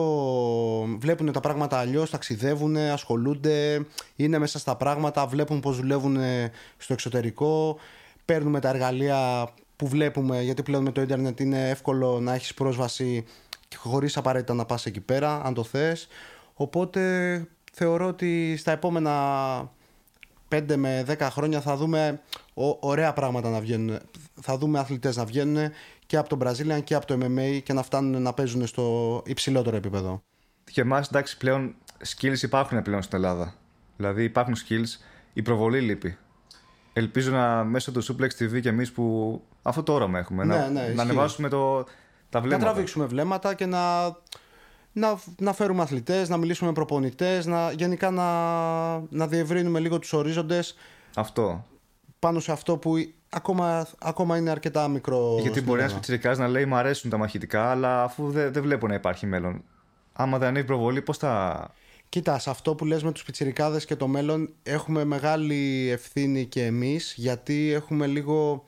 βλέπουν 0.99 1.31
τα 1.31 1.39
πράγματα 1.39 1.77
αλλιώς, 1.77 2.09
ταξιδεύουν, 2.09 2.77
ασχολούνται, 2.77 3.85
είναι 4.15 4.37
μέσα 4.37 4.59
στα 4.59 4.75
πράγματα, 4.75 5.27
βλέπουν 5.27 5.59
πώς 5.59 5.77
δουλεύουν 5.77 6.17
στο 6.77 6.93
εξωτερικό. 6.93 7.77
Παίρνουμε 8.25 8.59
τα 8.59 8.69
εργαλεία 8.69 9.49
που 9.75 9.87
βλέπουμε, 9.87 10.41
γιατί 10.41 10.63
πλέον 10.63 10.83
με 10.83 10.91
το 10.91 11.01
ίντερνετ 11.01 11.39
είναι 11.39 11.69
εύκολο 11.69 12.19
να 12.19 12.33
έχεις 12.33 12.53
πρόσβαση 12.53 13.25
χωρίς 13.75 14.17
απαραίτητα 14.17 14.53
να 14.53 14.65
πας 14.65 14.85
εκεί 14.85 15.01
πέρα, 15.01 15.41
αν 15.43 15.53
το 15.53 15.63
θες. 15.63 16.07
Οπότε 16.53 17.01
θεωρώ 17.73 18.07
ότι 18.07 18.55
στα 18.57 18.71
επόμενα 18.71 19.13
5 20.49 20.75
με 20.75 21.05
10 21.07 21.17
χρόνια 21.19 21.61
θα 21.61 21.75
δούμε 21.75 22.21
ωραία 22.79 23.13
πράγματα 23.13 23.49
να 23.49 23.59
βγαίνουν. 23.59 23.99
Θα 24.41 24.57
δούμε 24.57 24.79
αθλητές 24.79 25.15
να 25.15 25.25
βγαίνουν 25.25 25.71
και 26.05 26.17
από 26.17 26.29
το 26.29 26.37
Brazilian 26.41 26.83
και 26.83 26.95
από 26.95 27.05
το 27.05 27.17
MMA 27.21 27.59
και 27.63 27.73
να 27.73 27.83
φτάνουν 27.83 28.21
να 28.21 28.33
παίζουν 28.33 28.67
στο 28.67 29.21
υψηλότερο 29.25 29.75
επίπεδο. 29.75 30.21
Και 30.71 30.81
εμάς 30.81 31.07
εντάξει 31.07 31.37
πλέον 31.37 31.75
skills 32.15 32.41
υπάρχουν 32.41 32.81
πλέον 32.81 33.01
στην 33.01 33.17
Ελλάδα. 33.17 33.53
Δηλαδή 33.95 34.23
υπάρχουν 34.23 34.55
skills, 34.55 34.99
η 35.33 35.41
προβολή 35.41 35.81
λείπει. 35.81 36.17
Ελπίζω 36.93 37.31
να 37.31 37.63
μέσω 37.63 37.91
του 37.91 38.03
Suplex 38.03 38.43
TV 38.43 38.61
και 38.61 38.69
εμείς 38.69 38.91
που 38.91 39.41
αυτό 39.61 39.83
το 39.83 39.93
όραμα 39.93 40.19
έχουμε. 40.19 40.43
Ναι, 40.43 40.55
να, 40.55 40.69
ναι, 40.69 40.87
να 40.87 41.01
ανεβάσουμε 41.01 41.49
το, 41.49 41.83
τα 42.29 42.41
βλέμματα. 42.41 42.65
Να 42.65 42.71
τραβήξουμε 42.71 43.05
βλέμματα 43.05 43.53
και 43.53 43.65
να 43.65 44.15
να, 44.95 45.19
να 45.39 45.53
φέρουμε 45.53 45.81
αθλητές, 45.81 46.29
να 46.29 46.37
μιλήσουμε 46.37 46.69
με 46.69 46.75
προπονητές, 46.75 47.45
να, 47.45 47.71
γενικά 47.71 48.11
να, 48.11 48.29
να 49.09 49.27
διευρύνουμε 49.27 49.79
λίγο 49.79 49.99
τους 49.99 50.13
ορίζοντες. 50.13 50.75
Αυτό. 51.15 51.65
Πάνω 52.19 52.39
σε 52.39 52.51
αυτό 52.51 52.77
που 52.77 52.95
ακόμα, 53.35 53.87
ακόμα 53.99 54.37
είναι 54.37 54.49
αρκετά 54.49 54.87
μικρό. 54.87 55.37
Γιατί 55.41 55.61
μπορεί 55.61 55.79
ένας 55.79 55.93
πιτσιρικάς 55.93 56.37
να 56.37 56.47
λέει: 56.47 56.65
Μ' 56.65 56.75
αρέσουν 56.75 57.09
τα 57.09 57.17
μαχητικά, 57.17 57.69
αλλά 57.71 58.03
αφού 58.03 58.31
δεν, 58.31 58.53
δεν 58.53 58.61
βλέπω 58.63 58.87
να 58.87 58.93
υπάρχει 58.93 59.25
μέλλον. 59.25 59.63
Άμα 60.13 60.37
δεν 60.37 60.47
ανέβει 60.47 60.65
προβολή, 60.65 61.01
πώς 61.01 61.17
θα. 61.17 61.67
Κοίτα, 62.09 62.39
σε 62.39 62.49
αυτό 62.49 62.75
που 62.75 62.85
λες 62.85 63.03
με 63.03 63.11
τους 63.11 63.23
πιτσιρικάδες 63.23 63.85
και 63.85 63.95
το 63.95 64.07
μέλλον 64.07 64.49
έχουμε 64.63 65.03
μεγάλη 65.03 65.89
ευθύνη 65.91 66.45
και 66.45 66.65
εμείς 66.65 67.13
γιατί 67.17 67.71
έχουμε 67.73 68.07
λίγο 68.07 68.63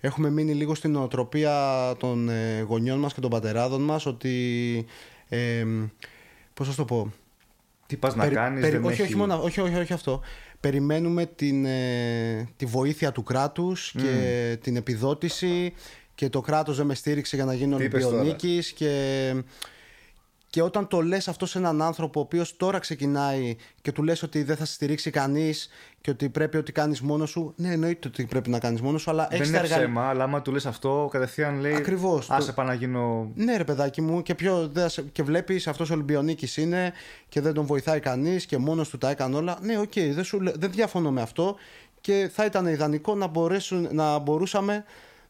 έχουμε 0.00 0.30
μείνει 0.30 0.54
λίγο 0.54 0.74
στην 0.74 0.96
οτροπία 0.96 1.56
των 1.98 2.28
ε, 2.28 2.60
γονιών 2.60 2.98
μας 2.98 3.14
και 3.14 3.20
των 3.20 3.30
πατεράδων 3.30 3.82
μας 3.82 4.06
ότι 4.06 4.86
ε, 5.28 5.66
πώς 6.54 6.68
θα 6.68 6.74
το 6.74 6.84
πω. 6.84 7.12
Τι 7.86 7.96
πας 7.96 8.14
να 8.14 8.28
κάνεις, 8.28 8.60
δεν 8.60 8.84
όχι, 8.84 8.92
έχει... 8.92 9.02
όχι, 9.02 9.16
μόνο, 9.16 9.42
όχι, 9.42 9.60
όχι, 9.60 9.76
όχι 9.76 9.92
αυτό. 9.92 10.20
Περιμένουμε 10.68 11.26
την, 11.26 11.64
ε, 11.64 12.48
τη 12.56 12.66
βοήθεια 12.66 13.12
του 13.12 13.22
κράτους 13.22 13.94
και 13.96 14.58
την 14.62 14.76
επιδότηση 14.76 15.72
και 16.14 16.28
το 16.28 16.40
κράτος 16.40 16.76
δεν 16.76 16.86
με 16.86 16.94
στήριξε 16.94 17.36
για 17.36 17.44
να 17.44 17.54
γίνω 17.54 17.76
Ολυμπιονίκης 17.76 18.72
και 18.72 19.34
και 20.54 20.62
όταν 20.62 20.88
το 20.88 21.00
λες 21.00 21.28
αυτό 21.28 21.46
σε 21.46 21.58
έναν 21.58 21.82
άνθρωπο 21.82 22.20
ο 22.20 22.22
οποίος 22.22 22.56
τώρα 22.56 22.78
ξεκινάει 22.78 23.56
και 23.82 23.92
του 23.92 24.02
λες 24.02 24.22
ότι 24.22 24.42
δεν 24.42 24.56
θα 24.56 24.64
σε 24.64 24.72
στηρίξει 24.72 25.10
κανείς 25.10 25.68
και 26.00 26.10
ότι 26.10 26.28
πρέπει 26.28 26.56
ότι 26.56 26.72
κάνεις 26.72 27.00
μόνος 27.00 27.30
σου, 27.30 27.52
ναι 27.56 27.72
εννοείται 27.72 28.08
ότι 28.08 28.24
πρέπει 28.24 28.50
να 28.50 28.58
κάνεις 28.58 28.80
μόνος 28.80 29.02
σου, 29.02 29.10
αλλά 29.10 29.28
δεν 29.30 29.42
είναι 29.42 29.56
εργαλεία... 29.56 29.76
ψέμα, 29.76 30.08
αλλά 30.08 30.24
άμα 30.24 30.42
του 30.42 30.52
λες 30.52 30.66
αυτό 30.66 31.08
κατευθείαν 31.10 31.60
λέει 31.60 31.74
Ακριβώς, 31.74 32.30
άσε 32.30 32.52
το... 32.52 32.62
να 32.62 32.74
γίνω... 32.74 33.30
Ναι 33.34 33.56
ρε 33.56 33.64
παιδάκι 33.64 34.00
μου 34.00 34.22
και, 34.22 34.34
πιο, 34.34 34.72
και 35.12 35.22
βλέπεις 35.22 35.66
αυτός 35.66 35.90
ο 35.90 35.94
Ολυμπιονίκης 35.94 36.56
είναι 36.56 36.92
και 37.28 37.40
δεν 37.40 37.52
τον 37.52 37.66
βοηθάει 37.66 38.00
κανείς 38.00 38.46
και 38.46 38.58
μόνος 38.58 38.88
του 38.88 38.98
τα 38.98 39.10
έκανε 39.10 39.36
όλα. 39.36 39.58
Ναι 39.62 39.78
OK, 39.78 39.92
okay, 39.94 40.10
δεν, 40.12 40.52
δεν 40.54 40.70
διαφωνώ 40.70 41.10
με 41.10 41.22
αυτό 41.22 41.56
και 42.00 42.30
θα 42.32 42.44
ήταν 42.44 42.66
ιδανικό 42.66 43.14
να, 43.14 43.26
μπορέσουν, 43.26 43.88
να 43.92 44.18
μπορούσαμε 44.18 44.84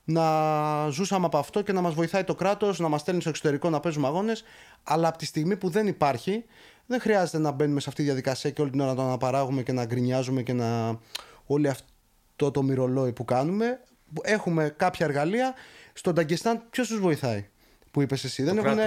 να 0.05 0.89
ζούσαμε 0.89 1.27
από 1.27 1.39
αυτό 1.39 1.63
και 1.63 1.73
να 1.73 1.81
μας 1.81 1.95
βοηθάει 1.95 2.25
το 2.25 2.35
κράτος, 2.35 2.79
να 2.79 2.89
μας 2.89 3.01
στέλνει 3.01 3.21
στο 3.21 3.29
εξωτερικό 3.29 3.71
να 3.71 3.81
παίζουμε 3.81 4.07
αγώνες, 4.07 4.45
αλλά 4.83 5.09
από 5.09 5.19
τη 5.19 5.27
στιγμή 5.27 5.57
που 5.57 5.69
δεν 5.69 5.87
υπάρχει, 5.87 6.45
δεν 6.87 7.01
χρειάζεται 7.01 7.39
να 7.39 7.51
μπαίνουμε 7.51 7.81
σε 7.81 7.89
αυτή 7.89 8.01
τη 8.01 8.09
διαδικασία 8.09 8.51
και 8.51 8.61
όλη 8.61 8.71
την 8.71 8.81
ώρα 8.81 8.91
να 8.91 8.97
το 8.97 9.03
αναπαράγουμε 9.03 9.63
και 9.63 9.73
να 9.73 9.85
γκρινιάζουμε 9.85 10.43
και 10.43 10.53
να 10.53 10.99
όλο 11.47 11.71
αυτό 11.71 12.51
το 12.51 12.63
μοιρολόι 12.63 13.13
που 13.13 13.25
κάνουμε. 13.25 13.81
Έχουμε 14.23 14.75
κάποια 14.77 15.07
εργαλεία. 15.07 15.55
Στον 15.93 16.15
Ταγκεστάν 16.15 16.63
ποιος 16.71 16.89
τους 16.89 17.01
βοηθάει, 17.01 17.49
που 17.91 18.03
είπες 18.03 18.25
εσύ; 18.25 18.45
Το 18.45 18.55
δεν 18.55 18.65
έχουν. 18.65 18.79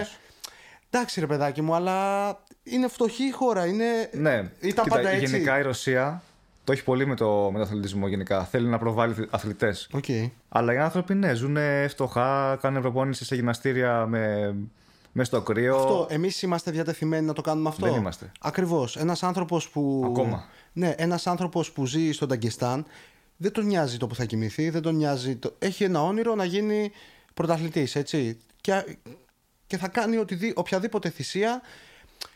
Εντάξει, 0.89 1.19
ρε 1.19 1.27
παιδάκι 1.27 1.61
μου, 1.61 1.73
αλλά 1.73 2.27
είναι 2.63 2.87
φτωχή 2.87 3.23
η 3.23 3.31
χώρα. 3.31 3.65
Είναι... 3.65 4.09
Ναι, 4.13 4.35
ήταν 4.35 4.51
Κοίτα, 4.59 4.83
πάντα 4.83 5.09
έτσι. 5.09 5.25
Γενικά 5.25 5.59
η 5.59 5.61
Ρωσία 5.61 6.23
το 6.67 6.73
έχει 6.73 6.83
πολύ 6.83 7.07
με 7.07 7.15
το, 7.15 7.49
με 7.51 7.57
το 7.57 7.63
αθλητισμό 7.63 8.07
γενικά. 8.07 8.45
Θέλει 8.45 8.67
να 8.67 8.77
προβάλλει 8.77 9.27
αθλητές. 9.29 9.89
Okay. 9.93 10.31
Αλλά 10.49 10.73
οι 10.73 10.77
άνθρωποι 10.77 11.13
ναι, 11.15 11.33
ζουν 11.33 11.57
φτωχά, 11.87 12.57
κάνουν 12.61 12.81
προπόνηση 12.81 13.25
σε 13.25 13.35
γυμναστήρια 13.35 14.05
με, 14.05 14.55
με 15.11 15.23
στο 15.23 15.41
κρύο. 15.41 15.75
Αυτό. 15.75 16.07
Εμείς 16.09 16.41
είμαστε 16.41 16.71
διατεθειμένοι 16.71 17.25
να 17.25 17.33
το 17.33 17.41
κάνουμε 17.41 17.69
αυτό; 17.69 17.85
Δεν 17.85 17.95
είμαστε. 17.95 18.31
Ακριβώς. 18.39 18.97
Ένας 18.97 19.23
άνθρωπος 19.23 19.69
που. 19.69 20.03
Ακόμα. 20.05 20.45
Ναι, 20.73 20.93
ένας 20.97 21.27
άνθρωπος 21.27 21.71
που 21.71 21.85
ζει 21.85 22.11
στον 22.11 22.27
Ταγκιστάν 22.27 22.85
δεν 23.37 23.51
τον 23.51 23.65
νοιάζει 23.65 23.97
το 23.97 24.07
που 24.07 24.15
θα 24.15 24.25
κοιμηθεί, 24.25 24.69
δεν 24.69 24.81
τον 24.81 24.95
νοιάζει. 24.95 25.35
Το... 25.35 25.55
Έχει 25.59 25.83
ένα 25.83 26.03
όνειρο 26.03 26.35
να 26.35 26.45
γίνει 26.45 26.91
πρωταθλητής, 27.33 27.95
έτσι. 27.95 28.37
Και, 28.61 28.97
και 29.67 29.77
θα 29.77 29.87
κάνει 29.87 30.25
οποιαδήποτε 30.53 31.09
θυσία. 31.09 31.61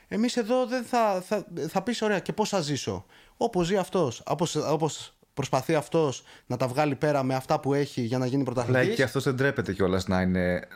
Εμείς 0.08 0.38
εδώ 0.38 0.66
δεν 0.66 0.84
θα, 0.84 1.24
θα, 1.26 1.46
θα 1.68 1.82
πεις: 1.82 2.02
Ωραία, 2.02 2.20
και 2.20 2.34
πώς 2.34 2.50
θα 2.50 2.62
ζήσω. 2.62 3.06
Όπως 3.44 3.66
ζει 3.68 3.78
αυτός. 3.78 4.24
Όπως 4.70 5.14
προσπαθεί 5.34 5.76
αυτός 5.76 6.24
να 6.46 6.58
τα 6.58 6.68
βγάλει 6.68 6.96
πέρα 6.96 7.24
με 7.24 7.36
αυτά 7.36 7.60
που 7.60 7.74
έχει 7.74 8.02
για 8.02 8.18
να 8.18 8.26
γίνει 8.26 8.44
πρωταθλητής. 8.44 8.86
Αλλά 8.86 8.94
και 8.94 9.04
αυτός 9.04 9.24
δεν 9.24 9.36
τρέπεται 9.36 9.74
κιόλας 9.74 10.08
να, 10.08 10.26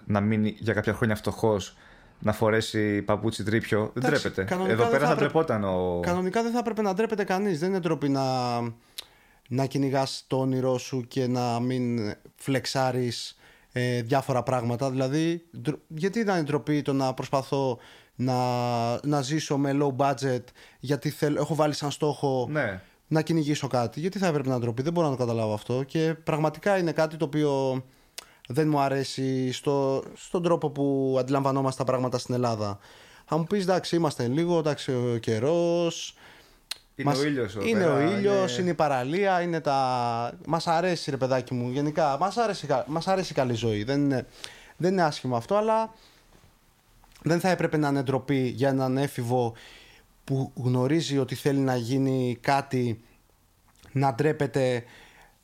να 0.06 0.20
μείνει 0.20 0.56
για 0.60 0.74
κάποια 0.74 0.94
χρόνια 0.94 1.16
φτωχός 1.16 1.76
να 2.20 2.34
φορέσει 2.34 3.02
παπούτσι 3.02 3.44
τρίπιο. 3.44 3.92
Δεν 3.94 4.04
τρέπεται. 4.04 4.48
Εδώ 4.68 4.86
πέρα 4.86 5.08
θα, 5.08 5.16
τρεπόταν 5.16 5.64
ο. 5.64 6.00
Κανονικά 6.02 6.44
δεν 6.44 6.52
θα 6.52 6.60
έπρεπε 6.60 6.82
να 6.82 6.94
ντρέπεται 6.94 7.24
κανείς. 7.24 7.60
Δεν 7.60 7.70
είναι 7.70 7.80
ντροπή 7.80 8.10
να, 8.10 8.60
να 9.48 9.66
κυνηγάς 9.66 10.24
το 10.28 10.40
όνειρό 10.40 10.78
σου 10.78 11.06
και 11.08 11.28
να 11.28 11.60
μην 11.60 12.14
φλεξάρεις 12.36 13.38
ε, 13.72 14.02
διάφορα 14.02 14.44
πράγματα. 14.44 14.92
Δηλαδή, 14.92 15.46
γιατί 15.88 16.20
ήταν 16.20 16.44
ντροπή 16.44 16.82
το 16.82 16.94
να 16.94 17.14
προσπαθώ 17.14 17.80
να, 18.16 19.08
να 19.08 19.22
ζήσω 19.22 19.58
με 19.58 19.78
low 19.82 19.96
budget 20.06 20.44
γιατί 20.80 21.10
θέλω, 21.10 21.40
έχω 21.40 21.56
βάλει 21.56 21.74
σαν 21.74 21.92
στόχο 21.92 22.48
ναι. 22.52 22.82
να 23.08 23.22
κυνηγήσω 23.22 23.68
κάτι. 23.68 24.00
Γιατί 24.00 24.20
θα 24.20 24.28
έπρεπε 24.28 24.50
να 24.50 24.60
ντροπή, 24.60 24.82
δεν 24.82 24.94
μπορώ 24.94 25.10
να 25.10 25.16
το 25.16 25.20
καταλάβω 25.20 25.54
αυτό. 25.54 25.84
Και 25.84 26.16
πραγματικά 26.24 26.78
είναι 26.78 26.92
κάτι 26.92 27.18
το 27.18 27.26
οποίο 27.26 27.84
δεν 28.48 28.68
μου 28.68 28.80
αρέσει 28.80 29.52
στο, 29.52 30.04
στον 30.16 30.44
τρόπο 30.44 30.70
που 30.70 31.16
αντιλαμβανόμαστε 31.20 31.84
τα 31.84 31.92
πράγματα 31.92 32.18
στην 32.18 32.34
Ελλάδα. 32.34 32.80
Θα 33.26 33.38
μου 33.38 33.44
πεις 33.44 33.62
εντάξει, 33.62 33.96
είμαστε 33.96 34.28
λίγο, 34.28 34.58
εντάξει, 34.58 34.92
ο 34.92 35.18
καιρός. 35.18 36.16
Είναι 36.96 37.10
μας... 37.10 37.20
ο 37.20 37.26
ήλιος. 37.26 37.58
Είναι 37.64 37.86
ο 37.86 38.00
ήλιος, 38.00 38.58
είναι... 38.58 38.70
η 38.70 38.74
παραλία, 38.74 39.42
είναι 39.42 39.60
τα. 39.60 40.32
Μας 40.46 40.68
αρέσει, 40.68 41.10
ρε 41.10 41.18
παιδάκι 41.18 41.54
μου, 41.54 41.70
γενικά. 41.70 42.18
Μας 42.20 42.38
αρέσει, 42.38 42.68
μας 42.86 43.08
αρέσει 43.08 43.32
η 43.32 43.36
καλή 43.36 43.54
ζωή. 43.54 43.84
Δεν 43.84 44.02
είναι, 44.02 44.26
δεν 44.78 44.92
είναι 44.92 45.04
άσχημο 45.04 45.36
αυτό, 45.36 45.56
αλλά 45.56 45.94
δεν 47.22 47.40
θα 47.40 47.50
έπρεπε 47.50 47.78
να 47.78 47.88
είναι 47.88 48.04
ντροπή 48.04 48.48
για 48.48 48.70
έναν 48.70 48.98
έφηβο 48.98 49.54
που 50.24 50.52
γνωρίζει 50.56 51.18
ότι 51.18 51.36
θέλει 51.36 51.60
να 51.60 51.76
γίνει 51.76 52.38
κάτι, 52.42 53.02
να 53.92 54.14
ντρέπεται, 54.14 54.84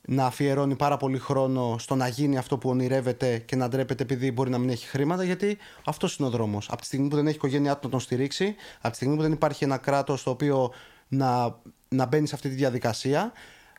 να 0.08 0.26
αφιερώνει 0.26 0.76
πάρα 0.76 0.96
πολύ 0.96 1.18
χρόνο 1.18 1.76
στο 1.78 1.94
να 1.94 2.08
γίνει 2.08 2.38
αυτό 2.38 2.58
που 2.58 2.68
ονειρεύεται 2.68 3.38
και 3.38 3.56
να 3.56 3.68
ντρέπεται 3.68 4.02
επειδή 4.02 4.32
μπορεί 4.32 4.50
να 4.50 4.58
μην 4.58 4.68
έχει 4.68 4.86
χρήματα, 4.86 5.24
γιατί 5.24 5.58
αυτός 5.84 6.16
είναι 6.16 6.28
ο 6.28 6.30
δρόμος. 6.30 6.68
Από 6.70 6.80
τη 6.80 6.86
στιγμή 6.86 7.08
που 7.08 7.16
δεν 7.16 7.26
έχει 7.26 7.36
οικογένειά 7.36 7.72
του 7.72 7.80
να 7.82 7.90
τον 7.90 8.00
στηρίξει, 8.00 8.54
από 8.76 8.90
τη 8.90 8.96
στιγμή 8.96 9.16
που 9.16 9.22
δεν 9.22 9.32
υπάρχει 9.32 9.64
ένα 9.64 9.76
κράτος 9.76 10.22
το 10.22 10.30
οποίο 10.30 10.72
να, 11.08 11.56
να 11.88 12.06
μπαίνει 12.06 12.26
σε 12.26 12.34
αυτή 12.34 12.48
τη 12.48 12.54
διαδικασία, 12.54 13.32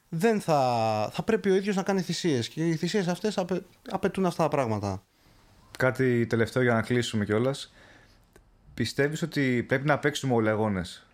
δεν 0.10 0.42
θα, 0.42 1.10
θα 1.14 1.24
πρέπει 1.24 1.50
ο 1.50 1.56
ίδιος 1.56 1.76
να 1.76 1.84
κάνει 1.84 2.02
θυσίες. 2.02 2.48
Και 2.48 2.68
οι 2.68 2.76
θυσίες 2.76 3.08
αυτές 3.08 3.38
απαι, 3.38 3.66
απαιτούν 3.90 4.26
αυτά 4.26 4.44
τα 4.44 4.50
πράγματα. 4.50 5.04
Κάτι 5.78 6.26
τελευταίο 6.26 6.64
για 6.64 6.74
να 6.74 6.82
κλείσουμε 6.82 7.26
κιόλας. 7.26 7.74
Πιστεύεις 8.74 9.22
ότι 9.22 9.64
πρέπει 9.68 9.86
να 9.86 10.00
παίξουμε 10.00 10.34
όλοι 10.34 10.50
αγώνες; 10.50 11.06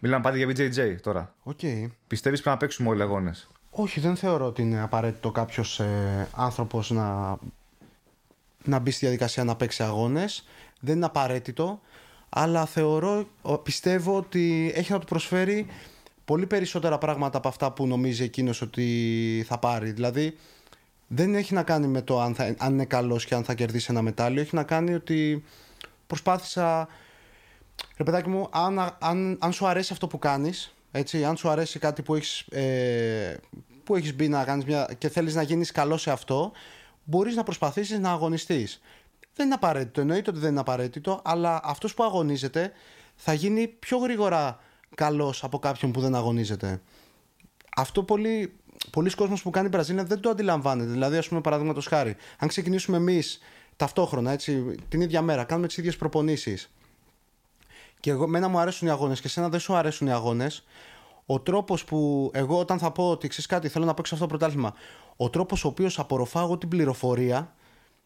Μιλάμε 0.00 0.22
πάλι 0.22 0.44
για 0.44 0.48
BJJ 0.48 0.96
τώρα. 1.02 1.34
Okay. 1.44 1.86
Πιστεύεις 2.06 2.40
πρέπει 2.40 2.56
να 2.56 2.56
παίξουμε 2.56 2.88
όλοι 2.88 3.02
αγώνες; 3.02 3.48
Όχι, 3.70 4.00
δεν 4.00 4.16
θεωρώ 4.16 4.46
ότι 4.46 4.62
είναι 4.62 4.80
απαραίτητο 4.80 5.30
κάποιος 5.30 5.80
ε, 5.80 6.28
άνθρωπος 6.36 6.90
να, 6.90 7.38
να 8.64 8.78
μπει 8.78 8.90
στη 8.90 9.00
διαδικασία 9.00 9.44
να 9.44 9.56
παίξει 9.56 9.82
αγώνες. 9.82 10.44
Δεν 10.80 10.96
είναι 10.96 11.04
απαραίτητο. 11.04 11.80
Αλλά 12.28 12.66
θεωρώ, 12.66 13.28
πιστεύω 13.62 14.16
ότι 14.16 14.72
έχει 14.74 14.92
να 14.92 14.98
του 14.98 15.06
προσφέρει 15.06 15.66
πολύ 16.24 16.46
περισσότερα 16.46 16.98
πράγματα 16.98 17.38
από 17.38 17.48
αυτά 17.48 17.72
που 17.72 17.86
νομίζει 17.86 18.24
εκείνος 18.24 18.60
ότι 18.62 19.44
θα 19.46 19.58
πάρει. 19.58 19.90
Δηλαδή, 19.90 20.36
δεν 21.06 21.34
έχει 21.34 21.54
να 21.54 21.62
κάνει 21.62 21.86
με 21.86 22.02
το 22.02 22.20
αν, 22.20 22.34
θα, 22.34 22.54
αν 22.58 22.72
είναι 22.72 22.84
καλός 22.84 23.24
και 23.24 23.34
αν 23.34 23.44
θα 23.44 23.54
κερδίσει 23.54 23.86
ένα 23.90 24.02
μετάλλιο. 24.02 24.40
Έχει 24.40 24.54
να 24.54 24.62
κάνει 24.62 24.94
ότι 24.94 25.44
προσπάθησα... 26.12 26.88
Ρε 27.96 28.04
παιδάκι 28.04 28.28
μου, 28.28 28.48
αν, 28.50 28.96
αν, 29.00 29.38
αν 29.40 29.52
σου 29.52 29.66
αρέσει 29.66 29.92
αυτό 29.92 30.06
που 30.06 30.18
κάνεις, 30.18 30.74
έτσι, 30.90 31.24
αν 31.24 31.36
σου 31.36 31.48
αρέσει 31.48 31.78
κάτι 31.78 32.02
που 32.02 32.14
έχεις, 32.14 32.40
ε, 32.40 33.40
που 33.84 33.96
έχεις 33.96 34.14
μπει 34.14 34.28
να 34.28 34.44
κάνεις 34.44 34.64
μια, 34.64 34.88
και 34.98 35.08
θέλεις 35.08 35.34
να 35.34 35.42
γίνεις 35.42 35.72
καλό 35.72 35.96
σε 35.96 36.10
αυτό, 36.10 36.52
μπορείς 37.04 37.36
να 37.36 37.42
προσπαθήσεις 37.42 37.98
να 37.98 38.10
αγωνιστείς. 38.10 38.80
Δεν 39.34 39.46
είναι 39.46 39.54
απαραίτητο, 39.54 40.00
εννοείται 40.00 40.30
ότι 40.30 40.38
δεν 40.38 40.50
είναι 40.50 40.60
απαραίτητο, 40.60 41.20
αλλά 41.24 41.60
αυτός 41.64 41.94
που 41.94 42.04
αγωνίζεται 42.04 42.72
θα 43.14 43.32
γίνει 43.32 43.68
πιο 43.68 43.98
γρήγορα 43.98 44.60
καλός 44.94 45.44
από 45.44 45.58
κάποιον 45.58 45.92
που 45.92 46.00
δεν 46.00 46.14
αγωνίζεται. 46.14 46.80
Αυτό 47.76 48.02
πολύ, 48.02 48.52
πολλοί 48.90 49.10
κόσμος 49.10 49.42
που 49.42 49.50
κάνει 49.50 49.68
Βραζίλια 49.68 50.04
δεν 50.04 50.20
το 50.20 50.30
αντιλαμβάνεται. 50.30 50.90
Δηλαδή, 50.90 51.16
ας 51.16 51.28
πούμε, 51.28 51.40
παραδείγματος 51.40 51.86
χάρη, 51.86 52.16
αν 52.38 52.48
ξεκινήσουμε 52.48 52.96
εμείς 52.96 53.40
ταυτόχρονα, 53.76 54.30
έτσι, 54.30 54.74
την 54.88 55.00
ίδια 55.00 55.22
μέρα, 55.22 55.44
κάνουμε 55.44 55.66
τις 55.66 55.76
ίδιες 55.76 55.96
προπονήσεις. 55.96 56.72
Και 58.00 58.10
εγώ, 58.10 58.26
μένα 58.26 58.48
μου 58.48 58.58
αρέσουν 58.58 58.88
οι 58.88 58.90
αγώνες 58.90 59.20
και 59.20 59.26
εσένα 59.26 59.48
δεν 59.48 59.60
σου 59.60 59.74
αρέσουν 59.74 60.06
οι 60.06 60.12
αγώνες. 60.12 60.64
Ο 61.26 61.40
τρόπος 61.40 61.84
που 61.84 62.30
εγώ, 62.34 62.58
όταν 62.58 62.78
θα 62.78 62.90
πω 62.90 63.10
ότι 63.10 63.28
ξέρεις 63.28 63.46
κάτι, 63.46 63.68
θέλω 63.68 63.84
να 63.84 63.94
παίξω 63.94 64.14
αυτό 64.14 64.26
το 64.26 64.36
πρωτάθλημα, 64.36 64.74
ο 65.16 65.30
τρόπος 65.30 65.64
ο 65.64 65.68
οποίος 65.68 65.98
απορροφάω 65.98 66.58
την 66.58 66.68
πληροφορία 66.68 67.54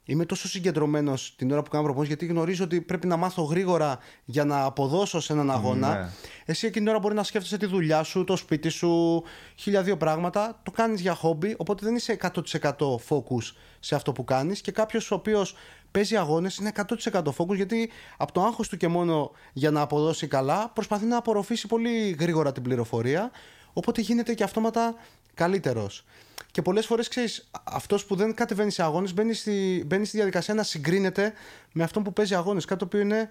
Είμαι 0.09 0.25
τόσο 0.25 0.49
συγκεντρωμένος 0.49 1.35
την 1.37 1.53
ώρα 1.53 1.63
που 1.63 1.71
κάνω 1.71 1.85
προπόνηση, 1.85 2.13
γιατί 2.13 2.33
γνωρίζω 2.33 2.65
ότι 2.65 2.81
πρέπει 2.81 3.07
να 3.07 3.17
μάθω 3.17 3.43
γρήγορα 3.43 3.99
για 4.25 4.45
να 4.45 4.65
αποδώσω 4.65 5.21
σε 5.21 5.33
έναν 5.33 5.51
αγώνα. 5.51 5.95
Ναι. 5.95 6.09
Εσύ 6.45 6.67
εκείνη 6.67 6.85
την 6.85 6.89
ώρα 6.89 6.99
μπορεί 6.99 7.15
να 7.15 7.23
σκέφτεσαι 7.23 7.57
τη 7.57 7.67
δουλειά 7.67 8.03
σου, 8.03 8.25
το 8.25 8.37
σπίτι 8.37 8.69
σου, 8.69 9.23
χίλια 9.57 9.83
δύο 9.83 9.97
πράγματα. 9.97 10.61
Το 10.63 10.71
κάνεις 10.71 11.01
για 11.01 11.15
χόμπι, 11.15 11.55
οπότε 11.59 11.87
δεν 11.87 11.95
είσαι 11.95 12.19
100% 12.21 12.73
focus 13.09 13.55
σε 13.81 13.95
αυτό 13.95 14.13
που 14.13 14.25
κάνεις. 14.25 14.61
Και 14.61 14.73
κάποιος 14.73 15.11
ο 15.11 15.15
οποίος 15.15 15.55
παίζει 15.91 16.17
αγώνες 16.17 16.57
είναι 16.57 16.73
100% 17.13 17.23
focus, 17.37 17.55
γιατί 17.55 17.91
από 18.17 18.33
το 18.33 18.43
άγχος 18.43 18.69
του 18.69 18.77
και 18.77 18.89
μόνο 18.89 19.31
για 19.53 19.71
να 19.71 19.81
αποδώσει 19.81 20.27
καλά 20.27 20.69
προσπαθεί 20.69 21.05
να 21.05 21.17
απορροφήσει 21.17 21.67
πολύ 21.67 22.17
γρήγορα 22.21 22.53
την 22.53 22.63
πληροφορία. 22.63 23.31
Οπότε 23.73 24.01
γίνεται 24.01 24.35
και 24.35 24.45
αυτόματα 24.45 24.95
καλύτερος. 25.37 26.05
Και 26.51 26.63
πολλές 26.63 26.87
φορές 26.87 27.09
ξέρεις, 27.09 27.51
αυτός 27.65 28.05
που 28.05 28.17
δεν 28.17 28.35
κατεβαίνει 28.35 28.71
σε 28.71 28.83
αγώνες 28.83 29.15
μπαίνει 29.15 29.35
στη, 29.35 29.85
μπαίνει 29.87 30.05
στη 30.05 30.17
διαδικασία 30.17 30.55
να 30.55 30.63
συγκρίνεται 30.63 31.33
με 31.73 31.83
αυτόν 31.83 32.03
που 32.03 32.13
παίζει 32.13 32.35
αγώνες. 32.35 32.65
Κάτι 32.65 32.79
το 32.79 32.85
οποίο 32.85 33.01
είναι 33.01 33.31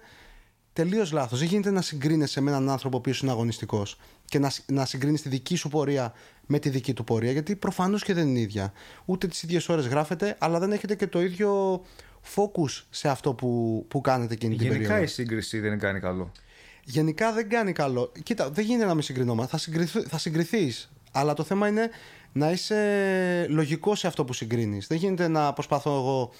τελείως 0.72 1.12
λάθος. 1.12 1.38
Δεν 1.38 1.48
γίνεται 1.48 1.70
να 1.70 1.82
συγκρίνεσαι 1.82 2.40
με 2.40 2.50
έναν 2.50 2.70
άνθρωπο 2.70 2.96
ο 2.96 2.98
οποίος 2.98 3.20
είναι 3.20 3.30
αγωνιστικός 3.30 3.98
και 4.24 4.38
να, 4.38 4.52
να 4.66 4.84
συγκρίνεις 4.84 5.22
τη 5.22 5.28
δική 5.28 5.56
σου 5.56 5.68
πορεία 5.68 6.12
με 6.46 6.58
τη 6.58 6.68
δική 6.68 6.92
του 6.92 7.04
πορεία, 7.04 7.32
γιατί 7.32 7.56
προφανώς 7.56 8.02
και 8.02 8.14
δεν 8.14 8.28
είναι 8.28 8.40
ίδια. 8.40 8.72
Ούτε 9.04 9.26
τις 9.26 9.42
ίδιες 9.42 9.68
ώρες 9.68 9.86
γράφετε, 9.86 10.36
αλλά 10.38 10.58
δεν 10.58 10.72
έχετε 10.72 10.94
και 10.94 11.06
το 11.06 11.22
ίδιο 11.22 11.82
focus 12.34 12.84
σε 12.90 13.08
αυτό 13.08 13.34
που, 13.34 13.84
που 13.88 14.00
κάνετε 14.00 14.34
εκείνη 14.34 14.56
την 14.56 14.68
περίοδο. 14.68 14.88
Γενικά 14.88 15.04
η 15.04 15.06
σύγκριση 15.06 15.58
δεν 15.58 15.78
κάνει 15.78 16.00
καλό. 16.00 16.32
Γενικά 16.84 17.32
δεν 17.32 17.48
κάνει 17.48 17.72
καλό. 17.72 18.12
Κοίτα, 18.22 18.50
δεν 18.50 18.64
γίνεται 18.64 18.86
να 18.86 18.94
με 18.94 19.02
συγκρινόμαστε. 19.02 19.58
Θα 20.08 20.18
συγκριθείς. 20.18 20.90
Αλλά 21.18 21.34
το 21.34 21.42
θέμα 21.42 21.68
είναι 21.68 21.90
να 22.32 22.50
είσαι 22.50 23.46
λογικό 23.48 23.94
σε 23.94 24.06
αυτό 24.06 24.24
που 24.24 24.32
συγκρίνεις. 24.32 24.86
Δεν 24.86 24.98
γίνεται 24.98 25.28
να 25.28 25.52
προσπαθώ 25.52 25.90
εγώ 25.90 26.30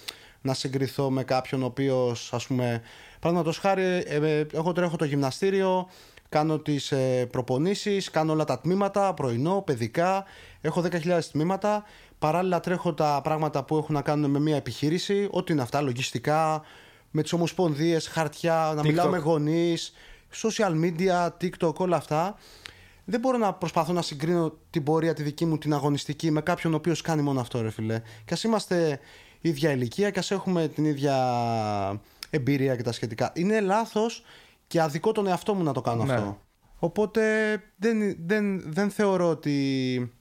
να 0.41 0.55
συγκριθώ 0.55 1.11
με 1.11 1.24
κάποιον 1.24 1.62
ο 1.62 1.66
οποίος, 1.66 2.33
ας 2.33 2.47
πούμε, 2.47 2.83
παραδείγματος 3.20 3.59
χάρη, 3.59 3.83
ε, 3.83 4.03
ε, 4.07 4.47
εγώ 4.53 4.72
τρέχω 4.72 4.97
το 4.97 5.05
γυμναστήριο, 5.05 5.89
κάνω 6.29 6.59
τις 6.59 6.93
ε, 6.93 7.27
προπονήσεις, 7.31 8.11
κάνω 8.11 8.33
όλα 8.33 8.45
τα 8.45 8.61
τμήματα, 8.61 9.14
πρωινό, 9.14 9.62
παιδικά, 9.66 10.24
έχω 10.61 10.85
10.000 10.91 11.18
τμήματα. 11.33 11.85
Παράλληλα 12.18 12.61
τρέχω 12.61 12.95
τα 12.95 13.20
πράγματα 13.22 13.64
που 13.64 13.77
έχουν 13.77 13.95
να 13.95 14.03
κάνουν 14.03 14.31
με 14.31 14.39
μια 14.39 14.57
επιχείρηση, 14.57 15.29
ό,τι 15.31 15.53
είναι 15.53 15.62
αυτά, 15.62 15.81
λογιστικά, 15.81 16.62
με 17.11 17.22
τις 17.22 17.33
ομοσπονδίες, 17.33 18.09
χαρτιά, 18.09 18.72
να 18.77 18.83
μιλάω 18.83 19.09
με 19.09 19.18
γονείς, 19.18 19.93
social 20.43 20.72
media, 20.83 21.29
TikTok, 21.41 21.74
όλα 21.74 21.97
αυτά 21.97 22.37
δεν 23.09 23.21
μπορώ 23.21 23.39
να 23.39 23.53
προσπαθώ 23.53 23.93
να 23.93 24.03
συγκρίνω 24.03 24.59
την 24.71 24.83
πορεία 24.83 25.15
τη 25.15 25.23
δική 25.23 25.47
μου 25.47 25.59
την 25.59 25.73
αγωνιστική 25.73 26.31
με 26.31 26.41
κάποιον 26.41 26.73
ο 26.73 26.77
οποίος 26.77 27.01
κάνει 27.01 27.23
μόνο 27.23 27.41
αυτό, 27.41 27.63
ρε 27.63 27.71
φιλέ. 27.71 28.03
Και 28.25 28.35
ας 28.35 28.43
είμαστε 28.43 29.01
ίδια 29.41 29.71
ηλικία 29.71 30.11
και 30.11 30.19
ας 30.19 30.31
έχουμε 30.31 30.69
την 30.69 30.85
ίδια 30.85 32.01
εμπειρία 32.31 32.77
και 32.77 32.83
τα 32.83 32.93
σχετικά. 32.93 33.33
Είναι 33.35 33.61
λάθος 33.61 34.25
και 34.67 34.81
αδικό 34.81 35.13
τον 35.13 35.27
εαυτό 35.27 35.55
μου 35.55 35.63
να 35.63 35.73
το 35.73 35.81
κάνω 35.81 36.05
ναι. 36.05 36.15
αυτό. 36.15 36.41
Οπότε 36.79 37.23
δεν, 37.77 38.17
δεν, 38.27 38.73
δεν 38.73 38.91
θεωρώ 38.91 39.29
ότι 39.29 40.13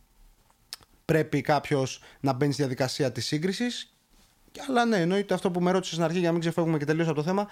πρέπει 1.05 1.41
κάποιος 1.41 2.01
να 2.19 2.33
μπαίνει 2.33 2.51
στη 2.53 2.61
διαδικασία 2.61 3.11
της 3.11 3.25
σύγκρισης. 3.25 3.95
Αλλά 4.69 4.85
ναι, 4.85 4.97
εννοείται 4.97 5.33
αυτό 5.33 5.51
που 5.51 5.61
με 5.61 5.71
ρώτησες 5.71 5.93
στην 5.93 6.05
αρχή 6.05 6.17
για 6.17 6.27
να 6.27 6.31
μην 6.31 6.41
ξεφεύγουμε 6.41 6.77
και 6.77 6.85
τελείως 6.85 7.07
από 7.07 7.15
το 7.15 7.23
θέμα. 7.23 7.47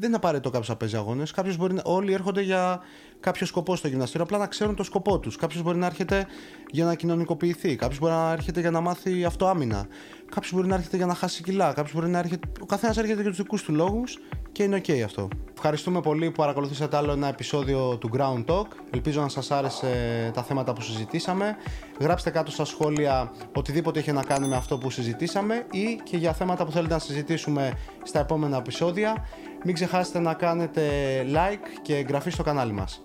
Δεν 0.00 0.08
είναι 0.08 0.16
απαραίτητο 0.16 0.50
κάποιος 0.50 0.68
να 0.68 0.76
παίζει 0.76 0.96
αγώνες. 0.96 1.34
Όλοι 1.82 2.12
έρχονται 2.12 2.40
για 2.40 2.80
κάποιο 3.20 3.46
σκοπό 3.46 3.76
στο 3.76 3.88
γυμναστήριο, 3.88 4.22
απλά 4.22 4.38
να 4.38 4.46
ξέρουν 4.46 4.74
το 4.74 4.82
σκοπό 4.82 5.18
τους. 5.18 5.36
Κάποιος 5.36 5.62
μπορεί 5.62 5.78
να 5.78 5.86
έρχεται 5.86 6.26
για 6.70 6.84
να 6.84 6.94
κοινωνικοποιηθεί, 6.94 7.76
κάποιος 7.76 7.98
μπορεί 7.98 8.12
να 8.12 8.32
έρχεται 8.32 8.60
για 8.60 8.70
να 8.70 8.80
μάθει 8.80 9.24
αυτοάμυνα, 9.24 9.86
κάποιος 10.30 10.52
μπορεί 10.52 10.66
να 10.66 10.74
έρχεται 10.74 10.96
για 10.96 11.06
να 11.06 11.14
χάσει 11.14 11.42
κιλά, 11.42 11.72
κάποιος 11.72 11.94
μπορεί 11.94 12.08
να 12.08 12.18
έρχεται. 12.18 12.48
Ο 12.60 12.66
καθένας 12.66 12.96
έρχεται 12.96 13.20
για 13.20 13.30
τους 13.30 13.38
δικούς 13.38 13.62
του 13.62 13.74
λόγους 13.74 14.18
και 14.52 14.62
είναι 14.62 14.80
OK 14.84 15.00
αυτό. 15.04 15.28
Ευχαριστούμε 15.54 16.00
πολύ 16.00 16.26
που 16.26 16.32
παρακολουθήσατε 16.32 16.96
άλλο 16.96 17.12
ένα 17.12 17.28
επεισόδιο 17.28 17.96
του 17.96 18.10
Ground 18.16 18.44
Talk. 18.44 18.66
Ελπίζω 18.90 19.20
να 19.20 19.28
σας 19.28 19.50
άρεσε 19.50 20.30
τα 20.34 20.42
θέματα 20.42 20.72
που 20.72 20.80
συζητήσαμε. 20.80 21.56
Γράψτε 22.00 22.30
κάτω 22.30 22.50
στα 22.50 22.64
σχόλια 22.64 23.32
οτιδήποτε 23.54 23.98
έχει 23.98 24.12
να 24.12 24.22
κάνει 24.22 24.48
με 24.48 24.56
αυτό 24.56 24.78
που 24.78 24.90
συζητήσαμε 24.90 25.66
ή 25.70 26.00
και 26.04 26.16
για 26.16 26.32
θέματα 26.32 26.64
που 26.64 26.72
θέλετε 26.72 26.94
να 26.94 27.00
συζητήσουμε 27.00 27.72
στα 28.02 28.20
επόμενα 28.20 28.56
επεισόδια. 28.56 29.26
Μην 29.68 29.76
ξεχάσετε 29.76 30.18
να 30.18 30.34
κάνετε 30.34 30.82
like 31.32 31.68
και 31.82 31.96
εγγραφή 31.96 32.30
στο 32.30 32.42
κανάλι 32.42 32.72
μας. 32.72 33.02